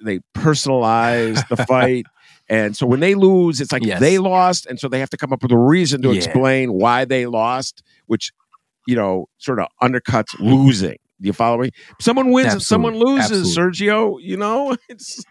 They 0.03 0.19
personalize 0.35 1.47
the 1.47 1.57
fight. 1.65 2.05
And 2.49 2.75
so 2.75 2.85
when 2.85 2.99
they 2.99 3.15
lose, 3.15 3.61
it's 3.61 3.71
like 3.71 3.85
Yes. 3.85 4.01
they 4.01 4.17
lost. 4.17 4.65
And 4.65 4.77
so 4.79 4.89
they 4.89 4.99
have 4.99 5.09
to 5.11 5.17
come 5.17 5.31
up 5.31 5.41
with 5.41 5.51
a 5.53 5.57
reason 5.57 6.01
to 6.01 6.09
Yeah. 6.09 6.15
explain 6.25 6.73
why 6.73 7.05
they 7.05 7.25
lost, 7.25 7.81
which, 8.07 8.33
you 8.85 8.95
know, 8.97 9.29
sort 9.37 9.59
of 9.59 9.67
undercuts 9.81 10.37
losing. 10.39 10.97
You 11.19 11.33
follow 11.33 11.59
me? 11.59 11.71
Someone 12.01 12.31
wins 12.31 12.53
if 12.55 12.63
someone 12.63 12.95
Absolutely. 12.95 13.37
loses, 13.37 13.57
Sergio. 13.57 14.17
You 14.21 14.37
know, 14.37 14.75
it's 14.89 15.23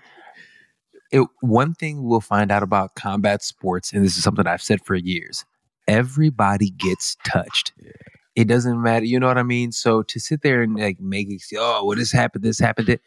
it, 1.11 1.27
one 1.41 1.75
thing 1.75 2.05
we'll 2.05 2.21
find 2.21 2.51
out 2.51 2.63
about 2.63 2.95
combat 2.95 3.43
sports, 3.43 3.93
and 3.93 4.05
this 4.05 4.17
is 4.17 4.23
something 4.23 4.47
I've 4.47 4.63
said 4.63 4.85
for 4.85 4.95
years 4.95 5.45
everybody 5.89 6.71
gets 6.71 7.17
touched. 7.25 7.73
It 8.35 8.49
doesn't 8.49 8.81
matter, 8.81 9.05
you 9.05 9.21
know 9.21 9.27
what 9.27 9.39
I 9.39 9.43
mean? 9.43 9.73
So 9.73 10.03
to 10.03 10.21
sit 10.21 10.43
there 10.43 10.63
and 10.63 10.79
like 10.79 11.01
make 11.01 11.31
it, 11.31 11.43
oh, 11.59 11.85
well, 11.85 11.97
this 11.97 12.13
happened, 12.13 12.45
this 12.45 12.59
happened, 12.59 12.89
that 12.89 13.01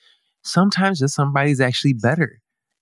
sometimes 0.44 1.00
just 1.00 1.16
somebody's 1.16 1.60
actually 1.60 1.94
better. 1.94 2.42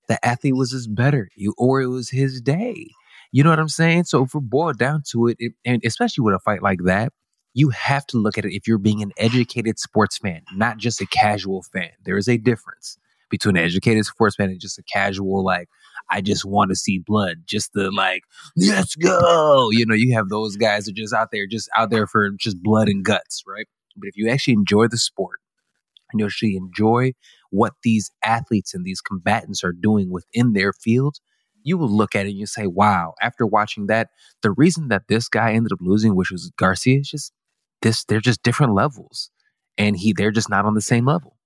The 0.09 0.23
athlete 0.25 0.55
was 0.55 0.71
just 0.71 0.93
better, 0.93 1.29
you, 1.35 1.53
or 1.57 1.81
it 1.81 1.87
was 1.87 2.09
his 2.09 2.41
day. 2.41 2.89
You 3.31 3.43
know 3.43 3.49
what 3.49 3.59
I'm 3.59 3.69
saying? 3.69 4.03
So 4.03 4.25
if 4.25 4.33
we're 4.33 4.41
boiled 4.41 4.77
down 4.77 5.03
to 5.11 5.27
it, 5.27 5.37
it, 5.39 5.53
and 5.63 5.81
especially 5.85 6.23
with 6.23 6.35
a 6.35 6.39
fight 6.39 6.61
like 6.61 6.79
that, 6.83 7.13
you 7.53 7.69
have 7.69 8.05
to 8.07 8.17
look 8.17 8.37
at 8.37 8.45
it 8.45 8.55
if 8.55 8.67
you're 8.67 8.77
being 8.77 9.01
an 9.01 9.11
educated 9.17 9.79
sports 9.79 10.17
fan, 10.17 10.41
not 10.53 10.77
just 10.77 11.01
a 11.01 11.05
casual 11.05 11.63
fan. 11.63 11.91
There 12.03 12.17
is 12.17 12.27
a 12.27 12.37
difference 12.37 12.97
between 13.29 13.57
an 13.57 13.63
educated 13.63 14.05
sports 14.05 14.35
fan 14.35 14.49
and 14.49 14.59
just 14.59 14.77
a 14.77 14.83
casual, 14.83 15.43
like, 15.43 15.67
I 16.09 16.21
just 16.21 16.45
want 16.45 16.69
to 16.69 16.75
see 16.75 16.99
blood, 16.99 17.43
just 17.45 17.73
the 17.73 17.89
like, 17.91 18.23
let's 18.55 18.95
go. 18.95 19.69
You 19.71 19.85
know, 19.85 19.95
you 19.95 20.13
have 20.15 20.29
those 20.29 20.55
guys 20.57 20.85
that 20.85 20.91
are 20.91 21.01
just 21.01 21.13
out 21.13 21.29
there, 21.31 21.47
just 21.47 21.69
out 21.77 21.89
there 21.89 22.07
for 22.07 22.29
just 22.31 22.61
blood 22.61 22.89
and 22.89 23.03
guts, 23.03 23.43
right? 23.47 23.67
But 23.95 24.07
if 24.07 24.17
you 24.17 24.29
actually 24.29 24.53
enjoy 24.53 24.87
the 24.87 24.97
sport 24.97 25.39
and 26.11 26.19
you 26.19 26.25
actually 26.25 26.55
enjoy 26.55 27.13
what 27.49 27.73
these 27.83 28.11
athletes 28.23 28.73
and 28.73 28.85
these 28.85 29.01
combatants 29.01 29.63
are 29.63 29.71
doing 29.71 30.11
within 30.11 30.53
their 30.53 30.73
field, 30.73 31.17
you 31.63 31.77
will 31.77 31.89
look 31.89 32.15
at 32.15 32.25
it 32.25 32.29
and 32.29 32.37
you 32.37 32.45
say, 32.45 32.67
wow, 32.67 33.13
after 33.21 33.45
watching 33.45 33.87
that, 33.87 34.09
the 34.41 34.51
reason 34.51 34.89
that 34.89 35.07
this 35.07 35.29
guy 35.29 35.53
ended 35.53 35.71
up 35.71 35.79
losing, 35.81 36.15
which 36.15 36.31
was 36.31 36.51
Garcia, 36.57 36.99
is 36.99 37.09
just 37.09 37.31
this, 37.83 38.03
they're 38.05 38.19
just 38.19 38.41
different 38.41 38.73
levels. 38.73 39.29
And 39.77 39.95
he 39.95 40.13
they're 40.13 40.31
just 40.31 40.49
not 40.49 40.65
on 40.65 40.73
the 40.73 40.81
same 40.81 41.05
level. 41.05 41.37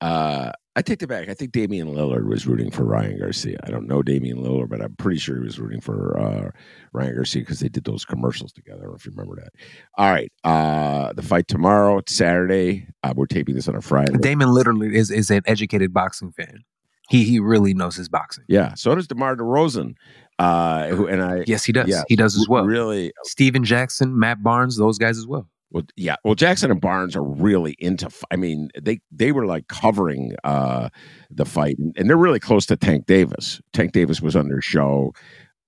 Uh, 0.00 0.52
I 0.76 0.82
take 0.82 1.02
it 1.02 1.08
back. 1.08 1.28
I 1.28 1.34
think 1.34 1.50
Damian 1.50 1.88
Lillard 1.88 2.28
was 2.28 2.46
rooting 2.46 2.70
for 2.70 2.84
Ryan 2.84 3.18
Garcia. 3.18 3.58
I 3.64 3.70
don't 3.70 3.88
know 3.88 4.00
Damian 4.00 4.38
Lillard, 4.38 4.68
but 4.68 4.80
I'm 4.80 4.94
pretty 4.94 5.18
sure 5.18 5.36
he 5.36 5.42
was 5.42 5.58
rooting 5.58 5.80
for 5.80 6.16
uh, 6.16 6.50
Ryan 6.92 7.16
Garcia 7.16 7.42
because 7.42 7.58
they 7.58 7.68
did 7.68 7.82
those 7.82 8.04
commercials 8.04 8.52
together. 8.52 8.78
I 8.78 8.82
don't 8.82 8.90
know 8.92 8.96
if 8.96 9.04
you 9.04 9.10
remember 9.10 9.42
that. 9.42 9.50
All 9.96 10.12
right. 10.12 10.30
Uh, 10.44 11.12
the 11.14 11.22
fight 11.22 11.48
tomorrow, 11.48 11.98
it's 11.98 12.14
Saturday. 12.14 12.86
Uh, 13.02 13.12
we're 13.16 13.26
taping 13.26 13.56
this 13.56 13.66
on 13.66 13.74
a 13.74 13.80
Friday. 13.80 14.16
Damian 14.18 14.50
Lillard 14.50 14.94
is, 14.94 15.10
is 15.10 15.30
an 15.32 15.42
educated 15.46 15.92
boxing 15.92 16.30
fan. 16.30 16.62
He 17.08 17.24
he 17.24 17.40
really 17.40 17.74
knows 17.74 17.96
his 17.96 18.08
boxing. 18.08 18.44
yeah. 18.48 18.74
So 18.74 18.94
does 18.94 19.08
DeMar 19.08 19.34
DeRozan. 19.36 19.94
Uh, 20.38 20.88
who, 20.88 21.06
and 21.06 21.22
I 21.22 21.44
Yes, 21.46 21.64
he 21.64 21.72
does. 21.72 21.88
Yeah. 21.88 22.02
He 22.08 22.16
does 22.16 22.36
as 22.36 22.48
well. 22.48 22.64
really 22.64 23.12
Stephen 23.24 23.64
Jackson, 23.64 24.18
Matt 24.18 24.42
Barnes, 24.42 24.76
those 24.76 24.98
guys 24.98 25.18
as 25.18 25.26
well. 25.26 25.48
Well, 25.70 25.84
yeah. 25.96 26.16
Well, 26.24 26.34
Jackson 26.34 26.70
and 26.70 26.80
Barnes 26.80 27.14
are 27.14 27.22
really 27.22 27.76
into. 27.78 28.08
I 28.30 28.36
mean, 28.36 28.70
they 28.80 29.00
they 29.10 29.32
were 29.32 29.44
like 29.44 29.68
covering 29.68 30.34
uh, 30.44 30.88
the 31.30 31.44
fight, 31.44 31.76
and, 31.78 31.94
and 31.98 32.08
they're 32.08 32.16
really 32.16 32.40
close 32.40 32.64
to 32.66 32.76
Tank 32.76 33.06
Davis. 33.06 33.60
Tank 33.72 33.92
Davis 33.92 34.22
was 34.22 34.34
on 34.34 34.48
their 34.48 34.62
show, 34.62 35.12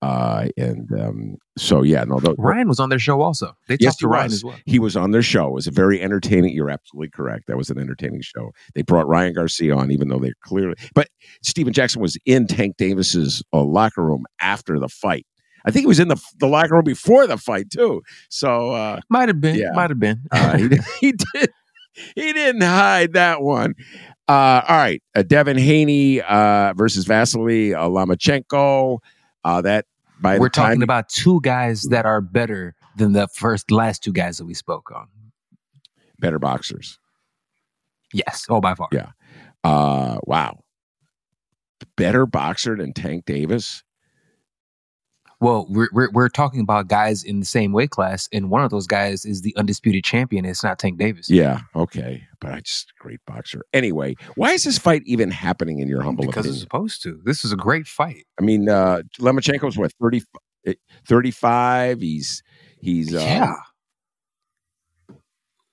uh, 0.01 0.47
and 0.57 0.89
um, 0.99 1.37
so 1.57 1.83
yeah. 1.83 2.03
No, 2.03 2.19
tho- 2.19 2.35
Ryan 2.37 2.67
was 2.67 2.79
on 2.79 2.89
their 2.89 2.99
show 2.99 3.21
also. 3.21 3.55
They 3.67 3.77
Yes, 3.79 3.93
talked 3.93 3.99
to 4.01 4.07
Ryan 4.07 4.23
was. 4.25 4.33
as 4.33 4.43
well. 4.43 4.55
he 4.65 4.79
was 4.79 4.95
on 4.97 5.11
their 5.11 5.21
show. 5.21 5.47
It 5.47 5.53
was 5.53 5.67
a 5.67 5.71
very 5.71 6.01
entertaining. 6.01 6.53
You're 6.53 6.69
absolutely 6.71 7.09
correct. 7.09 7.47
That 7.47 7.57
was 7.57 7.69
an 7.69 7.77
entertaining 7.77 8.21
show. 8.21 8.51
They 8.75 8.81
brought 8.81 9.07
Ryan 9.07 9.33
Garcia 9.33 9.75
on, 9.75 9.91
even 9.91 10.07
though 10.09 10.19
they 10.19 10.33
clearly. 10.43 10.75
But 10.95 11.09
Stephen 11.43 11.73
Jackson 11.73 12.01
was 12.01 12.17
in 12.25 12.47
Tank 12.47 12.77
Davis's 12.77 13.43
uh, 13.53 13.61
locker 13.63 14.03
room 14.03 14.25
after 14.39 14.79
the 14.79 14.89
fight. 14.89 15.25
I 15.63 15.69
think 15.71 15.83
he 15.83 15.87
was 15.87 15.99
in 15.99 16.07
the 16.07 16.19
the 16.39 16.47
locker 16.47 16.73
room 16.73 16.83
before 16.83 17.27
the 17.27 17.37
fight 17.37 17.69
too. 17.69 18.01
So. 18.29 18.71
Uh, 18.71 18.99
Might 19.09 19.29
have 19.29 19.39
been. 19.39 19.55
Yeah. 19.55 19.71
Might 19.75 19.91
have 19.91 19.99
been. 19.99 20.21
uh, 20.31 20.57
he, 20.57 20.69
he 20.99 21.11
did. 21.11 21.49
He 22.15 22.31
didn't 22.33 22.61
hide 22.63 23.13
that 23.13 23.41
one. 23.41 23.75
Uh, 24.27 24.61
all 24.67 24.77
right, 24.77 25.03
uh, 25.13 25.23
Devin 25.23 25.57
Haney 25.57 26.21
uh, 26.21 26.73
versus 26.73 27.03
Vasily 27.05 27.73
uh, 27.75 27.81
Lomachenko. 27.89 28.99
Uh, 29.43 29.61
that 29.61 29.85
by 30.21 30.37
We're 30.37 30.47
the 30.47 30.51
time 30.51 30.65
talking 30.67 30.83
about 30.83 31.09
two 31.09 31.41
guys 31.41 31.83
that 31.83 32.05
are 32.05 32.21
better 32.21 32.75
than 32.97 33.13
the 33.13 33.27
first 33.35 33.71
last 33.71 34.03
two 34.03 34.13
guys 34.13 34.37
that 34.37 34.45
we 34.45 34.53
spoke 34.53 34.91
on. 34.93 35.07
better 36.19 36.39
boxers. 36.39 36.99
Yes. 38.13 38.45
Oh, 38.49 38.61
by 38.61 38.75
far. 38.75 38.89
Yeah. 38.91 39.11
Uh, 39.63 40.17
wow, 40.23 40.63
better 41.95 42.25
boxer 42.25 42.75
than 42.75 42.93
Tank 42.93 43.25
Davis. 43.25 43.83
Well, 45.41 45.65
we're, 45.69 45.89
we're 45.91 46.11
we're 46.11 46.29
talking 46.29 46.59
about 46.59 46.87
guys 46.87 47.23
in 47.23 47.39
the 47.39 47.47
same 47.47 47.71
weight 47.71 47.89
class, 47.89 48.29
and 48.31 48.51
one 48.51 48.63
of 48.63 48.69
those 48.69 48.85
guys 48.85 49.25
is 49.25 49.41
the 49.41 49.55
undisputed 49.57 50.03
champion. 50.03 50.45
It's 50.45 50.63
not 50.63 50.77
Tank 50.77 50.99
Davis. 50.99 51.31
Yeah, 51.31 51.61
okay, 51.75 52.27
but 52.39 52.51
I 52.51 52.59
just 52.59 52.93
great 52.99 53.19
boxer. 53.25 53.63
Anyway, 53.73 54.15
why 54.35 54.51
is 54.51 54.63
this 54.63 54.77
fight 54.77 55.01
even 55.07 55.31
happening 55.31 55.79
in 55.79 55.87
your 55.87 56.03
humble 56.03 56.27
because 56.27 56.45
it's 56.45 56.59
supposed 56.59 57.01
to. 57.03 57.19
This 57.25 57.43
is 57.43 57.51
a 57.51 57.55
great 57.55 57.87
fight. 57.87 58.27
I 58.39 58.43
mean, 58.43 58.69
uh, 58.69 59.01
Lomachenko's 59.19 59.79
what 59.79 59.91
30, 59.99 60.21
eh, 60.67 60.73
35? 61.07 62.01
He's 62.01 62.43
he's 62.79 63.15
uh, 63.15 63.19
yeah. 63.19 63.55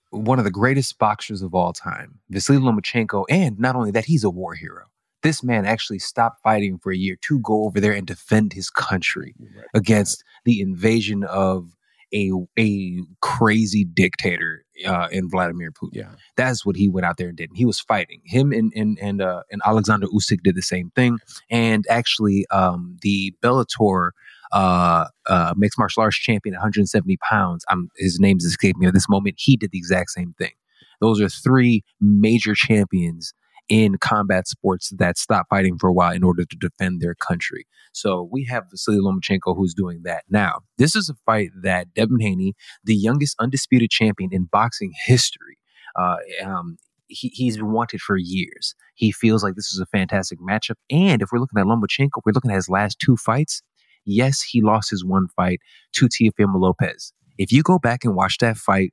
One 0.08 0.38
of 0.38 0.46
the 0.46 0.50
greatest 0.50 0.98
boxers 0.98 1.42
of 1.42 1.54
all 1.54 1.74
time, 1.74 2.20
Vasily 2.30 2.56
Lomachenko, 2.56 3.26
and 3.28 3.58
not 3.58 3.76
only 3.76 3.90
that, 3.90 4.06
he's 4.06 4.24
a 4.24 4.30
war 4.30 4.54
hero. 4.54 4.86
This 5.22 5.42
man 5.42 5.66
actually 5.66 5.98
stopped 5.98 6.42
fighting 6.42 6.78
for 6.78 6.92
a 6.92 6.96
year 6.96 7.16
to 7.22 7.40
go 7.40 7.64
over 7.64 7.80
there 7.80 7.92
and 7.92 8.06
defend 8.06 8.52
his 8.52 8.70
country 8.70 9.34
against 9.74 10.22
the 10.44 10.60
invasion 10.60 11.24
of 11.24 11.74
a 12.14 12.32
a 12.58 13.00
crazy 13.20 13.84
dictator 13.84 14.64
uh, 14.86 15.08
in 15.10 15.28
Vladimir 15.28 15.70
Putin. 15.70 15.90
Yeah. 15.92 16.10
That's 16.36 16.64
what 16.64 16.76
he 16.76 16.88
went 16.88 17.04
out 17.04 17.16
there 17.16 17.28
and 17.28 17.36
did. 17.36 17.50
He 17.54 17.64
was 17.64 17.80
fighting. 17.80 18.20
Him 18.24 18.52
and 18.52 18.72
and 18.74 18.98
and 19.00 19.20
uh, 19.20 19.42
and 19.50 19.60
Alexander 19.64 20.06
Usyk 20.06 20.42
did 20.42 20.54
the 20.54 20.62
same 20.62 20.90
thing. 20.90 21.18
And 21.50 21.84
actually, 21.90 22.46
um, 22.50 22.96
the 23.02 23.34
Bellator 23.42 24.10
uh, 24.52 25.06
uh, 25.26 25.54
mixed 25.56 25.78
martial 25.78 26.02
arts 26.02 26.16
champion, 26.16 26.54
170 26.54 27.18
pounds. 27.28 27.64
I'm, 27.68 27.90
his 27.96 28.18
name's 28.18 28.44
escaping 28.44 28.80
me 28.80 28.86
at 28.86 28.94
this 28.94 29.08
moment. 29.08 29.36
He 29.38 29.56
did 29.56 29.72
the 29.72 29.78
exact 29.78 30.10
same 30.10 30.34
thing. 30.38 30.52
Those 31.00 31.20
are 31.20 31.28
three 31.28 31.84
major 32.00 32.54
champions 32.54 33.34
in 33.68 33.98
combat 33.98 34.48
sports 34.48 34.92
that 34.98 35.18
stopped 35.18 35.50
fighting 35.50 35.78
for 35.78 35.88
a 35.88 35.92
while 35.92 36.12
in 36.12 36.24
order 36.24 36.44
to 36.44 36.56
defend 36.56 37.00
their 37.00 37.14
country. 37.14 37.66
So 37.92 38.28
we 38.30 38.44
have 38.44 38.64
Vasily 38.70 38.98
Lomachenko 38.98 39.56
who's 39.56 39.74
doing 39.74 40.02
that 40.04 40.24
now. 40.28 40.60
This 40.76 40.94
is 40.94 41.08
a 41.08 41.14
fight 41.26 41.50
that 41.62 41.92
Devin 41.94 42.20
Haney, 42.20 42.54
the 42.84 42.94
youngest 42.94 43.36
undisputed 43.38 43.90
champion 43.90 44.30
in 44.32 44.44
boxing 44.44 44.92
history, 45.06 45.58
uh, 45.96 46.16
um, 46.44 46.76
he, 47.08 47.28
he's 47.28 47.56
been 47.56 47.72
wanted 47.72 48.00
for 48.00 48.16
years. 48.16 48.74
He 48.94 49.12
feels 49.12 49.42
like 49.42 49.54
this 49.54 49.72
is 49.72 49.80
a 49.80 49.86
fantastic 49.86 50.38
matchup. 50.40 50.76
And 50.90 51.22
if 51.22 51.30
we're 51.32 51.40
looking 51.40 51.58
at 51.58 51.66
Lomachenko, 51.66 52.22
we're 52.24 52.32
looking 52.32 52.50
at 52.50 52.56
his 52.56 52.68
last 52.68 52.98
two 52.98 53.16
fights. 53.16 53.62
Yes, 54.04 54.42
he 54.42 54.62
lost 54.62 54.90
his 54.90 55.04
one 55.04 55.28
fight 55.36 55.60
to 55.94 56.06
Teofimo 56.06 56.60
Lopez. 56.60 57.12
If 57.36 57.52
you 57.52 57.62
go 57.62 57.78
back 57.78 58.04
and 58.04 58.14
watch 58.14 58.38
that 58.38 58.56
fight, 58.56 58.92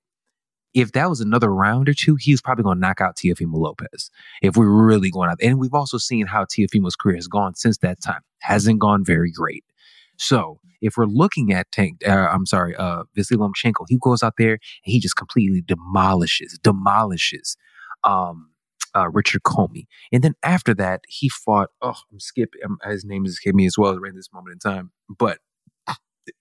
if 0.76 0.92
that 0.92 1.10
was 1.10 1.22
another 1.22 1.52
round 1.52 1.88
or 1.88 1.94
two, 1.94 2.18
he 2.20 2.32
was 2.32 2.42
probably 2.42 2.64
going 2.64 2.76
to 2.76 2.82
knock 2.82 3.00
out 3.00 3.16
Teofimo 3.16 3.56
Lopez. 3.56 4.12
If 4.42 4.58
we're 4.58 4.70
really 4.70 5.10
going 5.10 5.30
out, 5.30 5.38
and 5.42 5.58
we've 5.58 5.74
also 5.74 5.98
seen 5.98 6.28
how 6.28 6.44
Teofimo's 6.44 6.98
career 6.98 7.16
has 7.16 7.28
gone 7.28 7.56
since 7.56 7.78
that 7.80 8.02
time, 8.04 8.20
hasn't 8.42 8.80
gone 8.80 9.04
very 9.04 9.32
great. 9.32 9.64
So 10.18 10.60
if 10.82 10.98
we're 10.98 11.06
looking 11.06 11.54
at 11.54 11.72
Tank, 11.72 12.02
uh, 12.08 12.12
I'm 12.12 12.46
sorry, 12.46 12.76
uh, 12.76 13.04
Vasily 13.16 13.40
he 13.88 13.98
goes 14.00 14.22
out 14.22 14.34
there 14.38 14.52
and 14.52 14.60
he 14.84 15.00
just 15.00 15.16
completely 15.16 15.64
demolishes, 15.66 16.60
demolishes 16.62 17.56
um, 18.04 18.50
uh, 18.94 19.10
Richard 19.10 19.44
Commey. 19.44 19.86
And 20.12 20.24
then 20.24 20.36
after 20.44 20.74
that, 20.76 21.02
he 21.08 21.30
fought, 21.30 21.70
oh, 21.82 21.96
I'm 22.12 22.20
skipping, 22.20 22.62
um, 22.66 22.78
his 22.86 23.06
name 23.06 23.26
is 23.26 23.34
escaping 23.34 23.58
me 23.58 23.66
as 23.66 23.78
well 23.78 23.98
right 23.98 24.14
this 24.14 24.32
moment 24.34 24.54
in 24.54 24.60
time. 24.60 24.92
But 25.18 25.40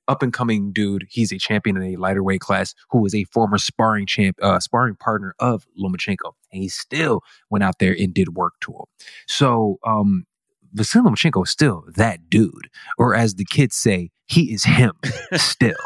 up 0.09 0.23
and 0.23 0.33
coming 0.33 0.73
dude, 0.73 1.07
he's 1.09 1.33
a 1.33 1.39
champion 1.39 1.77
in 1.77 1.83
a 1.83 1.97
lighter 1.97 2.23
weight 2.23 2.41
class 2.41 2.75
who 2.91 3.05
is 3.07 3.15
a 3.15 3.25
former 3.25 3.59
sparring 3.59 4.07
champ, 4.07 4.37
uh, 4.43 4.59
sparring 4.61 4.97
partner 4.97 5.35
of 5.39 5.67
Lomachenko. 5.83 6.33
And 6.53 6.63
he 6.63 6.69
still 6.69 7.23
went 7.51 7.65
out 7.65 7.79
there 7.79 7.95
and 7.99 8.13
did 8.15 8.31
work 8.37 8.55
to 8.63 8.73
him. 8.73 8.85
So, 9.27 9.79
um, 9.87 10.25
Vasily 10.73 11.05
Lomachenko 11.09 11.45
is 11.45 11.51
still 11.51 11.85
that 11.95 12.29
dude, 12.29 12.69
or 12.99 13.15
as 13.15 13.37
the 13.37 13.45
kids 13.45 13.77
say, 13.77 14.11
he 14.27 14.53
is 14.53 14.65
him 14.65 14.93
still. 15.35 15.77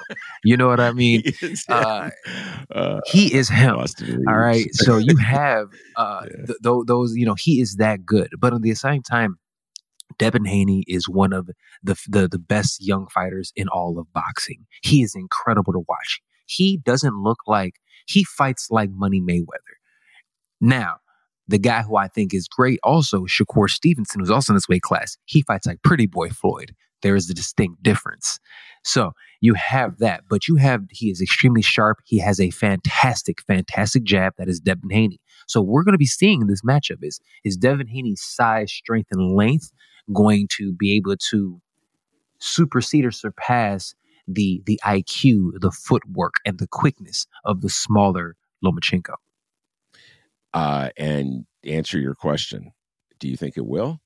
you 0.44 0.56
know 0.56 0.68
what 0.68 0.80
I 0.80 0.92
mean? 0.92 1.22
He 1.24 1.46
is 1.46 1.64
Uh, 1.68 2.08
Uh, 2.74 3.00
he 3.06 3.34
is 3.34 3.48
him. 3.50 3.76
All 3.76 4.36
right. 4.36 4.66
So 4.74 4.96
you 4.96 5.16
have 5.16 5.68
uh, 5.96 6.22
Yeah. 6.24 6.46
th- 6.46 6.58
th- 6.62 6.84
those, 6.86 7.14
you 7.16 7.26
know, 7.26 7.34
he 7.34 7.60
is 7.60 7.76
that 7.76 8.06
good. 8.06 8.30
But 8.38 8.54
at 8.54 8.62
the 8.62 8.74
same 8.74 9.02
time, 9.02 9.38
Devin 10.18 10.44
Haney 10.44 10.84
is 10.86 11.08
one 11.08 11.32
of 11.32 11.48
the, 11.82 11.96
the 12.08 12.28
the 12.28 12.38
best 12.38 12.84
young 12.84 13.06
fighters 13.08 13.52
in 13.56 13.68
all 13.68 13.98
of 13.98 14.12
boxing. 14.12 14.66
He 14.82 15.02
is 15.02 15.14
incredible 15.14 15.72
to 15.72 15.84
watch. 15.88 16.20
He 16.46 16.78
doesn't 16.78 17.22
look 17.22 17.38
like 17.46 17.74
he 18.06 18.24
fights 18.24 18.68
like 18.70 18.90
Money 18.90 19.20
Mayweather. 19.20 19.76
Now, 20.60 20.96
the 21.46 21.58
guy 21.58 21.82
who 21.82 21.96
I 21.96 22.08
think 22.08 22.34
is 22.34 22.48
great 22.48 22.80
also, 22.82 23.24
Shakur 23.26 23.70
Stevenson, 23.70 24.20
who's 24.20 24.30
also 24.30 24.52
in 24.52 24.56
this 24.56 24.68
weight 24.68 24.82
class, 24.82 25.16
he 25.24 25.42
fights 25.42 25.66
like 25.66 25.82
Pretty 25.82 26.06
Boy 26.06 26.28
Floyd. 26.30 26.74
There 27.02 27.14
is 27.14 27.30
a 27.30 27.34
distinct 27.34 27.82
difference. 27.82 28.40
So 28.84 29.12
you 29.40 29.54
have 29.54 29.98
that, 29.98 30.24
but 30.28 30.48
you 30.48 30.56
have 30.56 30.82
he 30.90 31.10
is 31.10 31.20
extremely 31.20 31.62
sharp. 31.62 31.98
He 32.04 32.18
has 32.18 32.40
a 32.40 32.50
fantastic, 32.50 33.40
fantastic 33.42 34.04
jab 34.04 34.32
that 34.38 34.48
is 34.48 34.60
Devin 34.60 34.90
Haney. 34.90 35.20
So 35.46 35.62
we're 35.62 35.84
going 35.84 35.92
to 35.92 35.98
be 35.98 36.06
seeing 36.06 36.42
in 36.42 36.48
this 36.48 36.62
matchup 36.62 36.98
is 37.02 37.20
is 37.44 37.56
Devin 37.56 37.86
Haney's 37.86 38.22
size, 38.22 38.72
strength, 38.72 39.08
and 39.12 39.34
length 39.34 39.70
going 40.12 40.48
to 40.56 40.72
be 40.72 40.96
able 40.96 41.16
to 41.30 41.60
supersede 42.38 43.04
or 43.04 43.10
surpass 43.10 43.94
the 44.26 44.62
the 44.66 44.80
IQ, 44.84 45.60
the 45.60 45.70
footwork, 45.70 46.34
and 46.44 46.58
the 46.58 46.66
quickness 46.66 47.26
of 47.44 47.60
the 47.62 47.70
smaller 47.70 48.36
Lomachenko? 48.64 49.14
uh, 50.54 50.90
and 50.96 51.46
answer 51.64 51.98
your 51.98 52.14
question. 52.14 52.72
Do 53.18 53.28
you 53.28 53.36
think 53.36 53.56
it 53.56 53.66
will? 53.66 54.00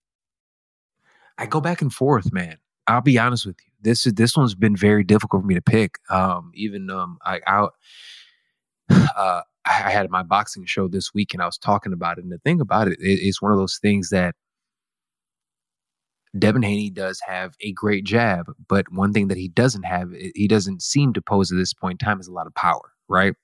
I 1.39 1.47
go 1.47 1.61
back 1.61 1.83
and 1.83 1.93
forth, 1.93 2.33
man. 2.33 2.59
I'll 2.87 3.01
be 3.01 3.19
honest 3.19 3.47
with 3.47 3.57
you. 3.65 3.73
This 3.81 4.07
is 4.07 4.15
this 4.15 4.37
one's 4.37 4.55
been 4.55 4.77
very 4.77 5.05
difficult 5.05 5.43
for 5.43 5.47
me 5.47 5.55
to 5.55 5.63
pick. 5.63 5.99
Um, 6.11 6.51
even 6.55 6.91
um, 6.91 7.19
I 7.25 7.41
out. 7.47 7.75
Uh, 8.91 9.43
I 9.65 9.85
I 9.85 9.91
had 9.91 10.11
my 10.11 10.23
boxing 10.23 10.65
show 10.67 10.89
this 10.89 11.15
week, 11.15 11.33
and 11.33 11.43
I 11.43 11.47
was 11.47 11.59
talking 11.59 11.93
about 11.93 12.19
it. 12.19 12.25
And 12.25 12.33
the 12.33 12.39
thing 12.39 12.61
about 12.61 12.89
it, 12.89 12.99
it 13.01 13.21
it's 13.23 13.41
one 13.41 13.53
of 13.53 13.59
those 13.59 13.79
things 13.81 14.11
that 14.11 14.35
Devin 16.39 16.63
Haney 16.63 16.91
does 16.91 17.21
have 17.27 17.55
a 17.61 17.73
great 17.73 18.05
jab, 18.05 18.51
but 18.69 18.91
one 18.91 19.13
thing 19.13 19.29
that 19.29 19.37
he 19.37 19.49
doesn't 19.49 19.83
have, 19.85 20.13
eh, 20.15 20.31
he 20.35 20.49
doesn't 20.49 20.83
seem 20.83 21.13
to 21.13 21.23
pose 21.23 21.53
at 21.53 21.59
this 21.59 21.75
point 21.75 22.01
in 22.01 22.07
time, 22.07 22.21
is 22.21 22.29
a 22.29 22.33
lot 22.33 22.47
of 22.47 22.55
power. 22.55 22.93
Right? 23.09 23.35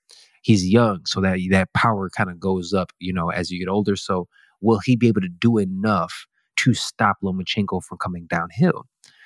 He's 0.41 0.67
young, 0.67 1.01
so 1.05 1.21
that 1.21 1.39
that 1.51 1.73
power 1.73 2.09
kind 2.09 2.29
of 2.29 2.39
goes 2.39 2.73
up, 2.73 2.91
you 2.99 3.13
know, 3.13 3.29
as 3.29 3.51
you 3.51 3.59
get 3.59 3.69
older. 3.69 3.95
So, 3.95 4.27
will 4.61 4.79
he 4.83 4.95
be 4.95 5.07
able 5.07 5.21
to 5.21 5.29
do 5.29 5.57
enough 5.57 6.25
to 6.57 6.73
stop 6.73 7.17
Lomachenko 7.23 7.83
from 7.83 7.97
coming 7.99 8.25
downhill? 8.27 8.85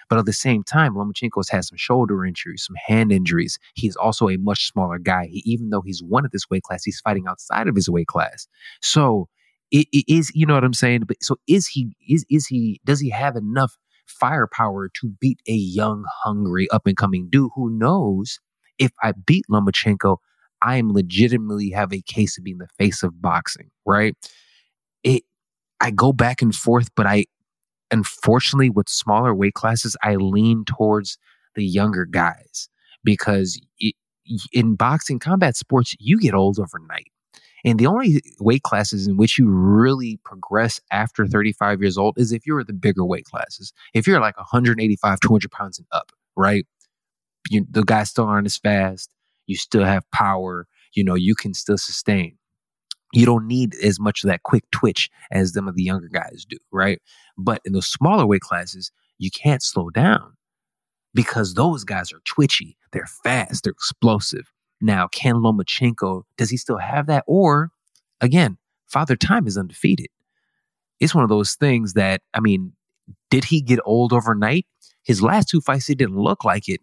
But 0.10 0.20
at 0.20 0.26
the 0.26 0.34
same 0.34 0.64
time, 0.64 0.96
Lomachenko's 0.96 1.50
had 1.50 1.64
some 1.64 1.78
shoulder 1.78 2.26
injuries, 2.26 2.66
some 2.68 2.76
hand 2.86 3.12
injuries. 3.12 3.58
He's 3.76 3.96
also 3.96 4.30
a 4.30 4.38
much 4.38 4.68
smaller 4.68 5.00
guy. 5.00 5.28
He, 5.28 5.42
even 5.46 5.70
though 5.70 5.82
he's 5.82 6.04
one 6.04 6.26
of 6.26 6.32
this 6.32 6.50
weight 6.50 6.64
class, 6.64 6.84
he's 6.84 7.00
fighting 7.00 7.26
outside 7.28 7.68
of 7.68 7.76
his 7.76 7.90
weight 7.90 8.08
class. 8.08 8.48
So 8.82 9.28
it, 9.74 9.88
it 9.92 10.06
is, 10.08 10.32
you 10.34 10.46
know 10.46 10.54
what 10.54 10.64
I'm 10.64 10.74
saying? 10.74 11.04
But 11.08 11.18
so 11.22 11.38
is 11.48 11.68
he? 11.68 11.96
Is 12.08 12.26
is 12.30 12.48
he? 12.48 12.80
Does 12.86 13.02
he 13.02 13.10
have 13.10 13.36
enough 13.36 13.76
firepower 14.08 14.90
to 15.02 15.10
beat 15.20 15.40
a 15.48 15.54
young, 15.54 16.06
hungry, 16.24 16.70
up 16.72 16.88
and 16.88 16.96
coming 16.96 17.28
dude 17.30 17.52
who 17.56 17.70
knows 17.70 18.40
if 18.80 18.92
I 19.02 19.14
beat 19.14 19.46
Lomachenko, 19.52 20.18
I 20.62 20.78
am 20.78 20.94
legitimately 20.94 21.72
have 21.72 21.92
a 21.92 22.02
case 22.02 22.38
of 22.38 22.44
being 22.44 22.60
the 22.60 22.68
face 22.78 23.04
of 23.04 23.22
boxing, 23.22 23.70
right? 23.86 24.16
It. 25.04 25.24
I 25.82 25.92
go 25.92 26.14
back 26.14 26.42
and 26.42 26.56
forth, 26.56 26.90
but 26.96 27.06
I 27.06 27.26
unfortunately, 27.92 28.70
with 28.70 28.90
smaller 28.90 29.36
weight 29.36 29.56
classes, 29.56 29.98
I 30.04 30.16
lean 30.16 30.66
towards 30.66 31.18
the 31.56 31.66
younger 31.66 32.06
guys 32.06 32.70
because 33.04 33.60
it, 33.80 33.96
in 34.54 34.76
boxing, 34.76 35.20
combat 35.20 35.58
sports, 35.58 35.96
you 36.00 36.20
get 36.20 36.34
old 36.36 36.60
overnight. 36.60 37.13
And 37.66 37.80
the 37.80 37.88
only 37.88 38.22
weight 38.40 38.64
classes 38.64 39.08
in 39.08 39.16
which 39.16 39.38
you 39.38 39.50
really 39.50 40.20
progress 40.26 40.82
after 40.92 41.26
35 41.26 41.82
years 41.82 41.98
old 41.98 42.16
is 42.18 42.32
if 42.32 42.46
you're 42.46 42.64
the 42.64 42.74
bigger 42.74 43.06
weight 43.06 43.26
classes. 43.26 43.72
If 43.94 44.06
you're 44.06 44.20
like 44.20 44.38
185, 44.38 45.20
200 45.20 45.52
pounds 45.52 45.80
and 45.80 45.88
up, 45.92 46.12
right? 46.36 46.66
You, 47.50 47.66
the 47.70 47.84
guys 47.84 48.10
still 48.10 48.26
aren't 48.26 48.48
as 48.48 48.58
fast. 48.58 49.14
You 49.48 49.56
still 49.56 49.86
have 49.86 50.10
power. 50.12 50.68
You 50.94 51.04
know, 51.04 51.16
you 51.16 51.36
can 51.36 51.54
still 51.54 51.78
sustain 51.78 52.38
you 53.14 53.26
don't 53.26 53.48
need 53.48 53.76
as 53.76 54.00
much 54.00 54.24
of 54.24 54.28
that 54.28 54.44
quick 54.44 54.70
twitch 54.72 55.10
as 55.32 55.54
them 55.54 55.68
of 55.68 55.76
the 55.76 55.84
younger 55.84 56.10
guys 56.12 56.46
do, 56.50 56.58
right? 56.72 57.00
But 57.38 57.62
in 57.64 57.74
those 57.74 57.88
smaller 57.88 58.26
weight 58.26 58.42
classes, 58.42 58.92
you 59.20 59.30
can't 59.30 59.62
slow 59.62 59.90
down 59.90 60.34
because 61.14 61.54
those 61.54 61.84
guys 61.84 62.12
are 62.12 62.22
twitchy, 62.26 62.76
they're 62.92 63.08
fast, 63.24 63.64
they're 63.64 63.72
explosive. 63.72 64.52
Now, 64.84 65.08
can 65.08 65.36
Lomachenko, 65.36 66.24
does 66.38 66.50
he 66.50 66.58
still 66.58 66.78
have 66.78 67.08
that? 67.08 67.24
Or 67.26 67.72
again, 68.20 68.58
Father 68.86 69.16
Time 69.16 69.48
is 69.48 69.58
undefeated. 69.58 70.08
It's 71.00 71.16
one 71.16 71.24
of 71.24 71.30
those 71.30 71.56
things 71.56 71.94
that, 71.94 72.22
I 72.34 72.42
mean, 72.42 72.74
did 73.32 73.46
he 73.46 73.62
get 73.62 73.80
old 73.86 74.12
overnight? 74.12 74.66
His 75.04 75.22
last 75.22 75.48
two 75.48 75.62
fights, 75.62 75.90
it 75.90 75.98
didn't 75.98 76.18
look 76.18 76.44
like 76.44 76.68
it. 76.68 76.82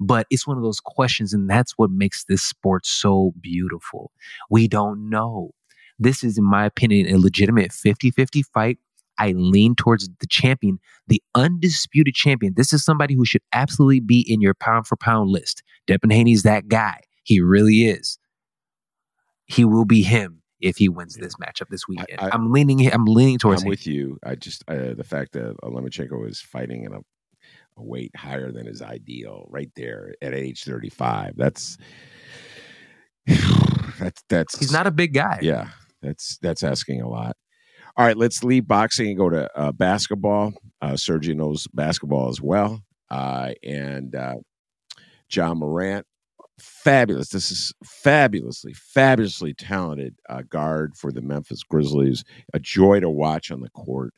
But 0.00 0.26
it's 0.28 0.44
one 0.44 0.56
of 0.56 0.64
those 0.64 0.80
questions, 0.80 1.32
and 1.32 1.48
that's 1.48 1.74
what 1.76 1.88
makes 1.88 2.24
this 2.24 2.42
sport 2.42 2.84
so 2.84 3.32
beautiful. 3.40 4.10
We 4.50 4.66
don't 4.66 5.08
know. 5.08 5.52
This 6.00 6.24
is, 6.24 6.36
in 6.36 6.44
my 6.44 6.66
opinion, 6.66 7.08
a 7.14 7.16
legitimate 7.16 7.72
50 7.72 8.10
50 8.10 8.42
fight. 8.42 8.78
I 9.18 9.32
lean 9.32 9.76
towards 9.76 10.08
the 10.18 10.26
champion, 10.26 10.80
the 11.06 11.22
undisputed 11.36 12.14
champion. 12.14 12.54
This 12.56 12.72
is 12.72 12.84
somebody 12.84 13.14
who 13.14 13.24
should 13.24 13.40
absolutely 13.52 14.00
be 14.00 14.20
in 14.28 14.40
your 14.40 14.52
pound 14.52 14.88
for 14.88 14.96
pound 14.96 15.30
list. 15.30 15.62
Devin 15.86 16.10
Haney's 16.10 16.42
that 16.42 16.68
guy. 16.68 17.00
He 17.26 17.40
really 17.40 17.86
is. 17.86 18.18
He 19.46 19.64
will 19.64 19.84
be 19.84 20.02
him 20.02 20.42
if 20.60 20.76
he 20.76 20.88
wins 20.88 21.16
this 21.16 21.34
matchup 21.36 21.68
this 21.70 21.88
weekend. 21.88 22.20
I, 22.20 22.28
I- 22.28 22.34
am 22.34 22.52
leaning. 22.52 22.86
I'm 22.92 23.04
leaning 23.04 23.38
towards 23.38 23.62
I'm 23.62 23.66
him. 23.66 23.70
with 23.70 23.86
you. 23.86 24.18
I 24.24 24.36
just 24.36 24.62
uh, 24.68 24.94
the 24.94 25.04
fact 25.04 25.32
that 25.32 25.56
Lomachenko 25.62 26.28
is 26.28 26.40
fighting 26.40 26.84
in 26.84 26.92
a, 26.92 26.98
a 26.98 27.82
weight 27.82 28.14
higher 28.14 28.52
than 28.52 28.66
his 28.66 28.80
ideal, 28.80 29.46
right 29.50 29.70
there 29.74 30.14
at 30.22 30.34
age 30.34 30.62
35. 30.62 31.32
That's 31.36 31.76
that's 33.98 34.22
that's 34.28 34.58
He's 34.58 34.72
not 34.72 34.86
a 34.86 34.90
big 34.92 35.12
guy. 35.12 35.40
yeah. 35.42 35.68
That's 36.02 36.38
that's 36.38 36.62
asking 36.62 37.00
a 37.00 37.08
lot. 37.08 37.36
All 37.96 38.04
right, 38.06 38.16
let's 38.16 38.44
leave 38.44 38.68
boxing 38.68 39.08
and 39.08 39.16
go 39.18 39.30
to 39.30 39.48
uh, 39.58 39.72
basketball. 39.72 40.52
Uh, 40.82 40.92
Sergio 40.92 41.34
knows 41.34 41.66
basketball 41.72 42.28
as 42.28 42.40
well, 42.40 42.82
uh, 43.10 43.52
and 43.64 44.14
uh, 44.14 44.34
Ja 45.32 45.54
Morant, 45.54 46.06
fabulous. 46.58 47.28
This 47.30 47.50
is 47.50 47.72
fabulously, 47.84 48.72
fabulously 48.74 49.54
talented 49.54 50.16
uh, 50.28 50.42
guard 50.42 50.96
for 50.96 51.12
the 51.12 51.22
Memphis 51.22 51.62
Grizzlies. 51.62 52.24
A 52.54 52.58
joy 52.58 53.00
to 53.00 53.10
watch 53.10 53.50
on 53.50 53.60
the 53.60 53.70
court, 53.70 54.14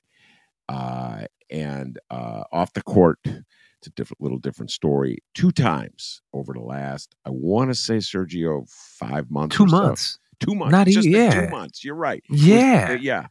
uh, 0.68 1.22
and 1.50 1.98
uh, 2.10 2.44
off 2.52 2.72
the 2.74 2.82
court. 2.82 3.18
It's 3.24 3.86
a 3.86 3.90
different, 3.90 4.20
little 4.20 4.38
different 4.38 4.72
story. 4.72 5.18
Two 5.34 5.52
times 5.52 6.20
over 6.32 6.52
the 6.52 6.60
last, 6.60 7.14
I 7.24 7.30
want 7.30 7.70
to 7.70 7.76
say, 7.76 7.98
Sergio, 7.98 8.68
five 8.98 9.30
months. 9.30 9.56
Two 9.56 9.66
or 9.66 9.68
so. 9.68 9.76
months. 9.76 10.18
Two 10.40 10.54
months. 10.56 10.72
Not 10.72 10.88
even- 10.88 11.12
yeah. 11.12 11.42
two 11.46 11.48
months. 11.48 11.84
You're 11.84 11.94
right. 11.94 12.22
Yeah. 12.28 12.88
Uh, 12.90 12.94
yeah. 12.94 13.26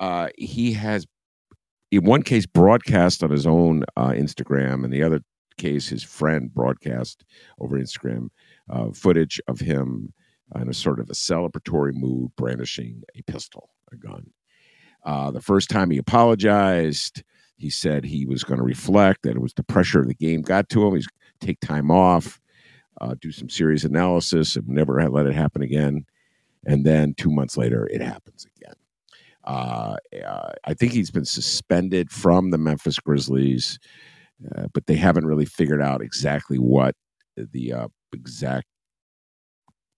Uh, 0.00 0.28
he 0.38 0.72
has, 0.72 1.06
in 1.90 2.04
one 2.04 2.22
case, 2.22 2.46
broadcast 2.46 3.22
on 3.22 3.30
his 3.30 3.46
own 3.46 3.84
uh, 3.94 4.08
Instagram, 4.08 4.84
and 4.84 4.92
the 4.92 5.02
other 5.02 5.20
case, 5.58 5.88
his 5.88 6.02
friend 6.02 6.52
broadcast 6.52 7.24
over 7.60 7.78
Instagram 7.78 8.30
uh, 8.70 8.90
footage 8.92 9.40
of 9.48 9.60
him 9.60 10.12
in 10.54 10.68
a 10.68 10.74
sort 10.74 11.00
of 11.00 11.10
a 11.10 11.14
celebratory 11.14 11.92
mood, 11.92 12.30
brandishing 12.36 13.02
a 13.14 13.22
pistol, 13.22 13.70
a 13.92 13.96
gun. 13.96 14.30
Uh, 15.04 15.30
the 15.30 15.42
first 15.42 15.68
time 15.68 15.90
he 15.90 15.98
apologized, 15.98 17.22
he 17.56 17.70
said 17.70 18.04
he 18.04 18.24
was 18.24 18.44
going 18.44 18.58
to 18.58 18.64
reflect, 18.64 19.22
that 19.22 19.36
it 19.36 19.42
was 19.42 19.54
the 19.54 19.62
pressure 19.62 20.00
of 20.00 20.08
the 20.08 20.14
game 20.14 20.42
got 20.42 20.68
to 20.70 20.86
him. 20.86 20.94
He's 20.94 21.06
take 21.40 21.60
time 21.60 21.90
off, 21.90 22.40
uh, 23.00 23.14
do 23.20 23.30
some 23.30 23.48
serious 23.48 23.84
analysis, 23.84 24.56
and 24.56 24.68
never 24.68 25.00
let 25.08 25.26
it 25.26 25.34
happen 25.34 25.62
again. 25.62 26.04
And 26.66 26.84
then 26.84 27.14
two 27.14 27.30
months 27.30 27.56
later, 27.56 27.86
it 27.86 28.00
happens 28.00 28.46
again. 28.56 28.74
Uh, 29.44 29.96
uh, 30.26 30.52
I 30.64 30.74
think 30.74 30.92
he's 30.92 31.10
been 31.10 31.24
suspended 31.24 32.10
from 32.10 32.50
the 32.50 32.58
Memphis 32.58 32.98
Grizzlies, 32.98 33.78
uh, 34.56 34.66
but 34.72 34.86
they 34.86 34.94
haven't 34.94 35.26
really 35.26 35.44
figured 35.44 35.82
out 35.82 36.02
exactly 36.02 36.58
what 36.58 36.94
the 37.36 37.72
uh, 37.72 37.88
exact 38.12 38.66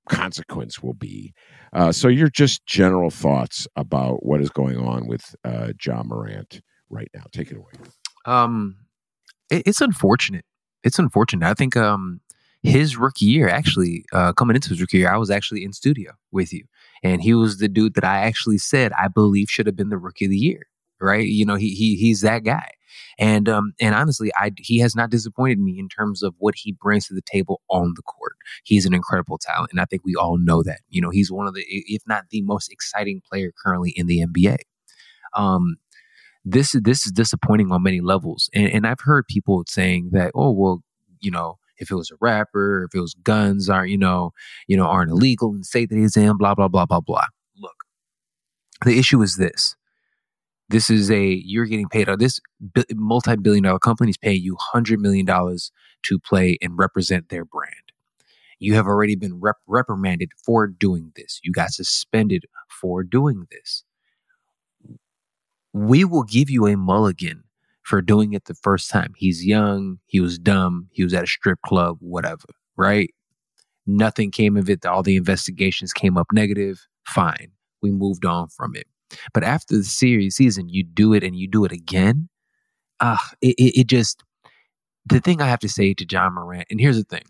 consequence 0.09 0.83
will 0.83 0.95
be. 0.95 1.33
Uh, 1.73 1.93
so, 1.93 2.09
your 2.09 2.29
just 2.29 2.65
general 2.67 3.11
thoughts 3.11 3.67
about 3.77 4.25
what 4.25 4.41
is 4.41 4.51
going 4.51 4.77
on 4.77 5.07
with 5.07 5.35
uh, 5.45 5.73
Ja 5.85 6.03
Morant 6.03 6.61
right 6.89 7.11
now. 7.15 7.23
Take 7.33 7.51
it 7.51 7.57
away. 7.57 7.73
Um, 8.27 8.77
it, 9.51 9.63
it's 9.67 9.81
unfortunate. 9.81 10.45
It's 10.83 10.99
unfortunate. 10.99 11.49
I 11.49 11.55
think 11.55 11.77
um, 11.77 12.21
his 12.63 12.97
rookie 12.97 13.27
year, 13.27 13.49
actually, 13.49 14.05
uh, 14.13 14.33
coming 14.33 14.57
into 14.57 14.71
his 14.71 14.81
rookie 14.81 14.99
year, 14.99 15.13
I 15.13 15.17
was 15.17 15.31
actually 15.31 15.65
in 15.65 15.73
studio 15.73 16.13
with 16.33 16.53
you, 16.53 16.65
and 17.03 17.23
he 17.23 17.35
was 17.35 17.59
the 17.59 17.69
dude 17.69 17.95
that 17.95 18.05
I 18.05 18.19
actually 18.19 18.59
said 18.59 18.93
I 18.93 19.09
believe 19.09 19.49
should 19.51 19.67
have 19.67 19.77
been 19.77 19.91
the 19.91 19.99
rookie 19.99 20.25
of 20.25 20.31
the 20.31 20.37
year. 20.37 20.67
Right? 21.01 21.27
You 21.27 21.47
know, 21.47 21.55
he 21.55 21.71
he 21.71 21.97
he's 21.97 22.21
that 22.21 22.45
guy. 22.45 22.73
And 23.19 23.49
um, 23.49 23.73
and 23.81 23.95
honestly, 23.95 24.31
I 24.37 24.53
he 24.59 24.79
has 24.79 24.95
not 24.95 25.11
disappointed 25.11 25.59
me 25.59 25.79
in 25.79 25.89
terms 25.89 26.23
of 26.23 26.35
what 26.39 26.55
he 26.57 26.73
brings 26.73 27.07
to 27.09 27.15
the 27.15 27.23
table 27.23 27.61
on 27.69 27.95
the 27.97 28.03
court. 28.03 28.37
He's 28.65 28.87
an 28.87 28.95
incredible 28.95 29.39
talent, 29.39 29.71
and 29.73 29.81
I 29.81 29.85
think 29.85 30.03
we 30.05 30.15
all 30.15 30.39
know 30.39 30.63
that. 30.63 30.81
You 30.89 31.01
know, 31.01 31.11
he's 31.11 31.31
one 31.31 31.47
of 31.47 31.55
the, 31.55 31.65
if 31.69 32.03
not 32.07 32.25
the 32.31 32.43
most 32.43 32.71
exciting 32.71 33.23
player 33.31 33.53
currently 33.65 33.91
in 33.91 34.07
the 34.07 34.25
NBA. 34.25 34.59
Um, 35.35 35.77
this 36.45 36.75
is 36.75 36.83
this 36.83 37.07
is 37.07 37.13
disappointing 37.13 37.71
on 37.73 37.83
many 37.83 38.01
levels, 38.01 38.49
and, 38.55 38.67
and 38.69 38.87
I've 38.87 39.01
heard 39.01 39.27
people 39.27 39.63
saying 39.69 40.11
that, 40.13 40.33
oh 40.35 40.51
well, 40.51 40.83
you 41.21 41.31
know, 41.31 41.59
if 41.81 41.91
it 41.91 41.95
was 41.95 42.11
a 42.11 42.17
rapper, 42.21 42.85
if 42.85 42.95
it 42.95 43.01
was 43.01 43.15
guns 43.15 43.69
aren't, 43.69 43.91
you 43.91 43.99
know, 43.99 44.33
you 44.69 44.77
know, 44.77 44.87
aren't 44.87 45.11
illegal 45.11 45.51
and 45.51 45.67
say 45.67 45.87
that 45.87 45.97
he's 45.97 46.17
in, 46.17 46.37
blah, 46.37 46.55
blah, 46.55 46.69
blah, 46.69 46.87
blah, 46.87 47.01
blah. 47.01 47.25
Look, 47.57 47.85
the 48.85 48.99
issue 48.99 49.21
is 49.23 49.37
this. 49.37 49.75
This 50.71 50.89
is 50.89 51.11
a 51.11 51.25
you're 51.25 51.67
getting 51.67 51.89
paid. 51.89 52.09
Uh, 52.09 52.15
this 52.15 52.41
multi-billion 52.95 53.65
dollar 53.65 53.81
company 53.81 54.11
is 54.11 54.17
paying 54.17 54.41
you 54.41 54.57
hundred 54.59 55.01
million 55.01 55.27
dollars 55.27 55.73
to 56.05 56.19
play 56.21 56.59
and 56.63 56.79
represent 56.79 57.29
their 57.29 57.45
brand. 57.45 57.75
You 58.61 58.75
have 58.75 58.87
already 58.87 59.17
been 59.17 59.41
rep- 59.41 59.57
reprimanded 59.67 60.31
for 60.45 60.69
doing 60.69 61.11
this. 61.17 61.41
You 61.43 61.51
got 61.51 61.71
suspended 61.71 62.45
for 62.69 63.03
doing 63.03 63.49
this. 63.51 63.83
We 65.73 66.05
will 66.05 66.23
give 66.23 66.49
you 66.51 66.67
a 66.69 66.77
mulligan 66.77 67.43
for 67.83 68.01
doing 68.01 68.33
it 68.33 68.45
the 68.45 68.55
first 68.55 68.91
time. 68.91 69.13
He's 69.17 69.45
young. 69.45 69.99
He 70.07 70.21
was 70.21 70.39
dumb. 70.39 70.89
He 70.93 71.03
was 71.03 71.15
at 71.15 71.25
a 71.25 71.27
strip 71.27 71.61
club. 71.63 71.97
Whatever. 71.99 72.45
Right? 72.77 73.13
Nothing 73.87 74.31
came 74.31 74.57
of 74.57 74.71
it. 74.71 74.87
All 74.87 75.03
the 75.03 75.17
investigations 75.17 75.93
came 75.93 76.17
up 76.17 76.29
negative. 76.33 76.87
Fine. 77.07 77.51
We 77.83 77.91
moved 77.91 78.25
on 78.25 78.49
from 78.49 78.77
it. 78.77 78.87
But 79.33 79.45
after 79.45 79.77
the 79.77 79.85
series 79.85 80.37
season, 80.37 80.69
you 80.69 80.85
do 80.85 81.13
it 81.13 81.25
and 81.25 81.37
you 81.37 81.49
do 81.49 81.65
it 81.65 81.73
again. 81.73 82.29
Ah, 83.01 83.31
it, 83.41 83.55
it, 83.59 83.81
it 83.81 83.87
just 83.87 84.23
the 85.07 85.21
thing 85.21 85.41
I 85.41 85.47
have 85.47 85.61
to 85.61 85.69
say 85.69 85.95
to 85.95 86.07
Ja 86.09 86.29
Morant, 86.29 86.67
and 86.71 86.81
here's 86.81 86.97
the 86.97 87.05
thing. 87.05 87.25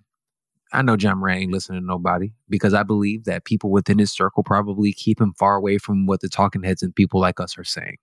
I 0.73 0.83
know 0.83 0.97
Ja 0.99 1.15
Morant 1.15 1.43
ain't 1.43 1.53
listening 1.53 1.81
to 1.81 1.87
nobody 1.87 2.33
because 2.49 2.75
I 2.75 2.85
believe 2.85 3.25
that 3.25 3.45
people 3.45 3.71
within 3.71 3.99
his 3.99 4.13
circle 4.13 4.45
probably 4.45 4.93
keep 4.93 5.21
him 5.21 5.35
far 5.39 5.57
away 5.57 5.79
from 5.79 6.07
what 6.07 6.21
the 6.21 6.29
talking 6.29 6.63
heads 6.63 6.83
and 6.83 6.95
people 6.95 7.21
like 7.21 7.41
us 7.41 7.59
are 7.59 7.65
saying. 7.65 7.97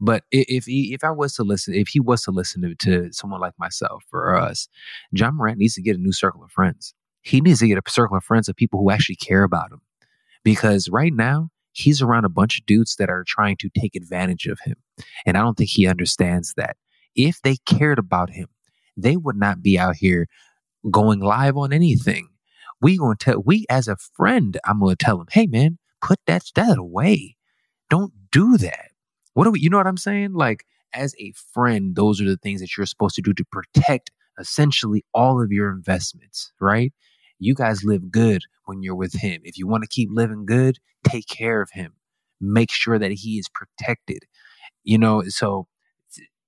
But 0.00 0.24
if 0.32 0.64
he, 0.64 0.94
if 0.94 1.04
I 1.04 1.10
was 1.10 1.34
to 1.34 1.44
listen, 1.44 1.74
if 1.74 1.88
he 1.88 2.00
was 2.00 2.22
to 2.22 2.32
listen 2.32 2.62
to, 2.62 2.74
to 2.74 3.12
someone 3.12 3.40
like 3.40 3.54
myself 3.58 4.04
or 4.12 4.36
us, 4.36 4.68
Ja 5.12 5.30
Morant 5.30 5.58
needs 5.58 5.74
to 5.74 5.82
get 5.82 5.96
a 5.96 6.00
new 6.00 6.12
circle 6.12 6.42
of 6.42 6.50
friends. 6.50 6.94
He 7.22 7.40
needs 7.40 7.60
to 7.60 7.68
get 7.68 7.78
a 7.78 7.90
circle 7.90 8.16
of 8.16 8.24
friends 8.24 8.48
of 8.48 8.56
people 8.56 8.80
who 8.80 8.90
actually 8.90 9.16
care 9.16 9.44
about 9.44 9.70
him. 9.70 9.80
Because 10.44 10.88
right 10.88 11.12
now, 11.12 11.50
he's 11.72 12.02
around 12.02 12.24
a 12.24 12.30
bunch 12.30 12.58
of 12.58 12.66
dudes 12.66 12.96
that 12.96 13.10
are 13.10 13.24
trying 13.26 13.56
to 13.58 13.70
take 13.78 13.94
advantage 13.94 14.46
of 14.46 14.58
him. 14.64 14.76
And 15.26 15.36
I 15.36 15.40
don't 15.40 15.56
think 15.56 15.70
he 15.70 15.86
understands 15.86 16.54
that. 16.56 16.76
If 17.14 17.40
they 17.42 17.56
cared 17.66 17.98
about 17.98 18.30
him, 18.30 18.48
they 18.96 19.16
would 19.16 19.36
not 19.36 19.62
be 19.62 19.78
out 19.78 19.96
here 19.96 20.26
going 20.90 21.20
live 21.20 21.56
on 21.56 21.72
anything. 21.72 22.28
We 22.80 22.96
to 22.96 23.14
tell 23.18 23.42
we 23.44 23.64
as 23.70 23.88
a 23.88 23.96
friend, 23.96 24.58
I'm 24.64 24.80
going 24.80 24.96
to 24.96 25.04
tell 25.04 25.20
him, 25.20 25.28
"Hey 25.30 25.46
man, 25.46 25.78
put 26.00 26.18
that 26.26 26.44
that 26.56 26.78
away. 26.78 27.36
Don't 27.88 28.12
do 28.32 28.56
that." 28.58 28.90
What 29.34 29.44
do 29.44 29.50
we 29.52 29.60
you 29.60 29.70
know 29.70 29.76
what 29.76 29.86
I'm 29.86 29.96
saying? 29.96 30.32
Like 30.32 30.64
as 30.92 31.14
a 31.18 31.32
friend, 31.52 31.94
those 31.94 32.20
are 32.20 32.24
the 32.24 32.36
things 32.36 32.60
that 32.60 32.76
you're 32.76 32.86
supposed 32.86 33.14
to 33.16 33.22
do 33.22 33.32
to 33.34 33.44
protect 33.44 34.10
essentially 34.38 35.04
all 35.14 35.42
of 35.42 35.52
your 35.52 35.70
investments, 35.70 36.52
right? 36.60 36.92
You 37.42 37.54
guys 37.54 37.82
live 37.82 38.12
good 38.12 38.42
when 38.66 38.82
you're 38.82 38.94
with 38.94 39.14
him. 39.14 39.40
If 39.42 39.58
you 39.58 39.66
want 39.66 39.82
to 39.82 39.88
keep 39.88 40.10
living 40.12 40.46
good, 40.46 40.78
take 41.04 41.26
care 41.26 41.60
of 41.60 41.70
him. 41.72 41.94
Make 42.40 42.70
sure 42.70 43.00
that 43.00 43.10
he 43.10 43.38
is 43.38 43.48
protected. 43.48 44.20
You 44.84 44.98
know, 44.98 45.24
so 45.24 45.66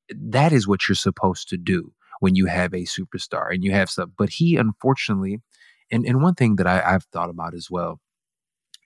that 0.09 0.53
is 0.53 0.69
what 0.69 0.89
you're 0.89 0.95
supposed 0.95 1.49
to 1.49 1.57
do 1.57 1.93
when 2.21 2.37
you 2.37 2.47
have 2.47 2.73
a 2.73 2.85
superstar 2.85 3.53
and 3.53 3.65
you 3.65 3.73
have 3.73 3.91
some. 3.91 4.13
But 4.17 4.31
he, 4.31 4.57
unfortunately, 4.57 5.41
and, 5.91 6.07
and 6.07 6.23
one 6.23 6.35
thing 6.35 6.57
that 6.57 6.67
I, 6.69 6.81
I've 6.81 7.05
thought 7.13 7.29
about 7.29 7.55
as 7.55 7.69
well 7.69 8.01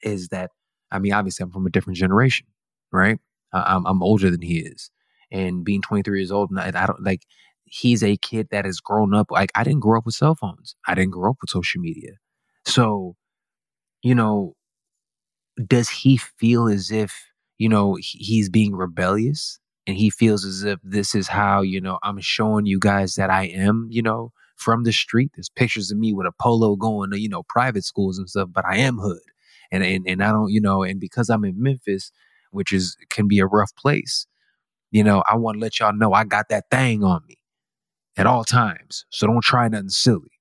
is 0.02 0.28
that, 0.28 0.50
I 0.90 0.98
mean, 0.98 1.12
obviously, 1.12 1.44
I'm 1.44 1.50
from 1.50 1.66
a 1.66 1.70
different 1.70 1.98
generation, 1.98 2.46
right? 2.90 3.18
I'm, 3.52 3.86
I'm 3.86 4.02
older 4.02 4.30
than 4.30 4.42
he 4.42 4.60
is. 4.60 4.90
And 5.30 5.62
being 5.62 5.82
23 5.82 6.18
years 6.18 6.32
old, 6.32 6.50
and 6.50 6.58
I, 6.58 6.68
I 6.68 6.86
don't 6.86 7.02
like, 7.02 7.22
he's 7.70 8.02
a 8.02 8.16
kid 8.16 8.48
that 8.50 8.64
has 8.64 8.80
grown 8.80 9.14
up. 9.14 9.30
Like, 9.30 9.50
I 9.54 9.64
didn't 9.64 9.80
grow 9.80 9.98
up 9.98 10.06
with 10.06 10.14
cell 10.14 10.34
phones, 10.34 10.76
I 10.86 10.94
didn't 10.94 11.12
grow 11.12 11.30
up 11.30 11.38
with 11.40 11.50
social 11.50 11.80
media. 11.80 12.12
So, 12.64 13.16
you 14.02 14.14
know, 14.14 14.54
does 15.66 15.88
he 15.88 16.16
feel 16.16 16.68
as 16.68 16.90
if, 16.90 17.26
you 17.58 17.68
know, 17.68 17.96
he's 18.00 18.48
being 18.48 18.74
rebellious 18.74 19.58
and 19.86 19.96
he 19.96 20.10
feels 20.10 20.44
as 20.44 20.64
if 20.64 20.78
this 20.82 21.14
is 21.14 21.28
how, 21.28 21.62
you 21.62 21.80
know, 21.80 21.98
I'm 22.02 22.20
showing 22.20 22.66
you 22.66 22.78
guys 22.78 23.14
that 23.14 23.30
I 23.30 23.44
am, 23.44 23.88
you 23.90 24.02
know, 24.02 24.32
from 24.56 24.84
the 24.84 24.92
street. 24.92 25.32
There's 25.34 25.48
pictures 25.48 25.90
of 25.90 25.98
me 25.98 26.12
with 26.12 26.26
a 26.26 26.32
polo 26.40 26.76
going 26.76 27.10
to, 27.10 27.20
you 27.20 27.28
know, 27.28 27.42
private 27.44 27.84
schools 27.84 28.18
and 28.18 28.28
stuff, 28.28 28.50
but 28.52 28.64
I 28.66 28.76
am 28.78 28.98
hood. 28.98 29.20
And, 29.70 29.82
and, 29.82 30.06
and 30.06 30.22
I 30.22 30.30
don't, 30.30 30.50
you 30.50 30.60
know, 30.60 30.82
and 30.82 31.00
because 31.00 31.28
I'm 31.28 31.44
in 31.44 31.60
Memphis, 31.60 32.12
which 32.50 32.72
is, 32.72 32.96
can 33.10 33.28
be 33.28 33.38
a 33.38 33.46
rough 33.46 33.74
place, 33.76 34.26
you 34.90 35.02
know, 35.04 35.22
I 35.28 35.36
want 35.36 35.56
to 35.56 35.60
let 35.60 35.80
y'all 35.80 35.92
know 35.92 36.12
I 36.12 36.24
got 36.24 36.48
that 36.48 36.70
thing 36.70 37.04
on 37.04 37.22
me 37.26 37.37
at 38.18 38.26
all 38.26 38.44
times. 38.44 39.06
So 39.10 39.26
don't 39.26 39.42
try 39.42 39.68
nothing 39.68 39.88
silly. 39.88 40.32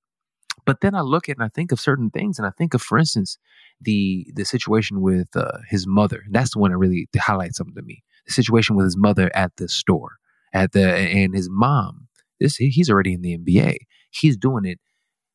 But 0.66 0.82
then 0.82 0.96
I 0.96 1.02
look 1.02 1.30
at 1.30 1.38
and 1.38 1.46
I 1.46 1.48
think 1.48 1.72
of 1.72 1.80
certain 1.80 2.10
things, 2.10 2.38
and 2.38 2.46
I 2.46 2.52
think 2.58 2.74
of, 2.74 2.82
for 2.82 2.98
instance, 2.98 3.38
the 3.80 4.28
the 4.36 4.44
situation 4.44 5.02
with 5.02 5.30
uh, 5.36 5.60
his 5.70 5.88
mother. 5.88 6.24
That's 6.30 6.54
the 6.54 6.60
one 6.60 6.72
that 6.72 6.78
really 6.78 7.08
highlights 7.16 7.58
something 7.58 7.76
to 7.76 7.82
me. 7.84 8.04
The 8.26 8.34
situation 8.34 8.76
with 8.76 8.86
his 8.86 8.98
mother 8.98 9.32
at 9.34 9.56
the 9.56 9.70
store, 9.70 10.18
at 10.54 10.74
the 10.74 10.86
and 10.86 11.34
his 11.34 11.48
mom. 11.50 12.08
This 12.42 12.58
he's 12.58 12.90
already 12.90 13.14
in 13.14 13.22
the 13.22 13.38
NBA. 13.38 13.78
He's 14.10 14.36
doing 14.36 14.66
it. 14.66 14.80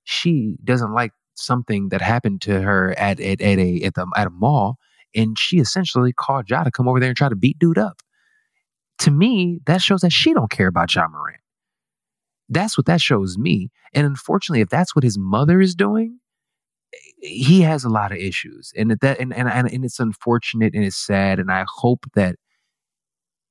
She 0.05 0.57
doesn't 0.63 0.93
like 0.93 1.13
something 1.35 1.89
that 1.89 2.03
happened 2.03 2.43
to 2.43 2.61
her 2.61 2.93
at 2.99 3.19
at, 3.19 3.41
at 3.41 3.59
a 3.59 3.83
at 3.85 3.95
the 3.95 4.07
at 4.15 4.27
a 4.27 4.31
mall, 4.31 4.77
and 5.15 5.39
she 5.39 5.59
essentially 5.59 6.13
called 6.13 6.51
Ja 6.51 6.65
to 6.65 6.71
come 6.71 6.89
over 6.89 7.01
there 7.01 7.09
and 7.09 7.17
try 7.17 7.31
to 7.31 7.37
beat 7.37 7.59
dude 7.59 7.79
up. 7.79 8.01
To 8.99 9.11
me, 9.11 9.61
that 9.65 9.81
shows 9.81 10.03
that 10.03 10.13
she 10.13 10.35
don't 10.35 10.51
care 10.51 10.69
about 10.69 10.95
Ja 10.95 11.09
Morant. 11.09 11.42
That's 12.53 12.77
what 12.77 12.87
that 12.87 13.01
shows 13.01 13.39
me. 13.39 13.71
And 13.95 14.07
unfortunately, 14.07 14.61
if 14.61 14.69
that's 14.69 14.95
what 14.95 15.05
his 15.05 15.19
mother 15.19 15.61
is 15.61 15.75
doing, 15.75 16.19
he 17.21 17.61
has 17.63 17.85
a 17.85 17.89
lot 17.89 18.13
of 18.13 18.19
issues. 18.19 18.73
And 18.77 18.91
that 19.01 19.21
and, 19.21 19.33
and, 19.35 19.49
and 19.49 19.85
it's 19.85 20.01
unfortunate 20.01 20.75
and 20.75 20.85
it's 20.85 20.97
sad. 20.97 21.39
And 21.39 21.51
I 21.51 21.65
hope 21.69 22.05
that 22.15 22.37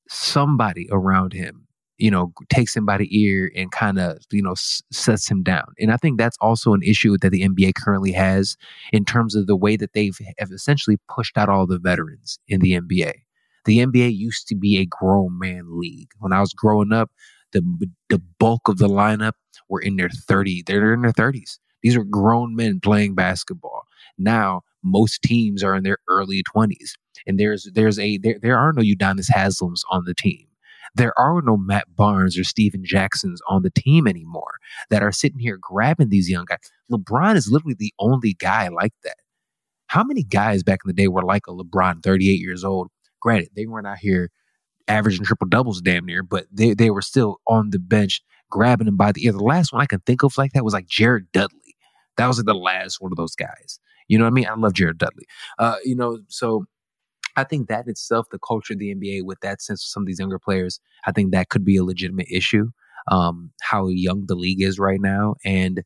somebody 0.07 0.87
around 0.91 1.33
him, 1.33 1.67
you 1.97 2.11
know, 2.11 2.33
takes 2.49 2.75
him 2.75 2.85
by 2.85 2.97
the 2.97 3.07
ear 3.17 3.51
and 3.55 3.71
kind 3.71 3.99
of, 3.99 4.17
you 4.31 4.41
know, 4.41 4.51
s- 4.51 4.81
sets 4.91 5.29
him 5.29 5.43
down. 5.43 5.65
And 5.79 5.91
I 5.91 5.97
think 5.97 6.17
that's 6.17 6.37
also 6.41 6.73
an 6.73 6.81
issue 6.83 7.17
that 7.17 7.29
the 7.29 7.43
NBA 7.43 7.73
currently 7.73 8.11
has 8.11 8.57
in 8.91 9.05
terms 9.05 9.35
of 9.35 9.47
the 9.47 9.55
way 9.55 9.77
that 9.77 9.93
they've 9.93 10.17
have 10.39 10.51
essentially 10.51 10.97
pushed 11.09 11.37
out 11.37 11.49
all 11.49 11.67
the 11.67 11.79
veterans 11.79 12.39
in 12.47 12.59
the 12.61 12.73
NBA. 12.73 13.13
The 13.65 13.79
NBA 13.79 14.15
used 14.15 14.47
to 14.47 14.55
be 14.55 14.77
a 14.79 14.85
grown 14.87 15.37
man 15.37 15.79
league. 15.79 16.09
When 16.19 16.33
I 16.33 16.39
was 16.39 16.53
growing 16.53 16.91
up, 16.91 17.11
the 17.53 17.87
the 18.09 18.21
bulk 18.39 18.67
of 18.67 18.77
the 18.77 18.87
lineup 18.87 19.33
were 19.69 19.81
in 19.81 19.95
their 19.95 20.09
30 20.09 20.63
they're 20.65 20.93
in 20.93 21.01
their 21.01 21.11
30s 21.11 21.59
these 21.83 21.95
are 21.95 22.03
grown 22.03 22.55
men 22.55 22.79
playing 22.79 23.15
basketball 23.15 23.83
now 24.17 24.61
most 24.83 25.21
teams 25.21 25.63
are 25.63 25.75
in 25.75 25.83
their 25.83 25.97
early 26.09 26.43
20s 26.55 26.93
and 27.27 27.39
there's 27.39 27.69
there's 27.73 27.99
a 27.99 28.17
there, 28.17 28.37
there 28.41 28.57
are 28.57 28.73
no 28.73 28.81
Udonis 28.81 29.29
Haslems 29.29 29.81
on 29.91 30.05
the 30.05 30.15
team 30.15 30.47
there 30.95 31.17
are 31.17 31.41
no 31.41 31.57
Matt 31.57 31.95
Barnes 31.95 32.37
or 32.37 32.43
Stephen 32.43 32.83
Jacksons 32.83 33.41
on 33.47 33.63
the 33.63 33.69
team 33.69 34.07
anymore 34.07 34.55
that 34.89 35.03
are 35.03 35.11
sitting 35.11 35.39
here 35.39 35.57
grabbing 35.59 36.09
these 36.09 36.29
young 36.29 36.45
guys. 36.45 36.59
LeBron 36.91 37.35
is 37.35 37.49
literally 37.49 37.75
the 37.77 37.93
only 37.99 38.33
guy 38.33 38.67
like 38.67 38.93
that. 39.03 39.15
How 39.87 40.03
many 40.03 40.23
guys 40.23 40.63
back 40.63 40.79
in 40.83 40.89
the 40.89 40.93
day 40.93 41.07
were 41.07 41.23
like 41.23 41.47
a 41.47 41.51
LeBron, 41.51 42.03
38 42.03 42.39
years 42.39 42.63
old? 42.63 42.89
Granted, 43.21 43.49
they 43.55 43.65
weren't 43.65 43.87
out 43.87 43.99
here 43.99 44.31
averaging 44.91 45.25
triple 45.25 45.47
doubles 45.47 45.81
damn 45.81 46.05
near, 46.05 46.23
but 46.23 46.45
they, 46.51 46.73
they 46.73 46.89
were 46.89 47.01
still 47.01 47.39
on 47.47 47.69
the 47.71 47.79
bench 47.79 48.21
grabbing 48.49 48.87
him 48.87 48.97
by 48.97 49.11
the 49.11 49.25
ear. 49.25 49.31
The 49.31 49.39
last 49.39 49.73
one 49.73 49.81
I 49.81 49.85
can 49.85 50.01
think 50.01 50.23
of 50.23 50.37
like 50.37 50.53
that 50.53 50.63
was 50.63 50.73
like 50.73 50.87
Jared 50.87 51.31
Dudley. 51.31 51.75
That 52.17 52.27
was 52.27 52.37
like 52.37 52.45
the 52.45 52.53
last 52.53 52.99
one 52.99 53.11
of 53.11 53.17
those 53.17 53.35
guys. 53.35 53.79
You 54.07 54.17
know 54.17 54.25
what 54.25 54.31
I 54.31 54.33
mean? 54.33 54.47
I 54.47 54.53
love 54.55 54.73
Jared 54.73 54.97
Dudley. 54.97 55.25
Uh, 55.57 55.77
you 55.85 55.95
know, 55.95 56.19
so 56.27 56.65
I 57.37 57.45
think 57.45 57.69
that 57.69 57.87
itself, 57.87 58.27
the 58.29 58.39
culture 58.39 58.73
of 58.73 58.79
the 58.79 58.93
NBA 58.93 59.23
with 59.23 59.39
that 59.39 59.61
sense 59.61 59.83
of 59.83 59.87
some 59.87 60.03
of 60.03 60.07
these 60.07 60.19
younger 60.19 60.39
players, 60.39 60.79
I 61.05 61.11
think 61.11 61.31
that 61.31 61.49
could 61.49 61.63
be 61.63 61.77
a 61.77 61.83
legitimate 61.83 62.27
issue. 62.29 62.67
Um, 63.07 63.51
how 63.61 63.87
young 63.87 64.25
the 64.27 64.35
league 64.35 64.61
is 64.61 64.77
right 64.77 64.99
now. 65.01 65.35
And 65.43 65.83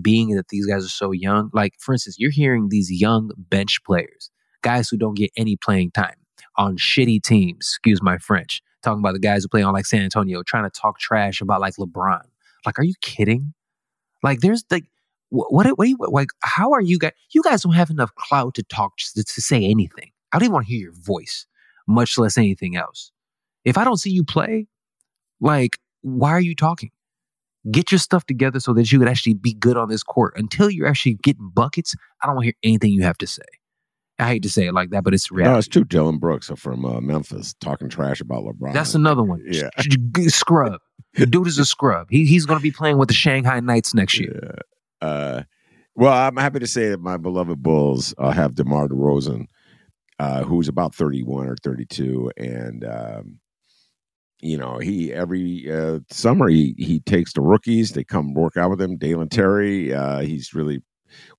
being 0.00 0.30
that 0.30 0.48
these 0.48 0.66
guys 0.66 0.84
are 0.84 0.88
so 0.88 1.12
young. 1.12 1.50
Like, 1.52 1.74
for 1.78 1.92
instance, 1.92 2.16
you're 2.18 2.30
hearing 2.30 2.68
these 2.68 2.90
young 2.90 3.30
bench 3.36 3.78
players, 3.84 4.30
guys 4.62 4.88
who 4.88 4.96
don't 4.96 5.16
get 5.16 5.30
any 5.36 5.56
playing 5.56 5.90
time 5.92 6.16
on 6.58 6.76
shitty 6.76 7.22
teams, 7.22 7.66
excuse 7.66 8.02
my 8.02 8.18
French, 8.18 8.62
talking 8.82 9.00
about 9.00 9.12
the 9.12 9.18
guys 9.18 9.42
who 9.42 9.48
play 9.48 9.62
on 9.62 9.72
like 9.72 9.86
San 9.86 10.02
Antonio, 10.02 10.42
trying 10.42 10.64
to 10.64 10.70
talk 10.70 10.98
trash 10.98 11.40
about 11.40 11.60
like 11.60 11.74
LeBron. 11.76 12.22
Like, 12.64 12.78
are 12.78 12.84
you 12.84 12.94
kidding? 13.00 13.54
Like, 14.22 14.40
there's 14.40 14.64
like, 14.70 14.86
what, 15.28 15.52
what, 15.52 15.78
what, 15.78 15.88
you, 15.88 15.96
like, 16.00 16.28
how 16.40 16.72
are 16.72 16.80
you 16.80 16.98
guys? 16.98 17.12
You 17.32 17.42
guys 17.42 17.62
don't 17.62 17.74
have 17.74 17.90
enough 17.90 18.14
clout 18.14 18.54
to 18.54 18.62
talk, 18.64 18.96
to, 19.14 19.22
to 19.22 19.42
say 19.42 19.64
anything. 19.64 20.10
I 20.32 20.38
don't 20.38 20.46
even 20.46 20.54
want 20.54 20.66
to 20.66 20.72
hear 20.72 20.80
your 20.80 20.94
voice, 20.94 21.46
much 21.86 22.18
less 22.18 22.36
anything 22.36 22.76
else. 22.76 23.12
If 23.64 23.78
I 23.78 23.84
don't 23.84 23.98
see 23.98 24.10
you 24.10 24.24
play, 24.24 24.66
like, 25.40 25.78
why 26.02 26.30
are 26.30 26.40
you 26.40 26.54
talking? 26.54 26.90
Get 27.70 27.90
your 27.90 27.98
stuff 27.98 28.24
together 28.26 28.60
so 28.60 28.72
that 28.74 28.92
you 28.92 28.98
could 28.98 29.08
actually 29.08 29.34
be 29.34 29.52
good 29.52 29.76
on 29.76 29.88
this 29.88 30.02
court. 30.02 30.34
Until 30.36 30.70
you're 30.70 30.86
actually 30.86 31.14
getting 31.14 31.50
buckets, 31.52 31.94
I 32.22 32.26
don't 32.26 32.36
want 32.36 32.44
to 32.44 32.46
hear 32.46 32.54
anything 32.62 32.92
you 32.92 33.02
have 33.02 33.18
to 33.18 33.26
say. 33.26 33.42
I 34.18 34.28
hate 34.28 34.42
to 34.44 34.48
say 34.48 34.66
it 34.66 34.72
like 34.72 34.90
that, 34.90 35.04
but 35.04 35.12
it's 35.12 35.30
reality. 35.30 35.52
No, 35.52 35.58
it's 35.58 35.68
true. 35.68 35.84
Dillon 35.84 36.18
Brooks 36.18 36.50
from 36.56 36.84
uh, 36.84 37.00
Memphis 37.00 37.54
talking 37.60 37.88
trash 37.88 38.20
about 38.20 38.44
LeBron. 38.44 38.72
That's 38.72 38.94
another 38.94 39.22
one. 39.22 39.42
Yeah. 39.46 39.68
scrub. 40.28 40.80
The 41.14 41.26
dude 41.26 41.46
is 41.46 41.58
a 41.58 41.64
scrub. 41.64 42.08
He, 42.10 42.24
he's 42.26 42.46
going 42.46 42.58
to 42.58 42.62
be 42.62 42.70
playing 42.70 42.98
with 42.98 43.08
the 43.08 43.14
Shanghai 43.14 43.60
Knights 43.60 43.94
next 43.94 44.18
year. 44.18 44.54
Yeah. 45.02 45.08
Uh, 45.08 45.42
well, 45.94 46.12
I'm 46.12 46.36
happy 46.36 46.58
to 46.58 46.66
say 46.66 46.88
that 46.90 47.00
my 47.00 47.16
beloved 47.16 47.62
Bulls 47.62 48.14
uh, 48.18 48.30
have 48.30 48.54
DeMar 48.54 48.88
DeRozan, 48.88 49.46
uh, 50.18 50.42
who's 50.44 50.68
about 50.68 50.94
31 50.94 51.48
or 51.48 51.56
32, 51.62 52.30
and 52.36 52.84
um, 52.84 53.38
you 54.40 54.58
know 54.58 54.78
he 54.78 55.12
every 55.12 55.70
uh, 55.72 56.00
summer 56.10 56.48
he 56.48 56.74
he 56.76 57.00
takes 57.00 57.32
the 57.32 57.40
rookies. 57.40 57.92
They 57.92 58.04
come 58.04 58.34
work 58.34 58.58
out 58.58 58.70
with 58.70 58.80
him. 58.80 58.98
Dalen 58.98 59.30
Terry, 59.30 59.94
uh, 59.94 60.20
he's 60.20 60.52
really 60.52 60.82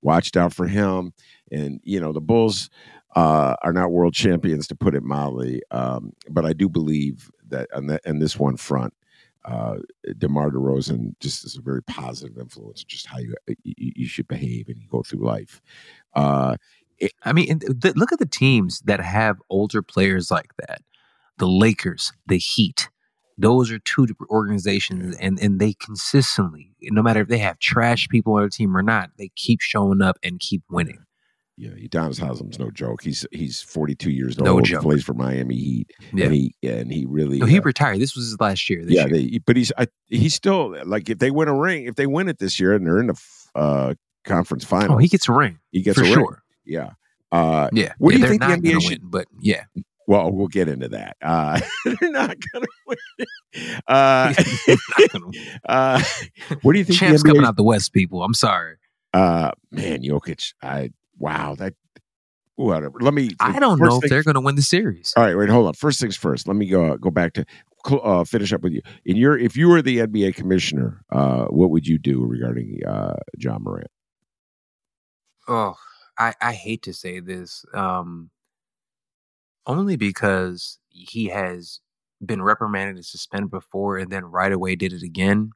watched 0.02 0.36
out 0.36 0.54
for 0.54 0.66
him, 0.66 1.14
and 1.52 1.80
you 1.84 2.00
know 2.00 2.12
the 2.14 2.22
Bulls 2.22 2.70
uh, 3.16 3.56
are 3.64 3.74
not 3.74 3.92
world 3.92 4.14
champions 4.14 4.68
to 4.68 4.76
put 4.76 4.96
it 4.96 5.04
mildly, 5.04 5.62
um, 5.72 6.14
but 6.30 6.46
I 6.46 6.54
do 6.54 6.70
believe 6.70 7.32
that 7.50 7.70
on, 7.74 7.88
that, 7.88 8.02
on 8.06 8.20
this 8.20 8.38
one 8.38 8.58
front 8.58 8.94
uh, 9.48 9.78
DeMar 10.18 10.52
DeRozan 10.52 11.16
just 11.20 11.46
is 11.46 11.58
a 11.58 11.62
very 11.62 11.82
positive 11.82 12.38
influence, 12.38 12.84
just 12.84 13.08
how 13.08 13.18
you 13.18 13.34
you, 13.64 13.94
you 13.96 14.08
should 14.08 14.28
behave 14.28 14.68
and 14.68 14.78
you 14.78 14.88
go 14.90 15.02
through 15.02 15.26
life. 15.26 15.62
Uh, 16.14 16.58
it, 17.00 17.14
I 17.24 17.32
mean, 17.32 17.60
the, 17.60 17.94
look 17.96 18.12
at 18.12 18.20
the 18.20 18.26
teams 18.26 18.82
that 18.82 19.00
have 19.00 19.38
older 19.50 19.82
players 19.82 20.30
like 20.30 20.52
that: 20.68 20.82
the 21.38 21.48
Lakers, 21.48 22.12
the 22.28 22.38
Heat. 22.38 22.90
Those 23.38 23.72
are 23.72 23.80
two 23.80 24.06
different 24.06 24.32
organizations, 24.32 25.16
and 25.18 25.40
and 25.40 25.60
they 25.60 25.74
consistently, 25.74 26.76
no 26.82 27.02
matter 27.02 27.22
if 27.22 27.30
they 27.30 27.38
have 27.38 27.60
trash 27.60 28.10
people 28.10 28.34
on 28.34 28.42
their 28.42 28.50
team 28.50 28.76
or 28.76 28.84
not, 28.84 29.12
they 29.18 29.30
keep 29.36 29.62
showing 29.62 30.02
up 30.02 30.18
and 30.24 30.40
keep 30.40 30.64
winning. 30.70 31.07
Yeah, 31.60 31.72
Udonis 31.72 32.20
Haslem's 32.20 32.60
no 32.60 32.70
joke. 32.70 33.02
He's 33.04 33.26
he's 33.32 33.62
42 33.62 34.12
years 34.12 34.38
No 34.38 34.54
old. 34.54 34.66
joke. 34.66 34.84
Plays 34.84 35.04
for 35.04 35.16
Miami 35.16 35.56
Heat, 35.56 35.92
Yeah. 36.14 36.26
and 36.26 36.34
he 36.36 36.54
and 36.62 36.92
he 36.92 37.06
really 37.08 37.40
No, 37.40 37.48
he 37.48 37.58
uh, 37.58 37.64
retired. 37.64 38.00
This 38.00 38.16
was 38.16 38.26
his 38.26 38.40
last 38.40 38.70
year. 38.70 38.82
Yeah. 38.88 39.08
year. 39.08 39.10
They, 39.10 39.40
but 39.44 39.58
he's 39.58 39.72
I, 39.78 39.88
he's 40.06 40.36
still 40.36 40.76
like 40.86 41.10
if 41.10 41.18
they 41.18 41.32
win 41.32 41.48
a 41.48 41.56
ring, 41.58 41.86
if 41.86 41.96
they 41.96 42.06
win 42.06 42.28
it 42.30 42.38
this 42.38 42.60
year 42.60 42.74
and 42.74 42.86
they're 42.86 43.00
in 43.00 43.08
the 43.08 43.22
uh, 43.56 43.94
conference 44.24 44.66
final, 44.66 44.96
oh, 44.96 44.98
he 45.00 45.08
gets 45.08 45.28
a 45.28 45.34
ring 45.34 45.58
he 45.72 45.82
gets 45.82 45.98
for 45.98 46.04
a 46.04 46.08
ring. 46.08 46.14
sure. 46.14 46.44
Yeah. 46.64 46.92
Uh, 47.32 47.70
Yeah. 47.74 47.94
What 47.98 48.14
do 48.14 48.20
you 48.20 48.28
think 48.28 48.42
the 48.42 48.48
NBA 48.50 48.80
should- 48.82 49.02
win? 49.02 49.10
But 49.10 49.26
yeah, 49.40 49.64
well, 50.06 50.32
we'll 50.32 50.48
get 50.48 50.68
into 50.70 50.90
that. 50.90 51.18
Uh, 51.24 51.60
they're 51.86 52.12
not 52.12 52.38
going 52.54 52.66
to 52.66 52.70
win. 52.86 52.98
Uh, 53.88 54.34
They're 54.68 54.78
not 55.00 55.12
gonna 55.12 55.26
win. 55.28 55.38
uh, 55.68 56.04
what 56.62 56.74
do 56.74 56.78
you 56.80 56.86
think? 56.86 57.00
champs 57.00 57.24
the 57.24 57.30
NBA, 57.30 57.32
coming 57.34 57.46
out 57.48 57.56
the 57.58 57.64
West. 57.64 57.94
People, 57.94 58.22
I'm 58.24 58.36
sorry. 58.36 58.76
Uh, 59.14 59.52
man, 59.72 60.04
Jokic. 60.04 60.54
I 60.62 60.92
wow 61.18 61.56
that. 61.56 61.74
Whatever. 62.56 62.98
Let 63.00 63.14
me. 63.14 63.30
I 63.40 63.60
don't 63.60 63.80
know 63.80 64.00
if 64.02 64.10
they're 64.10 64.24
going 64.24 64.34
to 64.34 64.42
win 64.42 64.56
the 64.56 64.64
series. 64.64 65.14
All 65.16 65.24
right, 65.24 65.38
wait, 65.38 65.48
hold 65.48 65.68
on. 65.68 65.74
First 65.76 66.00
things 66.00 66.18
first. 66.18 66.48
Let 66.48 66.58
me 66.58 66.66
go 66.66 66.98
go 66.98 67.12
back 67.12 67.34
to 67.34 67.46
uh, 67.96 68.24
finish 68.24 68.54
up 68.54 68.62
with 68.62 68.74
you. 68.74 68.82
In 69.06 69.16
your, 69.16 69.38
if 69.38 69.56
you 69.56 69.70
were 69.70 69.82
the 69.82 70.00
NBA 70.00 70.36
commissioner, 70.36 71.04
uh, 71.12 71.46
what 71.46 71.70
would 71.70 71.88
you 71.88 71.98
do 71.98 72.26
regarding 72.26 72.80
uh, 72.86 73.18
Ja 73.38 73.58
Morant? 73.60 73.90
Oh, 75.48 75.76
I, 76.18 76.34
I 76.42 76.54
hate 76.54 76.82
to 76.84 76.94
say 76.94 77.20
this, 77.20 77.64
um, 77.74 78.30
only 79.66 79.96
because 79.96 80.80
he 80.90 81.28
has 81.28 81.80
been 82.26 82.42
reprimanded 82.42 82.96
and 82.96 83.06
suspended 83.06 83.52
before, 83.52 83.98
and 83.98 84.12
then 84.12 84.26
right 84.26 84.52
away 84.52 84.76
did 84.76 84.94
it 84.94 85.04
again. 85.04 85.52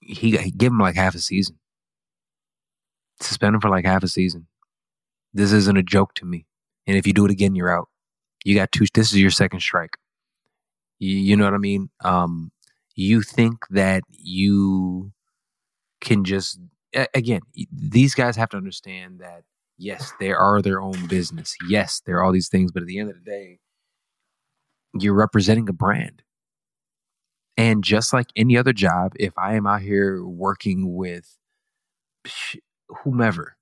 He, 0.00 0.36
he 0.36 0.50
give 0.52 0.72
him 0.72 0.78
like 0.78 0.94
half 0.94 1.14
a 1.14 1.18
season, 1.18 1.58
suspend 3.20 3.60
for 3.60 3.70
like 3.70 3.84
half 3.84 4.02
a 4.02 4.08
season. 4.08 4.46
This 5.32 5.52
isn't 5.52 5.76
a 5.76 5.82
joke 5.82 6.14
to 6.14 6.24
me. 6.24 6.46
And 6.86 6.96
if 6.96 7.06
you 7.06 7.12
do 7.12 7.24
it 7.24 7.30
again, 7.30 7.54
you're 7.54 7.76
out. 7.76 7.88
You 8.44 8.54
got 8.54 8.72
two. 8.72 8.86
This 8.94 9.12
is 9.12 9.20
your 9.20 9.30
second 9.30 9.60
strike. 9.60 9.96
You, 10.98 11.16
you 11.16 11.36
know 11.36 11.44
what 11.44 11.54
I 11.54 11.58
mean? 11.58 11.90
Um, 12.04 12.52
you 12.94 13.22
think 13.22 13.66
that 13.70 14.02
you 14.10 15.12
can 16.00 16.24
just 16.24 16.58
again, 17.14 17.40
these 17.72 18.14
guys 18.14 18.36
have 18.36 18.48
to 18.50 18.56
understand 18.56 19.20
that 19.20 19.42
yes, 19.78 20.12
they 20.20 20.32
are 20.32 20.62
their 20.62 20.80
own 20.80 21.06
business. 21.06 21.54
Yes, 21.68 22.00
there 22.06 22.16
are 22.16 22.24
all 22.24 22.32
these 22.32 22.48
things, 22.48 22.72
but 22.72 22.82
at 22.82 22.86
the 22.86 22.98
end 22.98 23.10
of 23.10 23.16
the 23.16 23.30
day, 23.30 23.58
you're 24.98 25.14
representing 25.14 25.68
a 25.68 25.72
brand. 25.72 26.22
And 27.58 27.82
just 27.82 28.12
like 28.12 28.26
any 28.36 28.56
other 28.56 28.72
job, 28.72 29.12
if 29.18 29.36
I 29.38 29.54
am 29.54 29.66
out 29.66 29.82
here 29.82 30.24
working 30.24 30.94
with 30.94 31.36
whomever, 33.02 33.56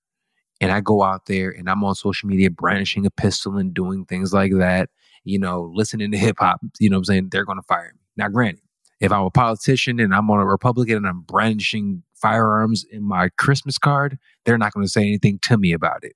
and 0.60 0.72
I 0.72 0.80
go 0.80 1.02
out 1.02 1.26
there 1.26 1.50
and 1.50 1.68
I'm 1.68 1.84
on 1.84 1.94
social 1.94 2.28
media 2.28 2.50
brandishing 2.50 3.06
a 3.06 3.10
pistol 3.10 3.56
and 3.56 3.74
doing 3.74 4.04
things 4.04 4.32
like 4.32 4.52
that, 4.58 4.90
you 5.24 5.38
know, 5.38 5.70
listening 5.74 6.12
to 6.12 6.18
hip 6.18 6.36
hop, 6.38 6.60
you 6.78 6.90
know 6.90 6.98
I'm 6.98 7.04
saying? 7.04 7.28
They're 7.30 7.44
going 7.44 7.58
to 7.58 7.66
fire 7.66 7.92
me. 7.94 8.00
Now, 8.16 8.28
granted, 8.28 8.62
if 9.00 9.12
I'm 9.12 9.24
a 9.24 9.30
politician 9.30 10.00
and 10.00 10.14
I'm 10.14 10.30
on 10.30 10.40
a 10.40 10.46
Republican 10.46 10.96
and 10.96 11.06
I'm 11.06 11.22
brandishing 11.22 12.02
firearms 12.14 12.84
in 12.90 13.02
my 13.02 13.28
Christmas 13.36 13.76
card, 13.76 14.18
they're 14.44 14.58
not 14.58 14.72
going 14.72 14.86
to 14.86 14.90
say 14.90 15.02
anything 15.02 15.38
to 15.42 15.58
me 15.58 15.72
about 15.72 16.04
it. 16.04 16.14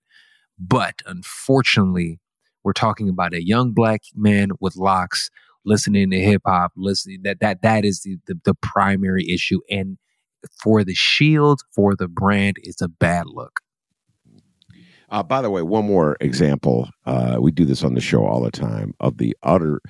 But 0.58 1.02
unfortunately, 1.06 2.20
we're 2.64 2.72
talking 2.72 3.08
about 3.08 3.34
a 3.34 3.44
young 3.44 3.72
black 3.72 4.02
man 4.14 4.50
with 4.60 4.76
locks 4.76 5.30
listening 5.64 6.10
to 6.10 6.20
hip 6.20 6.42
hop, 6.46 6.72
listening 6.76 7.20
that 7.24 7.40
that 7.40 7.62
that 7.62 7.84
is 7.84 8.02
the, 8.02 8.18
the 8.26 8.40
the 8.44 8.54
primary 8.54 9.28
issue. 9.28 9.60
And 9.70 9.98
for 10.62 10.84
the 10.84 10.94
shield, 10.94 11.62
for 11.74 11.94
the 11.96 12.08
brand, 12.08 12.56
it's 12.62 12.82
a 12.82 12.88
bad 12.88 13.26
look. 13.26 13.60
Uh, 15.10 15.22
by 15.22 15.40
the 15.40 15.48
way, 15.48 15.62
one 15.62 15.86
more 15.86 16.18
example. 16.20 16.90
Uh, 17.06 17.38
we 17.40 17.50
do 17.50 17.64
this 17.64 17.82
on 17.82 17.94
the 17.94 18.00
show 18.00 18.26
all 18.26 18.42
the 18.42 18.50
time 18.50 18.92
of 19.00 19.16
the 19.16 19.34
utter 19.42 19.80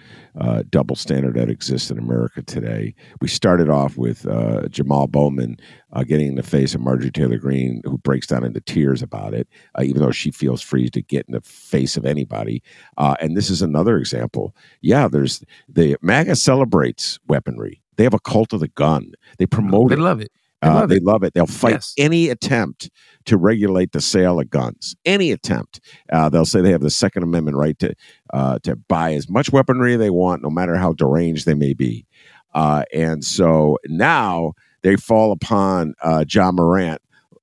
uh, 0.41 0.63
double 0.71 0.95
standard 0.95 1.35
that 1.35 1.51
exists 1.51 1.91
in 1.91 1.99
America 1.99 2.41
today. 2.43 2.95
We 3.21 3.27
started 3.27 3.69
off 3.69 3.97
with 3.97 4.29
uh, 4.29 4.69
Jamal 4.69 5.09
Bowman 5.09 5.57
uh, 5.93 6.05
getting 6.05 6.29
in 6.29 6.35
the 6.37 6.45
face 6.45 6.73
of 6.73 6.83
Marjorie 6.83 7.11
Taylor 7.11 7.39
Greene, 7.39 7.83
who 7.85 7.99
breaks 7.99 8.29
down 8.29 8.45
into 8.45 8.61
tears 8.61 9.03
about 9.03 9.35
it, 9.35 9.49
uh, 9.77 9.83
even 9.83 10.03
though 10.03 10.13
she 10.13 10.31
feels 10.31 10.63
free 10.63 10.89
to 10.91 11.03
get 11.03 11.27
in 11.27 11.33
the 11.35 11.41
face 11.41 11.97
of 11.97 12.07
anybody. 12.07 12.63
And 12.97 13.37
this 13.37 13.51
is 13.51 13.61
another 13.61 13.99
example. 13.99 14.55
Yeah, 14.83 15.09
there's 15.09 15.43
the 15.69 15.97
MAGA 16.01 16.37
celebrates 16.37 17.19
weaponry. 17.27 17.83
They 17.99 18.05
have 18.05 18.15
a 18.15 18.21
cult 18.21 18.55
of 18.55 18.61
the 18.61 18.69
gun. 18.69 19.13
They 19.39 19.45
promote 19.47 19.93
it. 19.93 19.97
They 19.97 20.01
it. 20.01 20.05
love 20.05 20.21
it. 20.23 20.33
They 20.63 20.69
Uh, 20.69 20.75
love 20.75 20.89
they 20.89 20.97
it. 20.97 21.05
love 21.05 21.23
it. 21.23 21.35
They'll 21.35 21.47
fight 21.47 21.73
Yes. 21.75 21.95
any 21.99 22.31
attempt 22.31 22.91
to 23.27 23.37
regulate 23.37 23.93
the 23.93 24.01
sale 24.01 24.41
of 24.41 24.49
guns. 24.51 24.97
Any 25.05 25.31
attempt. 25.31 25.81
Uh, 26.13 26.29
they'll 26.31 26.47
say 26.47 26.61
they 26.63 26.73
have 26.73 26.81
the 26.81 26.91
Second 26.91 27.23
Amendment 27.25 27.57
right 27.59 27.79
to 27.81 27.93
uh, 28.33 28.59
to 28.63 28.75
buy 28.77 29.13
as 29.15 29.29
much 29.29 29.53
weaponry 29.53 29.97
they 29.97 30.11
want, 30.11 30.43
no 30.43 30.51
matter 30.51 30.77
how 30.77 30.95
deranged 30.95 31.45
they 31.47 31.55
may 31.55 31.75
be. 31.75 32.07
Uh, 32.55 32.83
and 32.95 33.23
so 33.25 33.77
now 33.87 34.53
they 34.83 34.97
fall 34.97 35.31
upon 35.33 35.95
uh, 36.03 36.25
Ja 36.33 36.51
Morant 36.51 37.01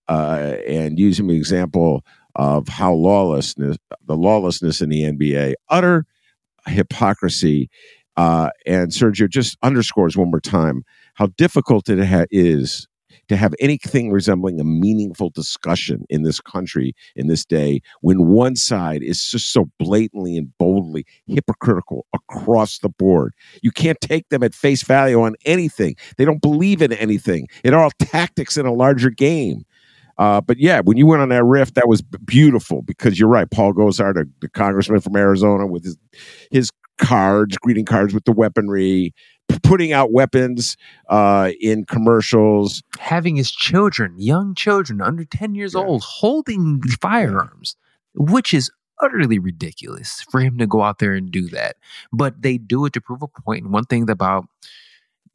uh, 0.09 0.55
and 0.67 0.97
use 0.99 1.19
him 1.19 1.29
as 1.29 1.33
an 1.35 1.37
example 1.37 2.03
of 2.35 2.67
how 2.67 2.91
lawlessness, 2.93 3.77
the 4.07 4.15
lawlessness 4.17 4.81
in 4.81 4.89
the 4.89 5.03
NBA, 5.03 5.53
utter 5.69 6.05
hypocrisy. 6.67 7.69
Uh, 8.17 8.49
and 8.65 8.91
Sergio 8.91 9.29
just 9.29 9.57
underscores 9.61 10.15
one 10.15 10.31
more 10.31 10.39
time 10.39 10.83
how 11.15 11.27
difficult 11.37 11.89
it 11.89 12.03
ha- 12.03 12.25
is 12.31 12.87
to 13.27 13.35
have 13.35 13.53
anything 13.59 14.11
resembling 14.11 14.59
a 14.59 14.63
meaningful 14.63 15.29
discussion 15.29 16.05
in 16.09 16.23
this 16.23 16.39
country 16.39 16.93
in 17.15 17.27
this 17.27 17.45
day 17.45 17.81
when 18.01 18.27
one 18.27 18.55
side 18.55 19.01
is 19.01 19.31
just 19.31 19.51
so 19.51 19.69
blatantly 19.79 20.37
and 20.37 20.55
boldly 20.57 21.05
hypocritical 21.27 22.05
across 22.13 22.79
the 22.79 22.89
board. 22.89 23.33
You 23.61 23.71
can't 23.71 23.99
take 24.01 24.29
them 24.29 24.43
at 24.43 24.53
face 24.53 24.83
value 24.83 25.21
on 25.21 25.35
anything. 25.45 25.95
They 26.17 26.25
don't 26.25 26.41
believe 26.41 26.81
in 26.81 26.93
anything. 26.93 27.47
It 27.63 27.73
all 27.73 27.91
tactics 27.99 28.57
in 28.57 28.65
a 28.65 28.73
larger 28.73 29.09
game. 29.09 29.65
Uh, 30.17 30.39
but 30.39 30.57
yeah, 30.57 30.79
when 30.79 30.95
you 30.95 31.05
went 31.05 31.21
on 31.21 31.29
that 31.29 31.43
riff, 31.43 31.73
that 31.73 31.89
was 31.89 32.01
beautiful 32.01 32.81
because 32.83 33.19
you're 33.19 33.27
right. 33.27 33.51
Paul 33.51 33.73
Gosar, 33.73 34.13
the, 34.13 34.29
the 34.39 34.47
congressman 34.47 35.01
from 35.01 35.17
Arizona, 35.17 35.67
with 35.67 35.83
his 35.83 35.97
his 36.51 36.71
cards, 36.97 37.57
greeting 37.57 37.85
cards 37.85 38.13
with 38.13 38.25
the 38.25 38.31
weaponry. 38.31 39.13
p- 39.49 39.59
putting 39.63 39.93
out 39.93 40.11
weapons 40.11 40.75
uh, 41.09 41.51
in 41.61 41.85
commercials. 41.85 42.81
having 42.99 43.35
his 43.35 43.51
children, 43.51 44.15
young 44.17 44.55
children 44.55 45.01
under 45.01 45.23
10 45.23 45.53
years 45.55 45.73
Yeah. 45.75 45.81
old, 45.81 46.01
holding 46.03 46.81
firearms, 47.01 47.75
which 48.15 48.53
is 48.53 48.71
utterly 49.01 49.37
ridiculous 49.37 50.21
for 50.31 50.39
him 50.39 50.57
to 50.57 50.65
go 50.65 50.81
out 50.81 50.99
there 50.99 51.13
and 51.13 51.29
do 51.31 51.47
that. 51.49 51.75
But 52.13 52.41
they 52.41 52.57
do 52.57 52.85
it 52.85 52.93
to 52.93 53.01
prove 53.01 53.21
a 53.21 53.27
point. 53.27 53.65
And 53.65 53.73
one 53.73 53.83
thing 53.85 54.09
about 54.09 54.45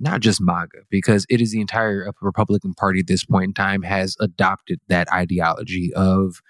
not 0.01 0.21
just 0.23 0.41
MAGA, 0.41 0.79
because 0.89 1.27
it 1.29 1.41
is 1.43 1.53
the 1.53 1.61
entire 1.61 2.11
Republican 2.23 2.73
Party 2.75 3.01
at 3.01 3.07
this 3.07 3.25
point 3.25 3.45
in 3.51 3.53
time 3.55 3.83
has 3.83 4.17
adopted 4.19 4.81
that 4.89 5.13
ideology 5.13 5.93
of 5.95 6.41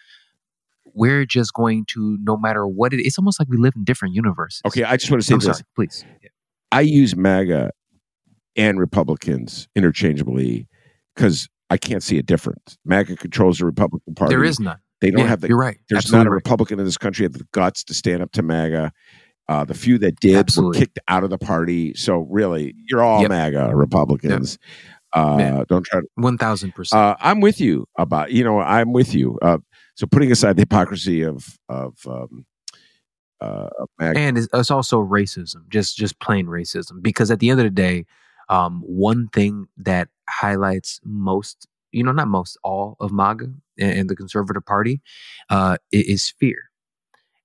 we're 0.95 1.25
just 1.27 1.53
going 1.55 1.85
to, 1.91 2.19
no 2.23 2.37
matter 2.37 2.67
what 2.67 2.93
it 2.93 3.01
it's 3.01 3.19
almost 3.19 3.39
like 3.41 3.49
we 3.49 3.57
live 3.57 3.73
in 3.77 3.85
different 3.85 4.15
universes. 4.15 4.61
Okay, 4.67 4.85
I 4.85 4.97
just 4.97 5.11
want 5.11 5.23
to 5.23 5.27
say 5.27 5.35
I'm 5.35 5.41
this. 5.41 5.47
sorry, 5.59 5.65
please. 5.77 6.05
I 6.73 6.83
use 6.83 7.17
MAGA 7.17 7.71
and 8.57 8.79
Republicans 8.79 9.69
interchangeably 9.77 10.69
because 11.15 11.49
I 11.71 11.77
can't 11.77 12.03
see 12.03 12.19
a 12.19 12.23
difference. 12.23 12.77
MAGA 12.85 13.17
controls 13.17 13.59
the 13.59 13.65
Republican 13.67 14.15
Party. 14.15 14.35
There 14.35 14.45
is 14.45 14.59
none. 14.61 14.79
They 15.01 15.11
don't 15.11 15.21
Yeah, 15.23 15.29
have 15.29 15.41
the 15.41 15.49
you're 15.49 15.59
right. 15.59 15.79
There's 15.89 16.05
Absolutely 16.05 16.19
not 16.25 16.27
a 16.27 16.31
right. 16.31 16.35
Republican 16.37 16.79
in 16.79 16.85
this 16.85 16.99
country 16.99 17.27
that 17.27 17.39
the 17.39 17.47
guts 17.53 17.83
to 17.85 17.95
stand 17.95 18.23
up 18.23 18.33
to 18.33 18.43
MAGA. 18.43 18.93
Uh, 19.49 19.65
the 19.65 19.75
few 19.75 19.99
that 19.99 20.15
did 20.21 20.37
Absolutely. 20.37 20.79
were 20.79 20.81
kicked 20.85 20.99
out 21.09 21.25
of 21.25 21.31
the 21.31 21.39
party. 21.39 21.93
So 21.95 22.19
really, 22.31 22.75
you're 22.89 23.03
all 23.03 23.23
Yep. 23.23 23.31
MAGA 23.31 23.71
Republicans. 23.75 24.59
Uh, 25.13 25.65
Don't 25.65 25.85
try 25.85 26.01
to. 26.03 26.07
One 26.15 26.39
thousand 26.39 26.73
percent. 26.75 27.01
Uh, 27.01 27.17
I'm 27.21 27.41
with 27.41 27.61
you 27.61 27.87
about. 27.99 28.31
You 28.31 28.45
know, 28.45 28.61
I'm 28.61 28.93
with 28.93 29.13
you. 29.13 29.39
Uh, 29.43 29.59
so 30.01 30.07
putting 30.07 30.33
aside 30.33 30.57
the 30.57 30.63
hypocrisy 30.63 31.23
of 31.23 31.59
of 31.69 31.95
um, 32.07 32.47
uh, 33.43 33.69
of 33.79 33.89
MAGA, 33.99 34.19
and 34.19 34.39
it's, 34.39 34.49
it's 34.55 34.71
also 34.71 35.03
racism 35.03 35.69
just 35.69 35.95
just 35.95 36.19
plain 36.21 36.47
racism. 36.47 37.03
Because 37.03 37.31
at 37.31 37.39
the 37.39 37.51
end 37.51 37.61
of 37.61 37.65
the 37.65 37.71
day 37.71 38.07
um, 38.49 38.81
one 38.87 39.29
thing 39.29 39.67
that 39.77 40.09
highlights 40.27 41.01
most 41.05 41.69
you 41.93 42.03
know 42.03 42.13
not 42.13 42.29
most 42.29 42.57
all 42.65 42.97
of 42.99 43.13
maga 43.13 43.53
and, 43.79 43.99
and 43.99 44.09
the 44.09 44.17
conservative 44.17 44.65
party 44.65 45.03
uh, 45.51 45.77
is 45.93 46.33
fear. 46.41 46.71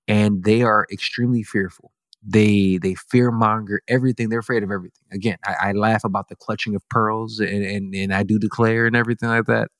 And 0.07 0.45
they 0.45 0.61
are 0.61 0.87
extremely 0.93 1.43
fearful. 1.43 1.91
They 2.25 2.79
they 2.81 2.95
fear 2.95 3.31
monger 3.31 3.81
everything. 3.89 4.29
They're 4.29 4.39
afraid 4.39 4.63
of 4.63 4.71
everything. 4.71 5.07
Again 5.11 5.39
I, 5.43 5.55
I 5.59 5.71
laugh 5.73 6.05
about 6.05 6.29
the 6.29 6.37
clutching 6.37 6.73
of 6.73 6.87
pearls 6.87 7.41
and, 7.41 7.65
and 7.65 7.93
and 7.93 8.13
i 8.13 8.23
do 8.23 8.39
declare 8.39 8.85
and 8.85 8.95
everything 8.95 9.27
like 9.27 9.45
that 9.47 9.71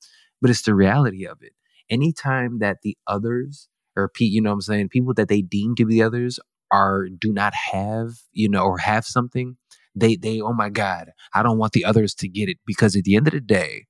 but 0.42 0.50
it's 0.50 0.62
the 0.62 0.74
reality 0.74 1.26
of 1.26 1.38
it 1.40 1.55
anytime 1.90 2.58
that 2.58 2.78
the 2.82 2.96
others 3.06 3.68
or 3.96 4.08
pe- 4.08 4.24
you 4.26 4.40
know 4.40 4.50
what 4.50 4.54
I'm 4.54 4.60
saying 4.62 4.88
people 4.90 5.14
that 5.14 5.28
they 5.28 5.42
deem 5.42 5.74
to 5.76 5.86
be 5.86 6.02
others 6.02 6.38
are 6.72 7.08
do 7.08 7.32
not 7.32 7.54
have 7.54 8.10
you 8.32 8.48
know 8.48 8.64
or 8.64 8.78
have 8.78 9.04
something 9.06 9.56
they 9.94 10.16
they 10.16 10.40
oh 10.40 10.52
my 10.52 10.68
god 10.70 11.10
I 11.34 11.42
don't 11.42 11.58
want 11.58 11.72
the 11.72 11.84
others 11.84 12.14
to 12.16 12.28
get 12.28 12.48
it. 12.48 12.58
Because 12.66 12.96
at 12.96 13.04
the 13.04 13.16
end 13.16 13.28
of 13.28 13.32
the 13.34 13.40
day 13.40 13.86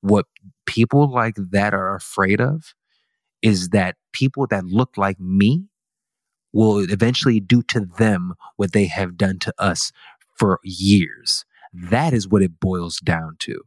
what 0.00 0.26
people 0.66 1.10
like 1.12 1.36
that 1.50 1.74
are 1.74 1.94
afraid 1.94 2.40
of 2.40 2.74
is 3.42 3.70
that 3.70 3.96
people 4.12 4.46
that 4.48 4.64
look 4.64 4.96
like 4.96 5.18
me 5.20 5.66
will 6.52 6.78
eventually 6.90 7.40
do 7.40 7.62
to 7.62 7.80
them 7.80 8.34
what 8.56 8.72
they 8.72 8.86
have 8.86 9.16
done 9.16 9.38
to 9.40 9.54
us 9.58 9.92
for 10.36 10.60
years. 10.64 11.44
That 11.72 12.12
is 12.12 12.28
what 12.28 12.42
it 12.42 12.60
boils 12.60 12.98
down 12.98 13.36
to 13.40 13.62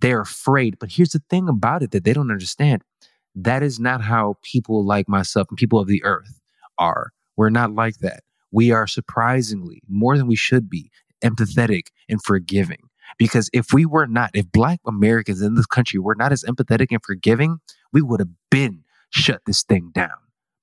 they're 0.00 0.20
afraid 0.20 0.78
but 0.78 0.92
here's 0.92 1.10
the 1.10 1.22
thing 1.30 1.48
about 1.48 1.82
it 1.82 1.90
that 1.90 2.04
they 2.04 2.12
don't 2.12 2.30
understand 2.30 2.82
that 3.34 3.62
is 3.62 3.78
not 3.78 4.02
how 4.02 4.36
people 4.42 4.84
like 4.84 5.08
myself 5.08 5.46
and 5.48 5.56
people 5.56 5.78
of 5.78 5.86
the 5.86 6.02
earth 6.04 6.40
are. 6.78 7.12
We're 7.36 7.50
not 7.50 7.72
like 7.72 7.98
that. 7.98 8.22
We 8.50 8.72
are 8.72 8.86
surprisingly 8.86 9.82
more 9.88 10.16
than 10.16 10.26
we 10.26 10.36
should 10.36 10.68
be 10.68 10.90
empathetic 11.22 11.88
and 12.08 12.20
forgiving. 12.22 12.88
Because 13.18 13.48
if 13.52 13.72
we 13.72 13.86
were 13.86 14.06
not, 14.06 14.30
if 14.34 14.50
black 14.52 14.80
Americans 14.86 15.40
in 15.40 15.54
this 15.54 15.66
country 15.66 15.98
were 15.98 16.14
not 16.14 16.32
as 16.32 16.44
empathetic 16.44 16.88
and 16.90 17.02
forgiving, 17.04 17.58
we 17.92 18.02
would 18.02 18.20
have 18.20 18.28
been 18.50 18.84
shut 19.10 19.42
this 19.46 19.62
thing 19.62 19.90
down. 19.94 20.10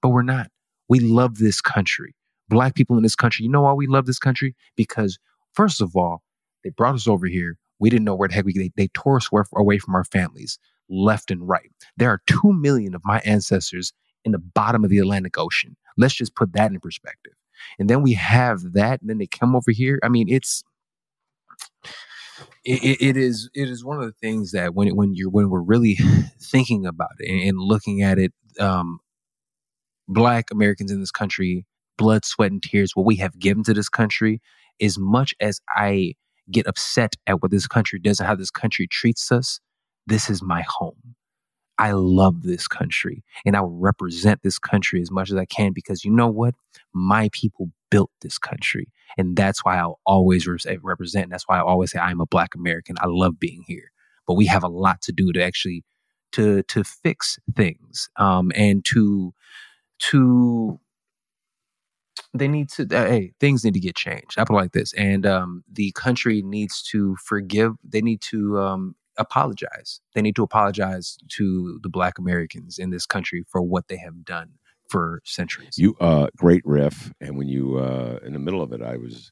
But 0.01 0.09
we're 0.09 0.21
not. 0.21 0.51
We 0.87 0.99
love 0.99 1.37
this 1.37 1.61
country. 1.61 2.15
Black 2.49 2.75
people 2.75 2.97
in 2.97 3.03
this 3.03 3.15
country, 3.15 3.43
you 3.43 3.51
know 3.51 3.61
why 3.61 3.73
we 3.73 3.87
love 3.87 4.05
this 4.05 4.19
country? 4.19 4.55
Because 4.75 5.17
first 5.53 5.81
of 5.81 5.95
all, 5.95 6.23
they 6.63 6.69
brought 6.69 6.95
us 6.95 7.07
over 7.07 7.25
here. 7.25 7.57
We 7.79 7.89
didn't 7.89 8.05
know 8.05 8.15
where 8.15 8.27
the 8.27 8.35
heck 8.35 8.45
we 8.45 8.53
they, 8.53 8.71
they 8.75 8.87
tore 8.89 9.17
us 9.17 9.29
away 9.55 9.77
from 9.79 9.95
our 9.95 10.03
families 10.05 10.57
left 10.89 11.31
and 11.31 11.47
right. 11.47 11.71
There 11.97 12.09
are 12.09 12.21
2 12.27 12.53
million 12.53 12.95
of 12.95 13.01
my 13.05 13.19
ancestors 13.19 13.91
in 14.23 14.31
the 14.31 14.39
bottom 14.39 14.83
of 14.83 14.89
the 14.89 14.99
Atlantic 14.99 15.37
Ocean. 15.37 15.75
Let's 15.97 16.13
just 16.15 16.35
put 16.35 16.53
that 16.53 16.71
in 16.71 16.79
perspective. 16.79 17.33
And 17.79 17.89
then 17.89 18.01
we 18.01 18.13
have 18.13 18.73
that, 18.73 19.01
and 19.01 19.09
then 19.09 19.17
they 19.17 19.27
come 19.27 19.55
over 19.55 19.71
here. 19.71 19.99
I 20.03 20.09
mean, 20.09 20.27
it's 20.29 20.63
it, 22.63 23.01
it- 23.01 23.17
is 23.17 23.49
it 23.53 23.69
is 23.69 23.83
one 23.85 23.97
of 23.99 24.05
the 24.05 24.11
things 24.13 24.51
that 24.51 24.73
when 24.75 24.89
when 24.95 25.13
you're 25.13 25.29
when 25.29 25.49
we're 25.49 25.61
really 25.61 25.97
thinking 26.41 26.85
about 26.85 27.11
it 27.19 27.29
and, 27.31 27.41
and 27.49 27.59
looking 27.59 28.01
at 28.01 28.17
it, 28.19 28.33
um, 28.59 28.99
Black 30.07 30.51
Americans 30.51 30.91
in 30.91 30.99
this 30.99 31.11
country, 31.11 31.65
blood, 31.97 32.25
sweat, 32.25 32.51
and 32.51 32.61
tears, 32.61 32.91
what 32.95 33.05
we 33.05 33.15
have 33.17 33.37
given 33.39 33.63
to 33.63 33.73
this 33.73 33.89
country, 33.89 34.41
as 34.81 34.97
much 34.99 35.33
as 35.39 35.59
I 35.75 36.13
get 36.51 36.67
upset 36.67 37.15
at 37.27 37.41
what 37.41 37.51
this 37.51 37.67
country 37.67 37.99
does 37.99 38.19
and 38.19 38.27
how 38.27 38.35
this 38.35 38.51
country 38.51 38.87
treats 38.87 39.31
us, 39.31 39.59
this 40.07 40.29
is 40.29 40.41
my 40.41 40.63
home. 40.67 41.15
I 41.77 41.91
love 41.91 42.43
this 42.43 42.67
country 42.67 43.23
and 43.45 43.55
I 43.55 43.61
will 43.61 43.77
represent 43.77 44.41
this 44.43 44.57
country 44.57 45.01
as 45.01 45.11
much 45.11 45.29
as 45.29 45.35
I 45.35 45.45
can 45.45 45.73
because 45.73 46.05
you 46.05 46.11
know 46.11 46.29
what? 46.29 46.55
My 46.93 47.29
people 47.33 47.69
built 47.89 48.11
this 48.21 48.37
country. 48.37 48.87
And 49.17 49.35
that's 49.35 49.63
why 49.63 49.77
I'll 49.77 49.99
always 50.05 50.47
re- 50.47 50.57
represent. 50.81 51.29
That's 51.29 51.47
why 51.47 51.57
I 51.57 51.61
always 51.61 51.91
say 51.91 51.99
I'm 51.99 52.21
a 52.21 52.25
black 52.25 52.55
American. 52.55 52.95
I 52.99 53.07
love 53.07 53.39
being 53.39 53.63
here. 53.67 53.91
But 54.25 54.35
we 54.35 54.45
have 54.47 54.63
a 54.63 54.69
lot 54.69 55.01
to 55.03 55.11
do 55.11 55.31
to 55.33 55.43
actually 55.43 55.83
to 56.31 56.63
to 56.63 56.83
fix 56.83 57.37
things 57.55 58.09
um, 58.17 58.51
and 58.55 58.83
to 58.85 59.33
to 59.99 60.79
they 62.37 62.47
need 62.47 62.69
to 62.69 62.83
uh, 62.83 63.05
hey 63.07 63.33
things 63.39 63.63
need 63.63 63.73
to 63.73 63.79
get 63.79 63.95
changed 63.95 64.37
i 64.37 64.43
put 64.43 64.53
it 64.53 64.57
like 64.57 64.71
this 64.73 64.93
and 64.93 65.25
um, 65.25 65.63
the 65.71 65.91
country 65.93 66.41
needs 66.41 66.81
to 66.81 67.15
forgive 67.23 67.73
they 67.83 68.01
need 68.01 68.21
to 68.21 68.59
um, 68.59 68.95
apologize 69.17 70.01
they 70.13 70.21
need 70.21 70.35
to 70.35 70.43
apologize 70.43 71.17
to 71.29 71.79
the 71.83 71.89
black 71.89 72.17
americans 72.19 72.77
in 72.77 72.89
this 72.89 73.05
country 73.05 73.43
for 73.49 73.61
what 73.61 73.87
they 73.87 73.97
have 73.97 74.25
done 74.25 74.49
for 74.89 75.21
centuries 75.25 75.77
You 75.77 75.95
uh 75.99 76.27
great 76.37 76.61
riff, 76.65 77.11
and 77.19 77.37
when 77.37 77.47
you 77.47 77.77
uh 77.77 78.19
in 78.25 78.33
the 78.33 78.39
middle 78.39 78.61
of 78.61 78.71
it, 78.71 78.81
I 78.81 78.97
was 78.97 79.31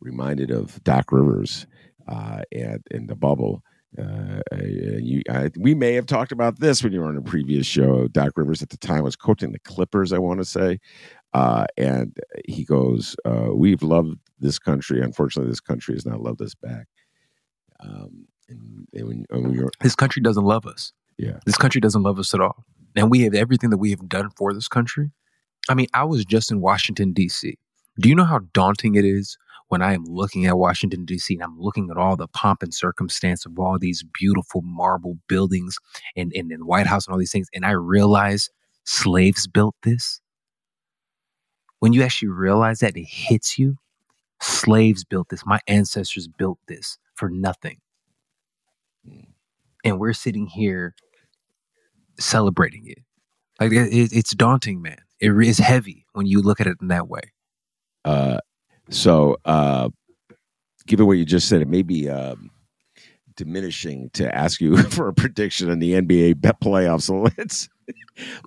reminded 0.00 0.50
of 0.50 0.82
Doc 0.84 1.12
Rivers 1.12 1.66
uh 2.08 2.42
and 2.52 2.82
in 2.90 3.06
the 3.06 3.16
bubble. 3.16 3.62
Uh, 3.96 4.40
you, 4.60 5.22
I, 5.30 5.50
we 5.56 5.72
may 5.72 5.92
have 5.92 6.06
talked 6.06 6.32
about 6.32 6.58
this 6.58 6.82
when 6.82 6.92
you 6.92 7.00
were 7.00 7.06
on 7.06 7.16
a 7.16 7.22
previous 7.22 7.64
show. 7.64 8.08
Doc 8.08 8.32
Rivers 8.34 8.60
at 8.60 8.70
the 8.70 8.76
time 8.76 9.04
was 9.04 9.14
coaching 9.14 9.52
the 9.52 9.60
Clippers, 9.60 10.12
I 10.12 10.18
want 10.18 10.40
to 10.40 10.44
say, 10.44 10.80
uh, 11.34 11.66
and 11.76 12.16
he 12.46 12.64
goes, 12.64 13.16
uh, 13.24 13.48
"We've 13.52 13.82
loved 13.82 14.18
this 14.38 14.58
country. 14.58 15.02
Unfortunately, 15.02 15.50
this 15.50 15.60
country 15.60 15.94
has 15.94 16.06
not 16.06 16.22
loved 16.22 16.40
us 16.40 16.54
back." 16.54 16.86
Um, 17.80 18.26
and, 18.48 18.88
and 18.94 19.06
when, 19.06 19.26
when 19.30 19.68
this 19.80 19.94
country 19.94 20.22
doesn't 20.22 20.44
love 20.44 20.66
us. 20.66 20.92
Yeah, 21.18 21.38
this 21.44 21.56
country 21.56 21.80
doesn't 21.80 22.02
love 22.02 22.18
us 22.18 22.32
at 22.34 22.40
all. 22.40 22.64
And 22.96 23.10
we 23.10 23.22
have 23.22 23.34
everything 23.34 23.70
that 23.70 23.78
we 23.78 23.90
have 23.90 24.08
done 24.08 24.30
for 24.36 24.54
this 24.54 24.68
country. 24.68 25.10
I 25.68 25.74
mean 25.74 25.86
i 25.94 26.04
was 26.04 26.24
just 26.24 26.50
in 26.50 26.60
washington 26.60 27.12
d.c 27.12 27.56
do 27.98 28.08
you 28.08 28.14
know 28.14 28.24
how 28.24 28.40
daunting 28.52 28.94
it 28.94 29.04
is 29.04 29.38
when 29.68 29.82
i 29.82 29.94
am 29.94 30.04
looking 30.04 30.46
at 30.46 30.58
washington 30.58 31.04
d.c 31.04 31.34
and 31.34 31.42
i'm 31.42 31.58
looking 31.58 31.90
at 31.90 31.96
all 31.96 32.16
the 32.16 32.28
pomp 32.28 32.62
and 32.62 32.74
circumstance 32.74 33.46
of 33.46 33.58
all 33.58 33.78
these 33.78 34.04
beautiful 34.18 34.60
marble 34.62 35.16
buildings 35.28 35.78
and, 36.16 36.32
and, 36.34 36.50
and 36.50 36.64
white 36.64 36.86
house 36.86 37.06
and 37.06 37.12
all 37.12 37.18
these 37.18 37.32
things 37.32 37.48
and 37.54 37.64
i 37.64 37.70
realize 37.70 38.50
slaves 38.84 39.46
built 39.46 39.74
this 39.82 40.20
when 41.84 41.92
you 41.92 42.02
actually 42.02 42.28
realize 42.30 42.78
that 42.78 42.96
it 42.96 43.04
hits 43.06 43.58
you 43.58 43.76
slaves 44.40 45.04
built 45.04 45.28
this 45.28 45.44
my 45.44 45.60
ancestors 45.68 46.26
built 46.26 46.58
this 46.66 46.96
for 47.14 47.28
nothing 47.28 47.76
and 49.84 50.00
we're 50.00 50.14
sitting 50.14 50.46
here 50.46 50.94
celebrating 52.18 52.86
it. 52.86 52.98
Like 53.60 53.72
it, 53.72 53.92
it- 53.92 54.12
it's 54.14 54.34
daunting, 54.34 54.80
man. 54.80 54.96
It 55.20 55.30
is 55.46 55.58
heavy 55.58 56.06
when 56.14 56.24
you 56.26 56.40
look 56.40 56.58
at 56.58 56.66
it 56.66 56.78
in 56.80 56.88
that 56.88 57.06
way. 57.06 57.20
Uh, 58.04 58.38
so, 58.88 59.36
uh, 59.44 59.90
given 60.86 61.06
what 61.06 61.18
you 61.18 61.26
just 61.26 61.48
said, 61.48 61.60
it 61.60 61.68
may 61.68 61.82
be 61.82 62.08
um, 62.08 62.50
diminishing 63.36 64.08
to 64.14 64.34
ask 64.34 64.58
you 64.60 64.76
for 64.96 65.08
a 65.08 65.12
prediction 65.12 65.70
on 65.70 65.80
the 65.80 65.92
NBA 65.92 66.40
bet 66.40 66.60
playoffs. 66.60 67.02
So 67.02 67.26
let's 67.38 67.68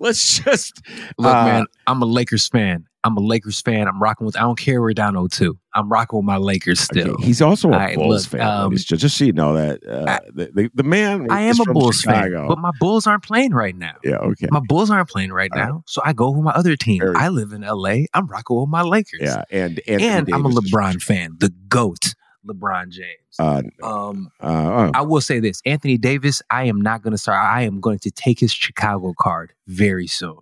let's 0.00 0.40
just 0.40 0.80
Look, 1.18 1.36
Uh, 1.36 1.44
man, 1.44 1.66
I'm 1.86 2.02
a 2.02 2.06
Lakers 2.06 2.48
fan. 2.48 2.84
I'm 3.08 3.16
a 3.16 3.20
Lakers 3.20 3.60
fan. 3.60 3.88
I'm 3.88 4.00
rocking 4.02 4.26
with. 4.26 4.36
I 4.36 4.40
don't 4.40 4.58
care 4.58 4.80
we're 4.80 4.92
down 4.92 5.14
0-2. 5.14 5.54
I'm 5.74 5.88
rocking 5.90 6.18
with 6.18 6.26
my 6.26 6.36
Lakers 6.36 6.80
still. 6.80 7.12
Okay, 7.14 7.24
He's 7.24 7.40
also 7.42 7.68
a 7.68 7.72
right, 7.72 7.94
Bulls 7.96 8.32
look, 8.32 8.40
fan. 8.40 8.46
um, 8.48 8.72
just, 8.76 8.88
just 8.88 9.16
so 9.16 9.24
you 9.24 9.32
know 9.32 9.54
that 9.54 9.86
uh, 9.86 10.04
I- 10.08 10.20
the, 10.32 10.70
the 10.74 10.82
man. 10.82 11.26
I 11.30 11.42
am 11.42 11.50
is 11.52 11.60
a 11.60 11.64
from 11.64 11.74
Bulls 11.74 12.00
Chicago. 12.00 12.38
fan, 12.40 12.48
but 12.48 12.58
my 12.58 12.70
Bulls 12.78 13.06
aren't 13.06 13.22
playing 13.24 13.52
right 13.52 13.74
now. 13.76 13.94
yeah, 14.04 14.16
okay. 14.16 14.48
My 14.50 14.60
Bulls 14.60 14.90
aren't 14.90 15.08
playing 15.08 15.32
right 15.32 15.50
now, 15.54 15.82
so 15.86 16.00
I 16.04 16.12
go 16.12 16.30
with 16.30 16.42
my 16.42 16.52
other 16.52 16.76
team. 16.76 17.00
Very- 17.00 17.16
I 17.16 17.28
live 17.28 17.52
in 17.52 17.62
LA. 17.62 18.04
I'm 18.14 18.26
rocking 18.26 18.60
with 18.60 18.68
my 18.68 18.82
Lakers. 18.82 19.20
Yeah, 19.22 19.42
and 19.50 19.80
and 19.88 20.02
I'm 20.32 20.44
a 20.46 20.48
Davis 20.50 20.64
is 20.64 20.70
from 20.70 20.80
LeBron 20.80 21.02
fan, 21.02 21.36
the 21.38 21.50
goat 21.68 22.14
LeBron 22.46 22.90
James. 22.90 23.06
Uh, 23.38 23.62
Um, 23.82 24.30
uh, 24.40 24.90
I 24.94 25.02
will 25.02 25.20
say 25.20 25.38
this: 25.40 25.60
Anthony 25.66 25.98
Davis. 25.98 26.42
I 26.50 26.64
am 26.64 26.80
not 26.80 27.02
going 27.02 27.12
to 27.12 27.18
start. 27.18 27.44
I 27.44 27.62
am 27.62 27.80
going 27.80 27.98
to 28.00 28.10
take 28.10 28.40
his 28.40 28.52
Chicago 28.52 29.14
card 29.18 29.52
very 29.66 30.06
soon 30.06 30.38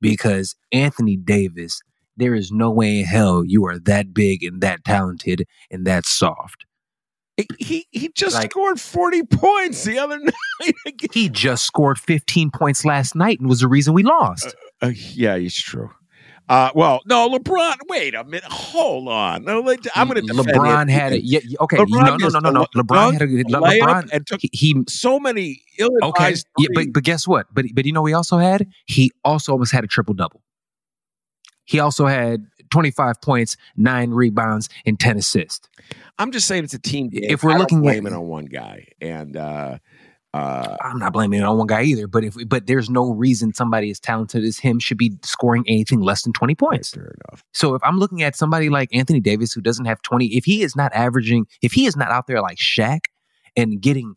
because 0.00 0.54
Anthony 0.72 1.16
Davis. 1.16 1.80
There 2.16 2.34
is 2.34 2.50
no 2.50 2.70
way 2.70 3.00
in 3.00 3.04
hell 3.06 3.44
you 3.44 3.66
are 3.66 3.78
that 3.80 4.14
big 4.14 4.42
and 4.42 4.60
that 4.62 4.84
talented 4.84 5.44
and 5.70 5.86
that 5.86 6.06
soft. 6.06 6.64
he 7.58 7.86
he 7.90 8.08
just 8.14 8.34
Like- 8.36 8.50
scored 8.50 8.80
forty 8.80 9.22
points 9.22 9.84
the 9.84 9.98
other 9.98 10.18
night. 10.60 10.74
He 11.12 11.28
just 11.28 11.64
scored 11.66 11.98
15 11.98 12.50
points 12.50 12.84
last 12.84 13.14
night 13.14 13.38
and 13.40 13.48
was 13.48 13.60
the 13.60 13.68
reason 13.68 13.92
we 13.92 14.02
lost. 14.02 14.54
Uh, 14.80 14.92
yeah, 14.94 15.34
it's 15.34 15.60
true. 15.60 15.90
Uh, 16.48 16.70
well, 16.76 17.00
no, 17.06 17.28
LeBron. 17.28 17.74
Wait 17.88 18.14
a 18.14 18.22
minute. 18.22 18.44
Hold 18.44 19.08
on. 19.08 19.44
No, 19.44 19.60
let- 19.60 19.84
I'm 19.96 20.08
going 20.08 20.24
to 20.26 20.32
LeBron 20.32 20.88
had 20.88 21.12
it. 21.12 21.24
Yeah, 21.24 21.40
okay. 21.60 21.76
LeBron 21.78 22.20
no, 22.20 22.28
no, 22.28 22.28
no, 22.28 22.38
no, 22.38 22.50
no. 22.50 22.66
LeBron 22.76 23.12
had 23.14 23.22
a 23.22 23.26
layup 23.26 23.80
LeBron. 23.80 24.08
and 24.12 24.26
took 24.26 24.40
He, 24.40 24.50
he 24.52 24.74
so 24.88 25.18
many 25.18 25.60
okay. 25.80 25.82
ill-advised. 26.02 26.46
Yeah, 26.56 26.68
but 26.72 26.86
but 26.92 27.02
guess 27.02 27.26
what? 27.26 27.46
But 27.52 27.66
but 27.74 27.84
you 27.84 27.92
know 27.92 28.00
what 28.02 28.08
he 28.08 28.14
also 28.14 28.38
had? 28.38 28.66
He 28.86 29.10
also 29.24 29.52
almost 29.52 29.72
had 29.72 29.82
a 29.82 29.88
triple 29.88 30.14
double. 30.14 30.40
He 31.66 31.78
also 31.78 32.06
had 32.06 32.46
25 32.70 33.20
points, 33.20 33.56
nine 33.76 34.10
rebounds, 34.10 34.68
and 34.86 34.98
10 34.98 35.18
assists. 35.18 35.68
I'm 36.18 36.32
just 36.32 36.48
saying 36.48 36.64
it's 36.64 36.74
a 36.74 36.78
team. 36.78 37.10
Game. 37.10 37.24
If 37.28 37.42
we're 37.44 37.52
I 37.52 37.58
looking 37.58 37.86
at- 37.86 37.96
it 37.96 38.12
on 38.12 38.26
one 38.26 38.46
guy, 38.46 38.88
and 39.00 39.36
uh, 39.36 39.78
uh, 40.34 40.76
I'm 40.80 40.98
not 40.98 41.12
blaming 41.12 41.40
it 41.40 41.44
on 41.44 41.56
one 41.58 41.66
guy 41.66 41.82
either, 41.82 42.06
but 42.06 42.24
if 42.24 42.36
but 42.48 42.66
there's 42.66 42.90
no 42.90 43.10
reason 43.12 43.54
somebody 43.54 43.90
as 43.90 44.00
talented 44.00 44.44
as 44.44 44.58
him 44.58 44.78
should 44.78 44.98
be 44.98 45.12
scoring 45.22 45.64
anything 45.66 46.00
less 46.00 46.22
than 46.22 46.32
20 46.32 46.54
points. 46.54 46.90
fair 46.90 47.14
enough. 47.28 47.44
So 47.52 47.74
if 47.74 47.82
I'm 47.84 47.98
looking 47.98 48.22
at 48.22 48.36
somebody 48.36 48.68
like 48.68 48.94
Anthony 48.94 49.20
Davis 49.20 49.52
who 49.52 49.60
doesn't 49.60 49.84
have 49.86 50.02
20, 50.02 50.26
if 50.36 50.44
he 50.44 50.62
is 50.62 50.74
not 50.76 50.92
averaging, 50.94 51.46
if 51.62 51.72
he 51.72 51.86
is 51.86 51.96
not 51.96 52.10
out 52.10 52.26
there 52.26 52.40
like 52.42 52.58
Shaq 52.58 53.00
and 53.56 53.80
getting 53.80 54.14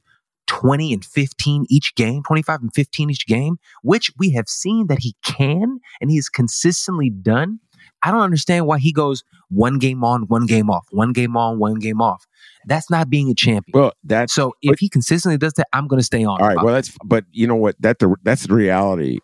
20 0.50 0.94
and 0.94 1.06
15 1.06 1.66
each 1.70 1.96
game, 1.96 2.24
25 2.24 2.62
and 2.62 2.74
15 2.74 3.10
each 3.12 3.28
game, 3.28 3.58
which 3.84 4.12
we 4.18 4.32
have 4.32 4.50
seen 4.50 4.88
that 4.88 5.00
he 5.00 5.16
can 5.24 5.80
and 6.02 6.10
he's 6.10 6.28
consistently 6.28 7.10
done, 7.10 7.60
I 8.04 8.12
don't 8.12 8.22
understand 8.22 8.66
why 8.66 8.80
he 8.80 8.92
goes 8.92 9.24
one 9.50 9.78
game 9.78 10.04
on, 10.04 10.24
one 10.24 10.46
game 10.48 10.70
off, 10.70 10.88
one 10.92 11.14
game 11.14 11.38
on, 11.38 11.60
one 11.60 11.76
game 11.76 12.02
off. 12.02 12.26
That's 12.66 12.90
not 12.90 13.10
being 13.10 13.30
a 13.30 13.36
champion. 13.36 13.80
Well, 13.80 13.94
that's 14.04 14.34
so 14.34 14.54
if 14.62 14.80
he 14.80 14.90
consistently 14.90 15.38
does 15.38 15.54
that, 15.54 15.68
I'm 15.72 15.88
going 15.88 16.00
to 16.00 16.06
stay 16.06 16.24
on. 16.24 16.42
all 16.42 16.48
right. 16.48 16.58
Well, 16.58 16.74
that's 16.74 16.96
but 17.06 17.26
you 17.32 17.46
know 17.46 17.56
what? 17.56 17.76
That 17.80 18.00
the 18.00 18.16
that's 18.24 18.48
the 18.48 18.54
reality. 18.54 19.20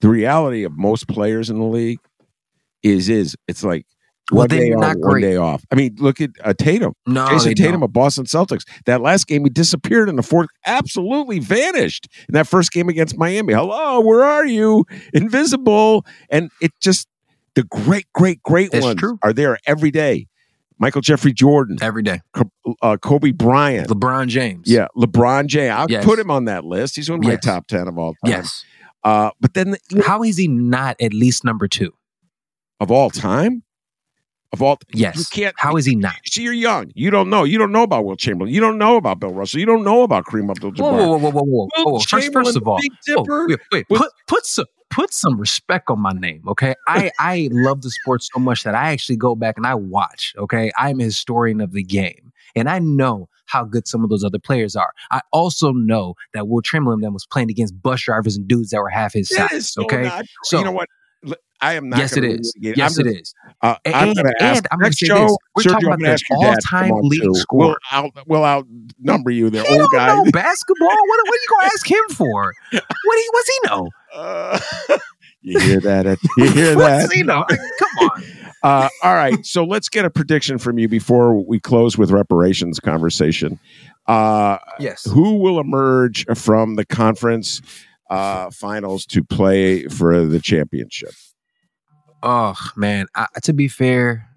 The 0.00 0.08
reality 0.08 0.64
of 0.64 0.72
most 0.76 1.08
players 1.08 1.48
in 1.48 1.58
the 1.58 1.64
league 1.64 2.00
is 2.82 3.08
is 3.08 3.36
it's 3.48 3.64
like 3.64 3.86
Well, 4.38 4.46
day 4.46 4.66
you're 4.68 4.76
on, 4.76 4.80
not 4.80 4.98
one 4.98 5.10
great. 5.12 5.22
day 5.22 5.36
off. 5.36 5.64
I 5.70 5.74
mean, 5.74 5.94
look 5.98 6.20
at 6.20 6.30
uh, 6.42 6.54
Tatum. 6.56 6.94
no, 7.06 7.26
Jayson 7.28 7.54
Tatum 7.54 7.72
don't. 7.72 7.82
of 7.84 7.92
Boston 7.92 8.24
Celtics. 8.24 8.62
That 8.86 9.00
last 9.02 9.26
game, 9.26 9.44
he 9.44 9.50
disappeared 9.50 10.08
in 10.08 10.16
the 10.16 10.22
fourth, 10.22 10.48
absolutely 10.66 11.38
vanished 11.38 12.08
in 12.28 12.32
that 12.34 12.46
first 12.46 12.72
game 12.72 12.88
against 12.88 13.16
Miami. 13.18 13.52
Hello, 13.52 14.00
where 14.00 14.22
are 14.24 14.46
you? 14.46 14.84
Invisible. 15.12 16.04
And 16.30 16.50
it 16.60 16.72
just, 16.80 17.08
the 17.54 17.62
great, 17.64 18.06
great, 18.14 18.42
great 18.42 18.70
That's 18.72 18.84
ones 18.84 18.98
true. 19.00 19.18
are 19.22 19.32
there 19.32 19.58
every 19.66 19.90
day. 19.90 20.26
Michael 20.78 21.00
Jeffrey 21.00 21.32
Jordan, 21.32 21.78
every 21.80 22.02
day. 22.02 22.20
Uh, 22.80 22.96
Kobe 22.96 23.30
Bryant. 23.30 23.88
LeBron 23.88 24.26
James. 24.26 24.68
yeah, 24.68 24.88
LeBron 24.96 25.46
James. 25.46 25.70
I'll 25.72 25.86
Yes. 25.88 26.04
put 26.04 26.18
him 26.18 26.28
on 26.30 26.46
that 26.46 26.64
list. 26.64 26.96
He's 26.96 27.08
one 27.08 27.20
of 27.20 27.24
my 27.24 27.32
Yes. 27.32 27.44
top 27.44 27.66
10 27.68 27.86
of 27.86 27.98
all 27.98 28.14
time. 28.24 28.32
Yes. 28.32 28.64
Uh, 29.04 29.30
but 29.40 29.54
then, 29.54 29.76
the- 29.90 30.02
How 30.04 30.24
is 30.24 30.36
he 30.38 30.48
not 30.48 30.96
at 31.00 31.12
least 31.12 31.44
number 31.44 31.68
two? 31.68 31.92
of 32.80 32.90
all 32.90 33.10
time, 33.10 33.62
of 34.52 34.62
all, 34.62 34.78
Yes. 34.92 35.16
you 35.18 35.24
can't. 35.30 35.54
How 35.58 35.76
is 35.76 35.86
he 35.86 35.94
not? 35.94 36.16
See, 36.26 36.42
you're 36.42 36.52
young. 36.52 36.92
You 36.94 37.10
don't 37.10 37.30
know. 37.30 37.44
You 37.44 37.58
don't 37.58 37.72
know 37.72 37.82
about 37.84 38.04
Wilt 38.04 38.18
Chamberlain. 38.18 38.52
You 38.52 38.60
don't 38.60 38.78
know 38.78 38.96
about 38.96 39.18
Bill 39.20 39.32
Russell. 39.32 39.60
You 39.60 39.66
don't 39.66 39.84
know 39.84 40.02
about 40.02 40.26
Kareem 40.26 40.50
Abdul-Jabbar. 40.50 40.80
Whoa, 40.80 41.16
whoa, 41.16 41.30
whoa, 41.30 41.30
whoa, 41.30 41.42
whoa, 41.74 41.84
whoa! 41.92 41.98
First, 42.00 42.32
first 42.32 42.56
of 42.56 42.68
all, 42.68 42.78
Big 42.80 42.92
Dipper, 43.06 43.48
wait, 43.48 43.58
wait, 43.72 43.86
was- 43.88 44.00
put 44.00 44.10
put 44.26 44.46
some 44.46 44.66
put 44.90 45.12
some 45.14 45.38
respect 45.40 45.88
on 45.88 45.98
my 46.00 46.12
name, 46.12 46.42
okay? 46.46 46.74
I 46.86 47.10
I 47.18 47.48
love 47.50 47.80
the 47.82 47.90
sport 47.90 48.22
so 48.22 48.38
much 48.38 48.62
that 48.64 48.74
I 48.74 48.92
actually 48.92 49.16
go 49.16 49.34
back 49.34 49.56
and 49.56 49.66
I 49.66 49.74
watch. 49.74 50.34
Okay, 50.36 50.70
I'm 50.76 51.00
a 51.00 51.04
historian 51.04 51.60
of 51.62 51.72
the 51.72 51.82
game, 51.82 52.32
and 52.54 52.68
I 52.68 52.78
know 52.78 53.28
how 53.46 53.64
good 53.64 53.86
some 53.88 54.04
of 54.04 54.08
those 54.10 54.22
other 54.24 54.38
players 54.38 54.76
are. 54.76 54.92
I 55.10 55.20
also 55.32 55.72
know 55.72 56.14
that 56.34 56.46
Wilt 56.48 56.64
Chamberlain 56.64 57.00
then 57.00 57.12
was 57.14 57.26
playing 57.26 57.50
against 57.50 57.80
bus 57.82 58.02
drivers 58.02 58.36
and 58.36 58.46
dudes 58.48 58.70
that 58.70 58.80
were 58.80 58.88
half 58.88 59.12
his 59.14 59.28
size. 59.28 59.72
so 59.72 59.82
okay, 59.84 60.02
not- 60.04 60.24
so 60.44 60.58
you 60.58 60.64
know 60.64 60.72
what? 60.72 60.88
I 61.62 61.74
am 61.74 61.88
not. 61.88 61.98
yes, 62.00 62.16
it 62.16 62.24
is. 62.24 62.52
litigate. 62.56 62.76
Yes, 62.76 62.98
I'm 62.98 63.06
it 63.06 63.16
is. 63.20 63.34
Uh, 63.62 63.76
And- 63.84 63.94
I'm 63.94 64.12
going 64.14 64.26
to 64.26 64.42
ask 64.42 64.64
I'm 64.70 64.80
next 64.80 64.98
say 64.98 65.06
show. 65.06 65.26
this. 65.26 65.36
We're 65.56 65.62
Sergio, 65.62 65.70
talking 65.72 65.86
about 65.86 65.98
the 66.00 66.08
ask 66.08 66.28
your 66.28 66.38
dad 66.42 66.58
to 66.60 66.74
all-time 66.76 66.90
leading 67.02 67.34
scorer. 67.34 67.66
We'll 67.68 67.76
out. 67.92 68.10
We'll 68.26 68.44
outnumber 68.44 69.30
you, 69.30 69.48
there, 69.50 69.64
He 69.64 69.78
old 69.80 69.88
guy. 69.94 70.08
know 70.08 70.24
basketball. 70.32 70.88
What, 70.88 70.98
what 70.98 71.18
are 71.20 71.42
you 71.42 71.48
gonna 71.50 71.66
ask 71.66 71.90
him 71.90 72.08
for? 72.10 72.52
What 72.72 73.18
he 73.18 73.28
what's 73.32 73.48
he 73.48 73.58
know? 73.68 73.88
Uh, 74.14 74.58
you 75.42 75.58
hear 75.60 75.80
that? 75.80 76.18
You 76.36 76.50
hear 76.50 76.74
that? 76.74 77.00
What's 77.00 77.12
he 77.12 77.22
know? 77.22 77.44
Come 77.48 78.08
on. 78.10 78.22
Uh, 78.64 78.88
all 79.02 79.14
right. 79.14 79.44
So 79.44 79.64
let's 79.64 79.88
get 79.88 80.04
a 80.04 80.10
prediction 80.10 80.56
from 80.56 80.78
you 80.78 80.86
before 80.88 81.34
we 81.44 81.58
close 81.58 81.98
with 81.98 82.12
reparations 82.12 82.78
conversation. 82.78 83.58
Uh, 84.06 84.58
Yes. 84.78 85.02
who 85.10 85.38
will 85.38 85.58
emerge 85.58 86.24
from 86.36 86.76
the 86.76 86.84
conference 86.84 87.60
uh, 88.08 88.50
finals 88.52 89.04
to 89.06 89.24
play 89.24 89.88
for 89.88 90.24
the 90.26 90.38
championship? 90.38 91.10
Oh 92.22 92.54
man. 92.76 93.06
I, 93.14 93.26
to 93.42 93.52
be 93.52 93.68
fair, 93.68 94.28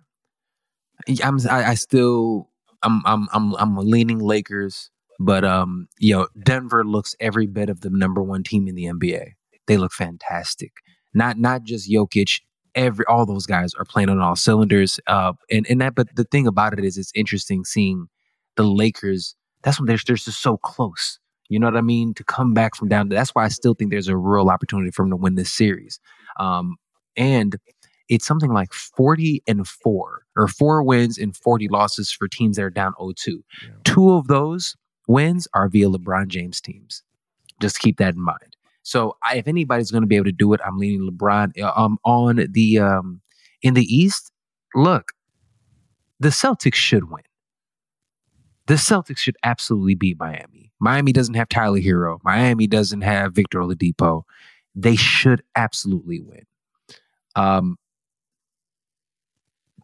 I'm 1.23 1.39
I, 1.49 1.71
I 1.71 1.73
still 1.75 2.49
I'm 2.83 3.01
I'm 3.05 3.27
I'm 3.33 3.55
I'm 3.55 3.77
leaning 3.77 4.19
Lakers, 4.19 4.89
but 5.19 5.43
um, 5.43 5.88
you 5.99 6.15
know, 6.15 6.27
Denver 6.43 6.83
looks 6.83 7.15
every 7.19 7.47
bit 7.47 7.69
of 7.69 7.81
the 7.81 7.89
number 7.89 8.23
one 8.23 8.43
team 8.43 8.67
in 8.67 8.75
the 8.75 8.86
NBA. 8.86 9.31
They 9.67 9.77
look 9.77 9.91
fantastic. 9.93 10.71
Not 11.13 11.38
not 11.38 11.63
just 11.63 11.89
Jokic. 11.89 12.41
Every 12.75 13.05
all 13.05 13.25
those 13.25 13.45
guys 13.45 13.73
are 13.75 13.86
playing 13.86 14.09
on 14.09 14.19
all 14.19 14.36
cylinders. 14.36 14.99
Uh, 15.07 15.33
and 15.51 15.65
and 15.69 15.81
that. 15.81 15.95
But 15.95 16.15
the 16.15 16.25
thing 16.25 16.47
about 16.47 16.77
it 16.77 16.83
is, 16.83 16.97
it's 16.97 17.11
interesting 17.15 17.63
seeing 17.65 18.07
the 18.55 18.63
Lakers. 18.63 19.36
That's 19.63 19.79
when 19.79 19.88
they're 19.88 19.99
they're 20.05 20.15
just 20.15 20.41
so 20.41 20.57
close. 20.57 21.19
You 21.47 21.59
know 21.59 21.67
what 21.67 21.77
I 21.77 21.81
mean? 21.81 22.13
To 22.15 22.23
come 22.23 22.53
back 22.53 22.75
from 22.75 22.89
down. 22.89 23.09
That's 23.09 23.33
why 23.36 23.45
I 23.45 23.49
still 23.49 23.75
think 23.75 23.91
there's 23.91 24.07
a 24.07 24.17
real 24.17 24.49
opportunity 24.49 24.91
for 24.91 25.03
them 25.03 25.11
to 25.11 25.15
win 25.15 25.36
this 25.36 25.51
series. 25.51 25.99
Um, 26.39 26.77
and 27.15 27.55
it's 28.10 28.26
something 28.26 28.53
like 28.53 28.74
40 28.74 29.43
and 29.47 29.68
4 29.68 30.26
or 30.36 30.47
4 30.47 30.84
wins 30.84 31.18
and 31.18 31.36
40 31.36 31.68
losses 31.70 32.12
for 32.12 32.28
teams 32.28 32.58
that 32.58 32.64
are 32.64 32.70
down 32.70 32.93
0-2. 32.99 33.41
Two 33.84 34.12
of 34.12 34.28
those 34.28 34.76
wins 35.08 35.47
are 35.53 35.68
via 35.70 35.89
LeBron 35.89 36.28
James 36.28 36.62
teams. 36.62 37.03
Just 37.62 37.80
keep 37.80 37.97
that 37.97 38.16
in 38.16 38.22
mind. 38.22 38.56
So 38.84 39.18
I, 39.24 39.38
if 39.38 39.47
anybody's 39.47 39.91
going 39.91 40.03
to 40.03 40.08
be 40.08 40.16
able 40.16 40.26
to 40.26 40.32
do 40.32 40.53
it, 40.53 40.62
I'm 40.66 40.78
leaning 40.78 41.10
LeBron 41.10 41.60
uh, 41.60 41.74
um, 41.76 41.97
on 42.06 42.45
the 42.51 42.80
um, 42.80 43.22
in 43.62 43.74
the 43.74 43.84
East. 43.84 44.32
Look, 44.76 45.12
the 46.20 46.30
Celtics 46.30 46.76
should 46.76 47.10
win. 47.10 47.24
The 48.68 48.76
Celtics 48.76 49.18
should 49.18 49.38
absolutely 49.43 49.95
beat 49.95 50.20
Miami. 50.20 50.72
Miami 50.80 51.14
doesn't 51.14 51.34
have 51.36 51.49
Tyler 51.49 51.80
Herro. 51.80 52.20
Miami 52.24 52.68
doesn't 52.68 53.01
have 53.01 53.34
Victor 53.34 53.60
Oladipo. 53.60 54.24
They 54.76 54.95
should 54.95 55.41
absolutely 55.56 56.20
win. 56.20 56.43
Um, 57.36 57.78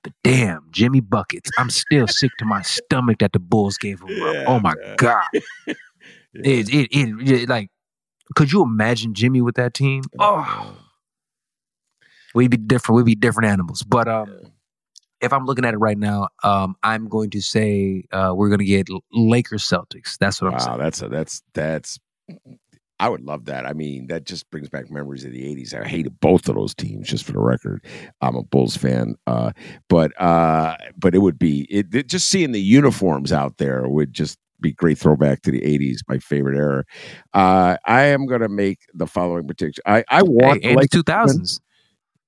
but 0.04 0.14
damn, 0.24 0.68
Jimmy 0.72 1.00
buckets. 1.00 1.50
I'm 1.58 1.70
still 1.70 2.08
sick 2.08 2.32
to 2.40 2.46
my 2.46 2.62
stomach 2.62 3.20
that 3.20 3.34
the 3.34 3.40
Bulls 3.40 3.78
gave 3.78 4.02
him. 4.02 4.10
Yeah, 4.10 4.46
Oh 4.48 4.60
my 4.60 4.74
man. 4.76 4.96
god, 4.98 5.24
it, 5.68 5.78
it, 6.34 6.88
it, 6.92 7.30
it 7.30 7.50
like. 7.50 7.70
Could 8.36 8.52
you 8.52 8.64
imagine 8.64 9.14
Jimmy 9.14 9.42
with 9.42 9.56
that 9.56 9.74
team? 9.74 10.04
Oh, 10.18 10.78
we'd 12.34 12.50
be 12.50 12.58
different. 12.58 12.96
We'd 12.98 13.06
be 13.06 13.16
different 13.16 13.50
animals. 13.50 13.84
But 13.84 14.08
um, 14.08 14.40
if 15.20 15.34
I'm 15.34 15.46
looking 15.46 15.66
at 15.66 15.74
it 15.74 15.78
right 15.78 15.98
now, 15.98 16.30
um, 16.44 16.76
I'm 16.82 17.10
going 17.10 17.30
to 17.32 17.42
say 17.42 18.06
uh, 18.14 18.32
we're 18.34 18.48
going 18.48 18.60
to 18.60 18.66
get 18.66 18.88
Lakers 19.12 19.68
Celtics. 19.68 20.18
That's 20.18 20.42
what 20.42 20.48
I'm 20.48 20.54
Wow, 20.60 20.66
saying. 20.66 20.78
that's 20.80 21.02
a, 21.02 21.10
that's 21.10 21.42
that's. 21.54 22.00
I 23.02 23.10
would 23.10 23.22
love 23.24 23.46
that. 23.46 23.66
I 23.66 23.74
mean, 23.74 24.08
that 24.08 24.26
just 24.26 24.50
brings 24.52 24.70
back 24.70 24.92
memories 24.92 25.26
of 25.26 25.32
the 25.32 25.46
'80s. 25.46 25.74
I 25.74 25.88
hated 25.88 26.20
both 26.20 26.48
of 26.48 26.56
those 26.56 26.76
teams, 26.76 27.10
just 27.10 27.26
for 27.26 27.34
the 27.34 27.40
record. 27.40 27.84
I'm 28.22 28.36
a 28.36 28.44
Bulls 28.44 28.78
fan, 28.78 29.16
uh, 29.28 29.52
but 29.90 30.12
uh, 30.22 30.78
but 30.98 31.16
it 31.16 31.20
would 31.20 31.40
be 31.40 31.68
it, 31.72 31.94
it- 31.96 32.08
just 32.08 32.30
seeing 32.30 32.52
the 32.52 32.62
uniforms 32.62 33.34
out 33.34 33.58
there 33.58 33.88
would 33.90 34.14
just 34.14 34.38
be 34.62 34.74
great 34.74 35.00
throwback 35.00 35.42
to 35.44 35.52
the 35.52 35.62
'80s. 35.66 36.02
My 36.08 36.20
favorite 36.20 36.58
era. 36.58 36.86
Uh, 37.34 37.78
I 37.86 38.04
am 38.04 38.28
going 38.28 38.42
to 38.42 38.50
make 38.50 38.80
the 38.94 39.08
following 39.08 39.48
prediction. 39.48 39.82
I 39.88 40.04
I 40.10 40.22
Hey, 40.42 40.60
want 40.62 40.62
the 40.64 40.70
and 40.70 40.82
the 40.82 40.88
2000s. 40.88 41.60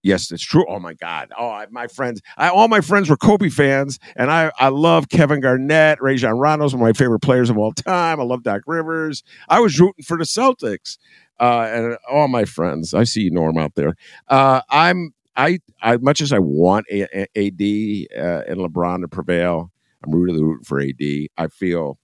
Yes, 0.03 0.31
it's 0.31 0.43
true. 0.43 0.65
Oh 0.67 0.79
my 0.79 0.93
God! 0.93 1.31
Oh, 1.37 1.49
I, 1.49 1.65
my 1.71 1.87
friends, 1.87 2.21
I, 2.37 2.49
all 2.49 2.67
my 2.67 2.81
friends 2.81 3.09
were 3.09 3.15
Kobe 3.15 3.49
fans, 3.49 3.99
and 4.17 4.29
I 4.29 4.51
I 4.59 4.67
love 4.67 5.07
Kevin 5.07 5.39
Garnett, 5.39 6.01
Rajon 6.01 6.37
Rondo's 6.37 6.73
one 6.75 6.81
of 6.81 6.87
my 6.87 6.93
favorite 6.93 7.21
players 7.21 7.49
of 7.49 7.57
all 7.57 7.71
time. 7.71 8.19
I 8.19 8.23
love 8.23 8.43
Doc 8.43 8.63
Rivers. 8.67 9.23
I 9.47 9.61
was 9.61 9.79
rooting 9.79 10.03
for 10.03 10.17
the 10.17 10.25
Celtics, 10.25 10.97
uh, 11.39 11.67
and 11.71 11.97
all 12.11 12.27
my 12.27 12.43
friends. 12.43 12.93
I 12.93 13.05
see 13.05 13.21
you, 13.21 13.31
Norm, 13.31 13.57
out 13.57 13.75
there. 13.75 13.95
Uh, 14.27 14.61
I'm 14.69 15.13
I 15.35 15.59
I 15.81 15.97
much 15.97 16.21
as 16.21 16.33
I 16.33 16.39
want 16.39 16.85
a, 16.91 17.03
a, 17.17 17.47
AD 17.47 18.21
uh, 18.21 18.43
and 18.47 18.59
LeBron 18.59 19.01
to 19.01 19.07
prevail. 19.07 19.71
I'm 20.03 20.13
really 20.13 20.43
rooting 20.43 20.65
for 20.65 20.81
AD. 20.81 21.27
I 21.37 21.47
feel, 21.47 21.97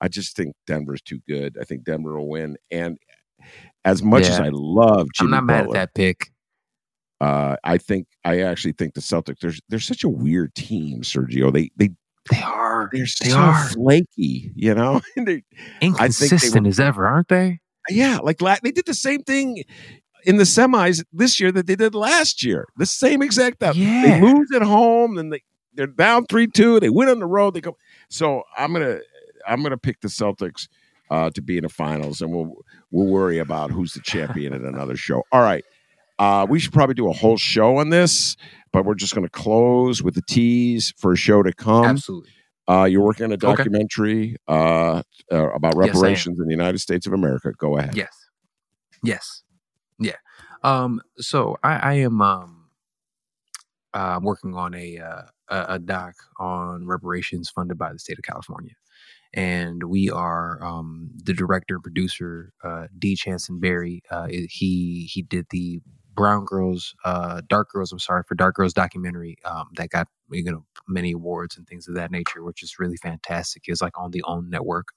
I 0.00 0.08
just 0.08 0.36
think 0.36 0.54
Denver's 0.66 1.02
too 1.02 1.20
good. 1.26 1.58
I 1.60 1.64
think 1.64 1.84
Denver 1.84 2.18
will 2.18 2.28
win. 2.28 2.56
And 2.70 2.98
as 3.84 4.02
much 4.02 4.28
as 4.28 4.38
I 4.38 4.50
love 4.52 5.08
Jimmy 5.14 5.28
I'm 5.28 5.30
not 5.30 5.44
mad 5.44 5.64
at 5.64 5.72
that 5.72 5.94
pick. 5.94 6.31
Uh, 7.22 7.56
I 7.64 7.78
think 7.78 8.06
I 8.24 8.40
actually 8.40 8.72
think 8.72 8.94
the 8.94 9.00
Celtics. 9.00 9.38
They're 9.40 9.52
they're 9.68 9.78
such 9.78 10.02
a 10.04 10.08
weird 10.08 10.54
team, 10.54 11.02
Sergio. 11.02 11.52
They 11.52 11.70
they 11.76 11.90
They 12.30 12.42
are 12.42 12.88
they're 12.92 13.02
They 13.20 13.28
so 13.30 13.38
are. 13.38 13.68
flaky, 13.68 14.52
you 14.54 14.74
know. 14.74 15.00
They, 15.16 15.42
inconsistent 15.80 16.64
were- 16.64 16.68
as 16.68 16.80
ever, 16.80 17.06
aren't 17.06 17.28
they? 17.28 17.60
yeah, 17.88 18.18
like 18.22 18.38
they 18.62 18.70
did 18.70 18.86
the 18.86 18.94
same 18.94 19.22
thing 19.22 19.64
in 20.24 20.36
the 20.36 20.44
semis 20.44 21.04
this 21.12 21.40
year 21.40 21.50
that 21.52 21.66
they 21.66 21.74
did 21.76 21.94
last 21.94 22.44
year. 22.44 22.66
The 22.76 22.86
same 22.86 23.22
exact 23.22 23.56
stuff. 23.56 23.74
They 23.76 24.20
lose 24.20 24.48
at 24.54 24.62
home, 24.62 25.16
then 25.16 25.30
they 25.30 25.42
they're 25.74 25.86
down 25.88 26.26
three 26.26 26.46
two. 26.46 26.78
They 26.80 26.90
win 26.90 27.08
on 27.08 27.18
the 27.18 27.26
road. 27.26 27.54
They 27.54 27.60
go. 27.60 27.76
So 28.08 28.42
I'm 28.56 28.72
gonna 28.72 28.98
I'm 29.46 29.62
gonna 29.62 29.76
pick 29.78 30.00
the 30.00 30.08
Celtics 30.08 30.68
uh, 31.10 31.30
to 31.30 31.42
be 31.42 31.56
in 31.56 31.62
the 31.64 31.68
finals, 31.68 32.20
and 32.20 32.30
we'll 32.32 32.54
we'll 32.90 33.06
worry 33.06 33.38
about 33.38 33.70
who's 33.70 33.94
the 33.94 34.00
champion 34.00 34.52
in 34.52 34.64
another 34.64 34.96
show. 34.96 35.22
All 35.32 35.42
right. 35.42 35.64
Uh, 36.22 36.46
we 36.48 36.60
should 36.60 36.72
probably 36.72 36.94
do 36.94 37.08
a 37.08 37.12
whole 37.12 37.36
show 37.36 37.78
on 37.78 37.90
this, 37.90 38.36
but 38.72 38.84
we're 38.84 38.94
just 38.94 39.12
going 39.14 39.26
to 39.26 39.30
close 39.30 40.02
with 40.04 40.14
the 40.14 40.22
tease 40.22 40.92
for 40.96 41.12
a 41.12 41.16
show 41.16 41.42
to 41.42 41.52
come. 41.52 41.84
Absolutely. 41.84 42.30
Uh, 42.68 42.84
you're 42.84 43.02
working 43.02 43.24
on 43.24 43.32
a 43.32 43.34
Okay. 43.34 43.46
documentary 43.56 44.36
uh, 44.46 45.02
uh, 45.32 45.50
about 45.52 45.74
Yes, 45.74 45.94
reparations 45.96 46.38
in 46.38 46.46
the 46.46 46.52
United 46.52 46.78
States 46.78 47.06
of 47.08 47.12
America. 47.12 47.50
Go 47.58 47.76
ahead. 47.76 47.96
Yes. 47.96 48.14
Yes. 49.02 49.42
Yeah. 49.98 50.16
Um, 50.62 51.00
so 51.18 51.58
I, 51.64 51.72
I 51.76 51.94
am 51.94 52.22
um 52.22 52.58
uh, 53.94 54.20
working 54.22 54.54
on 54.54 54.74
a, 54.74 54.98
uh, 54.98 55.22
a 55.48 55.74
a 55.74 55.78
doc 55.80 56.14
on 56.38 56.86
reparations 56.86 57.50
funded 57.50 57.76
by 57.76 57.92
the 57.92 57.98
state 57.98 58.16
of 58.18 58.24
California, 58.24 58.74
and 59.34 59.82
we 59.84 60.08
are 60.08 60.62
um, 60.64 61.10
the 61.24 61.34
director 61.34 61.74
and 61.74 61.82
producer 61.82 62.52
uh, 62.64 62.86
D. 62.98 63.16
Chanson 63.16 63.58
Berry. 63.60 64.02
Uh, 64.08 64.28
he 64.28 65.10
he 65.12 65.20
did 65.22 65.46
the 65.50 65.80
Brown 66.14 66.44
Girls, 66.44 66.94
uh, 67.04 67.40
Dark 67.48 67.70
Girls. 67.70 67.92
I'm 67.92 67.98
sorry 67.98 68.22
for 68.26 68.34
Dark 68.34 68.56
Girls 68.56 68.72
documentary 68.74 69.36
um, 69.44 69.68
that 69.76 69.90
got 69.90 70.08
you 70.30 70.44
know 70.44 70.64
many 70.88 71.12
awards 71.12 71.56
and 71.56 71.66
things 71.66 71.88
of 71.88 71.94
that 71.94 72.10
nature, 72.10 72.42
which 72.42 72.62
is 72.62 72.78
really 72.78 72.96
fantastic. 72.96 73.64
It's 73.66 73.82
like 73.82 73.98
on 73.98 74.10
the 74.10 74.22
OWN 74.24 74.50
network 74.50 74.88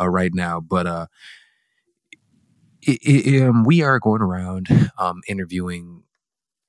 uh, 0.00 0.08
right 0.08 0.32
now, 0.34 0.60
but 0.60 0.86
uh, 0.86 1.06
it, 2.82 2.98
it, 3.02 3.42
um, 3.42 3.64
we 3.64 3.82
are 3.82 3.98
going 3.98 4.22
around 4.22 4.68
um, 4.98 5.20
interviewing 5.28 6.02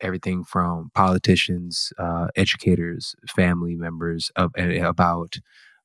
everything 0.02 0.44
from 0.44 0.92
politicians, 0.94 1.94
uh, 1.98 2.28
educators, 2.36 3.16
family 3.36 3.76
members 3.76 4.32
of, 4.36 4.52
eh, 4.58 4.80
about 4.80 5.36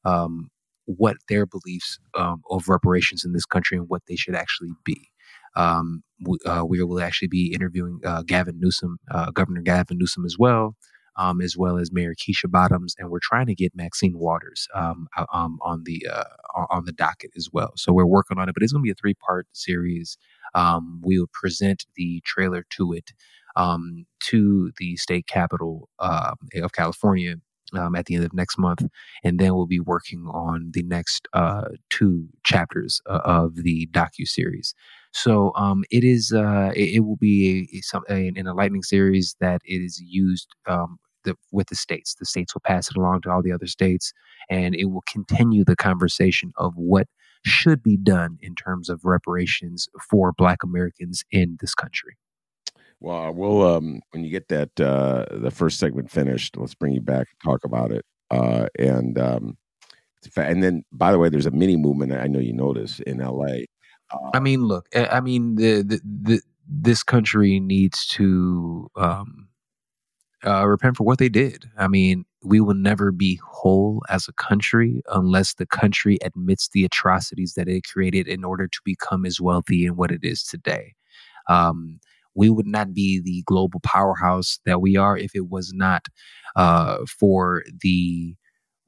um, 0.05 0.51
what 0.87 1.17
their 1.29 1.47
beliefs 1.47 1.99
um, 2.17 2.43
of 2.51 2.69
reparations 2.69 3.25
in 3.25 3.33
this 3.33 3.47
country 3.47 3.79
and 3.79 3.89
what 3.89 4.03
they 4.09 4.17
should 4.17 4.35
actually 4.35 4.73
be. 4.85 5.09
Um, 5.57 6.03
we, 6.25 6.39
uh, 6.47 6.65
we 6.65 6.83
will 6.83 7.01
actually 7.01 7.29
be 7.29 7.53
interviewing 7.55 8.01
uh, 8.05 8.23
Gavin 8.23 8.59
Newsom, 8.61 8.99
uh, 9.11 9.31
Governor 9.31 9.63
Gavin 9.63 9.99
Newsom, 9.99 10.25
as 10.25 10.37
well. 10.39 10.77
Um, 11.17 11.41
as 11.41 11.57
well 11.57 11.79
as 11.79 11.91
Mayor 11.91 12.15
Keisha 12.15 12.49
Bottoms, 12.49 12.95
and 12.97 13.11
we're 13.11 13.19
trying 13.21 13.47
to 13.47 13.55
get 13.57 13.75
Maxine 13.75 14.17
Waters 14.17 14.69
um, 14.73 15.09
uh, 15.17 15.27
um, 15.33 15.59
on 15.63 15.83
the 15.85 16.07
uh, 16.09 16.23
on 16.71 16.85
the 16.85 16.93
docket 16.93 17.33
as 17.37 17.49
well. 17.53 17.73
So 17.75 17.93
we're 17.93 18.07
working 18.07 18.39
on 18.39 18.49
it, 18.49 18.53
but 18.55 18.63
it's 18.63 18.73
going 18.73 18.85
to 18.85 18.87
be 18.87 18.93
a 18.93 18.95
three 18.95 19.15
part 19.15 19.49
series. 19.53 20.17
Um, 20.55 21.01
we 21.05 21.19
will 21.19 21.29
present 21.33 21.87
the 21.97 22.23
trailer 22.25 22.65
to 22.77 22.93
it 22.93 23.11
um, 23.57 24.07
to 24.27 24.71
the 24.79 24.97
state 24.97 25.27
capitol 25.27 25.89
of 25.99 26.39
California 26.73 27.35
um, 27.75 27.95
at 27.95 28.07
the 28.07 28.15
end 28.15 28.25
of 28.25 28.33
next 28.33 28.59
month, 28.59 28.83
and 29.25 29.39
then 29.39 29.55
we'll 29.55 29.67
be 29.67 29.81
working 29.81 30.27
on 30.31 30.71
the 30.73 30.83
next 30.83 31.29
uh, 31.33 31.69
two 31.91 32.29
chapters 32.45 33.01
uh, 33.07 33.21
of 33.25 33.57
the 33.57 33.89
docu 33.93 34.27
series. 34.27 34.75
So 35.13 35.53
um, 35.55 35.85
it 35.91 36.05
is 36.05 36.33
uh, 36.33 36.73
it, 36.75 36.97
it 36.97 37.01
will 37.01 37.17
be 37.17 37.83
a, 37.95 38.13
a, 38.13 38.29
an 38.29 38.37
enlightening 38.37 38.83
series 38.83 39.37
that 39.41 39.61
it 39.65 39.83
is 39.83 40.01
used 40.01 40.49
um, 40.67 40.99
the, 41.25 41.35
with 41.53 41.69
the 41.69 41.77
states. 41.77 42.15
The 42.15 42.27
states 42.27 42.55
will 42.55 42.63
pass 42.65 42.91
it 42.91 42.97
along 42.97 43.23
to 43.23 43.31
all 43.31 43.43
the 43.43 43.53
other 43.53 43.67
states, 43.67 44.13
and 44.51 44.75
it 44.75 44.87
will 44.87 45.05
continue 45.11 45.65
the 45.65 45.77
conversation 45.77 46.53
of 46.57 46.75
what 46.77 47.07
should 47.45 47.83
be 47.83 47.97
done 47.97 48.39
in 48.41 48.55
terms 48.55 48.89
of 48.89 49.05
reparations 49.05 49.89
for 50.11 50.33
Black 50.33 50.63
Americans 50.63 51.25
in 51.31 51.57
this 51.61 51.75
country. 51.75 52.17
Well, 53.01 53.33
we'll 53.33 53.63
um, 53.63 54.01
when 54.11 54.25
you 54.25 54.31
get 54.31 54.49
that 54.49 54.81
uh, 54.81 55.27
the 55.31 55.53
first 55.53 55.79
segment 55.79 56.11
finished, 56.11 56.57
let's 56.57 56.75
bring 56.75 56.95
you 56.95 57.01
back 57.01 57.29
and 57.31 57.53
talk 57.53 57.65
about 57.65 57.93
it. 57.93 58.05
Uh, 58.31 58.67
and 58.79 59.19
um, 59.19 59.57
and 60.37 60.63
then 60.63 60.85
by 60.93 61.13
the 61.13 61.19
way, 61.19 61.29
there's 61.29 61.47
a 61.47 61.53
mini 61.53 61.77
movement. 61.77 62.13
I 62.13 62.27
know 62.27 62.41
you 62.41 62.53
noticed 62.53 63.01
in 63.01 63.21
L.A. 63.21 63.67
I 64.35 64.41
mean, 64.41 64.65
look, 64.65 64.89
I 64.95 65.07
I 65.07 65.21
mean, 65.21 65.57
the, 65.57 65.83
the, 65.83 66.01
the 66.05 66.41
this 66.69 67.03
country 67.03 67.61
needs 67.61 68.07
to 68.09 68.91
um, 68.97 69.49
uh, 70.47 70.67
repent 70.67 70.97
for 70.97 71.05
what 71.05 71.19
they 71.19 71.29
did. 71.29 71.65
I 71.77 71.89
mean, 71.89 72.25
we 72.45 72.61
will 72.61 72.75
never 72.75 73.11
be 73.11 73.41
whole 73.47 74.03
as 74.09 74.29
a 74.29 74.33
country 74.33 75.03
unless 75.13 75.55
the 75.55 75.67
country 75.67 76.19
admits 76.23 76.69
the 76.69 76.85
atrocities 76.85 77.55
that 77.55 77.69
it 77.69 77.85
created 77.93 78.29
in 78.29 78.45
order 78.45 78.69
to 78.69 78.81
become 78.85 79.27
as 79.27 79.41
wealthy 79.41 79.85
in 79.87 79.97
what 79.97 80.11
it 80.13 80.21
is 80.23 80.43
today. 80.43 80.95
Um, 81.49 82.01
we 82.35 82.51
would 82.51 82.67
not 82.67 82.95
be 82.95 83.21
the 83.21 83.43
global 83.47 83.81
powerhouse 83.81 84.61
that 84.65 84.81
we 84.81 84.97
are 84.97 85.17
if 85.19 85.33
it 85.35 85.49
was 85.51 85.73
not 85.75 86.07
uh, 86.55 86.99
for 87.19 87.65
the 87.83 88.37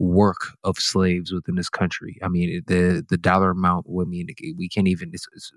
work 0.01 0.57
of 0.65 0.79
slaves 0.79 1.33
within 1.33 1.55
this 1.55 1.69
country. 1.69 2.19
I 2.23 2.29
mean, 2.29 2.63
the 2.67 3.05
the 3.09 3.19
dollar 3.19 3.51
amount. 3.51 3.87
I 3.89 4.05
mean, 4.05 4.29
we 4.57 4.69
can't 4.69 4.89
even. 4.89 5.11
It's, 5.13 5.27
it's 5.37 5.53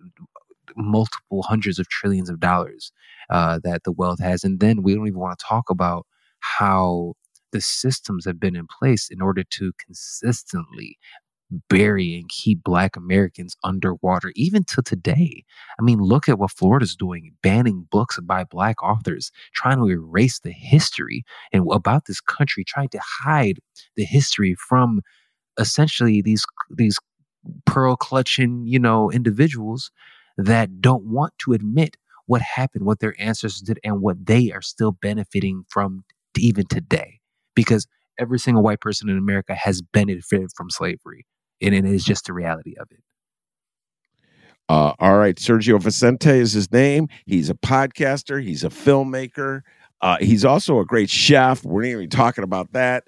multiple 0.76 1.44
hundreds 1.44 1.80
of 1.80 1.88
trillions 1.89 2.30
of 2.30 2.39
dollars 2.39 2.91
uh, 3.30 3.60
that 3.64 3.84
the 3.84 3.91
wealth 3.91 4.20
has, 4.20 4.44
and 4.44 4.60
then 4.60 4.84
we 4.84 4.94
don't 4.94 5.08
even 5.08 5.20
want 5.20 5.38
to 5.39 5.46
talk 5.46 5.70
about 5.70 6.06
how 6.39 7.14
the 7.52 7.62
systems 7.62 8.26
have 8.26 8.39
been 8.39 8.56
in 8.56 8.68
place 8.68 9.10
in 9.10 9.22
order 9.22 9.44
to 9.44 9.72
consistently 9.84 10.98
bury 11.70 12.16
and 12.16 12.30
keep 12.30 12.64
black 12.64 12.95
Americans 12.95 13.56
underwater, 13.64 14.32
even 14.36 14.64
to 14.66 14.82
today. 14.82 15.43
I 15.80 15.84
mean, 15.84 15.99
look 15.99 16.30
at 16.30 16.39
what 16.39 16.51
Florida's 16.51 16.95
doing, 16.95 17.34
banning 17.41 17.88
books 17.91 18.20
by 18.22 18.43
black 18.43 18.82
authors, 18.84 19.32
trying 19.54 19.78
to 19.78 19.89
erase 19.89 20.39
the 20.39 20.51
history 20.51 21.24
and 21.51 21.66
about 21.72 22.06
this 22.06 22.22
country, 22.22 22.64
trying 22.64 22.89
to 22.89 22.99
hide 23.24 23.60
the 23.95 24.06
history 24.06 24.56
from 24.56 25.01
essentially 25.60 26.22
these 26.22 26.45
these 26.76 26.97
pearl 27.66 27.95
clutching, 27.95 28.64
you 28.66 28.80
know, 28.80 29.12
individuals 29.12 29.91
that 30.38 30.82
don't 30.82 31.06
want 31.06 31.34
to 31.39 31.54
admit 31.54 31.97
what 32.26 32.41
happened, 32.41 32.86
what 32.86 32.99
their 32.99 33.16
ancestors 33.20 33.62
did, 33.62 33.80
and 33.84 34.01
what 34.01 34.26
they 34.26 34.51
are 34.51 34.62
still 34.62 34.91
benefiting 34.91 35.64
from 35.70 36.04
even 36.38 36.66
today. 36.68 37.20
Because 37.56 37.86
every 38.20 38.39
single 38.39 38.64
white 38.64 38.80
person 38.82 39.10
in 39.10 39.18
America 39.18 39.54
has 39.56 39.82
benefited 39.82 40.49
from 40.56 40.70
slavery. 40.70 41.26
And 41.64 41.74
it 41.74 41.86
is 41.86 42.03
just 42.03 42.26
the 42.26 42.34
reality 42.34 42.76
of 42.78 42.88
it. 42.91 42.99
Uh, 44.70 44.93
all 44.99 45.18
right, 45.18 45.36
Sergio 45.36 45.82
Vicente 45.82 46.30
is 46.30 46.53
his 46.53 46.72
name. 46.72 47.07
He's 47.26 47.49
a 47.49 47.53
podcaster. 47.53 48.41
He's 48.41 48.64
a 48.64 48.70
filmmaker. 48.70 49.61
Uh, 50.01 50.18
he's 50.20 50.45
also 50.45 50.80
a 50.80 50.86
great 50.86 51.09
chef. 51.09 51.64
We're 51.64 51.84
not 51.84 51.89
even 51.89 52.09
talking 52.09 52.43
about 52.43 52.72
that. 52.74 53.05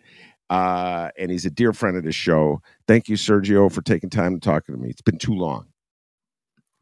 Uh, 0.49 1.09
and 1.17 1.31
he's 1.31 1.45
a 1.45 1.49
dear 1.49 1.73
friend 1.73 1.97
of 1.97 2.03
the 2.03 2.11
show. 2.11 2.61
Thank 2.87 3.09
you, 3.09 3.15
Sergio, 3.15 3.71
for 3.71 3.81
taking 3.81 4.09
time 4.09 4.33
to 4.33 4.39
talk 4.39 4.65
to 4.65 4.73
me. 4.73 4.89
It's 4.89 5.01
been 5.01 5.17
too 5.17 5.33
long. 5.33 5.67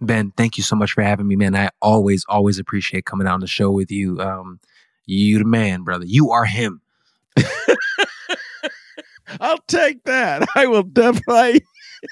Ben, 0.01 0.32
thank 0.36 0.57
you 0.57 0.63
so 0.63 0.76
much 0.76 0.91
for 0.91 1.01
having 1.01 1.28
me, 1.28 1.36
man. 1.36 1.55
I 1.55 1.69
always, 1.82 2.26
always 2.28 2.59
appreciate 2.59 3.05
coming 3.05 3.28
on 3.28 3.39
the 3.39 3.47
show 3.47 3.71
with 3.71 3.89
you. 3.89 4.19
Um, 4.19 4.59
you 5.05 5.39
the 5.39 5.45
man, 5.45 5.84
brother. 5.84 6.05
You 6.05 6.32
are 6.32 6.45
him. 6.45 6.82
I'll 9.39 9.59
take 9.67 10.03
that. 10.05 10.47
I 10.55 10.67
will 10.67 10.84
definitely. 10.84 11.63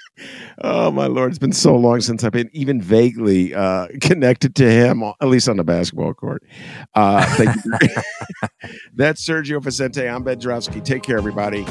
oh 0.64 0.92
my 0.92 1.08
lord! 1.08 1.32
It's 1.32 1.40
been 1.40 1.52
so 1.52 1.76
long 1.76 2.02
since 2.02 2.24
I've 2.24 2.32
been 2.32 2.50
even 2.54 2.82
vaguely 2.82 3.54
uh, 3.54 3.88
connected 4.00 4.56
to 4.56 4.72
him, 4.72 5.04
at 5.04 5.28
least 5.28 5.50
on 5.50 5.58
the 5.58 5.64
basketball 5.64 6.14
court. 6.14 6.44
Uh, 6.96 7.26
thank 7.36 7.56
you. 7.66 8.70
That's 8.94 9.26
Sergio 9.26 9.62
Vicente. 9.62 10.08
I'm 10.08 10.24
Ben 10.24 10.40
Drowski. 10.40 10.84
Take 10.84 11.04
care, 11.04 11.18
everybody. 11.18 11.66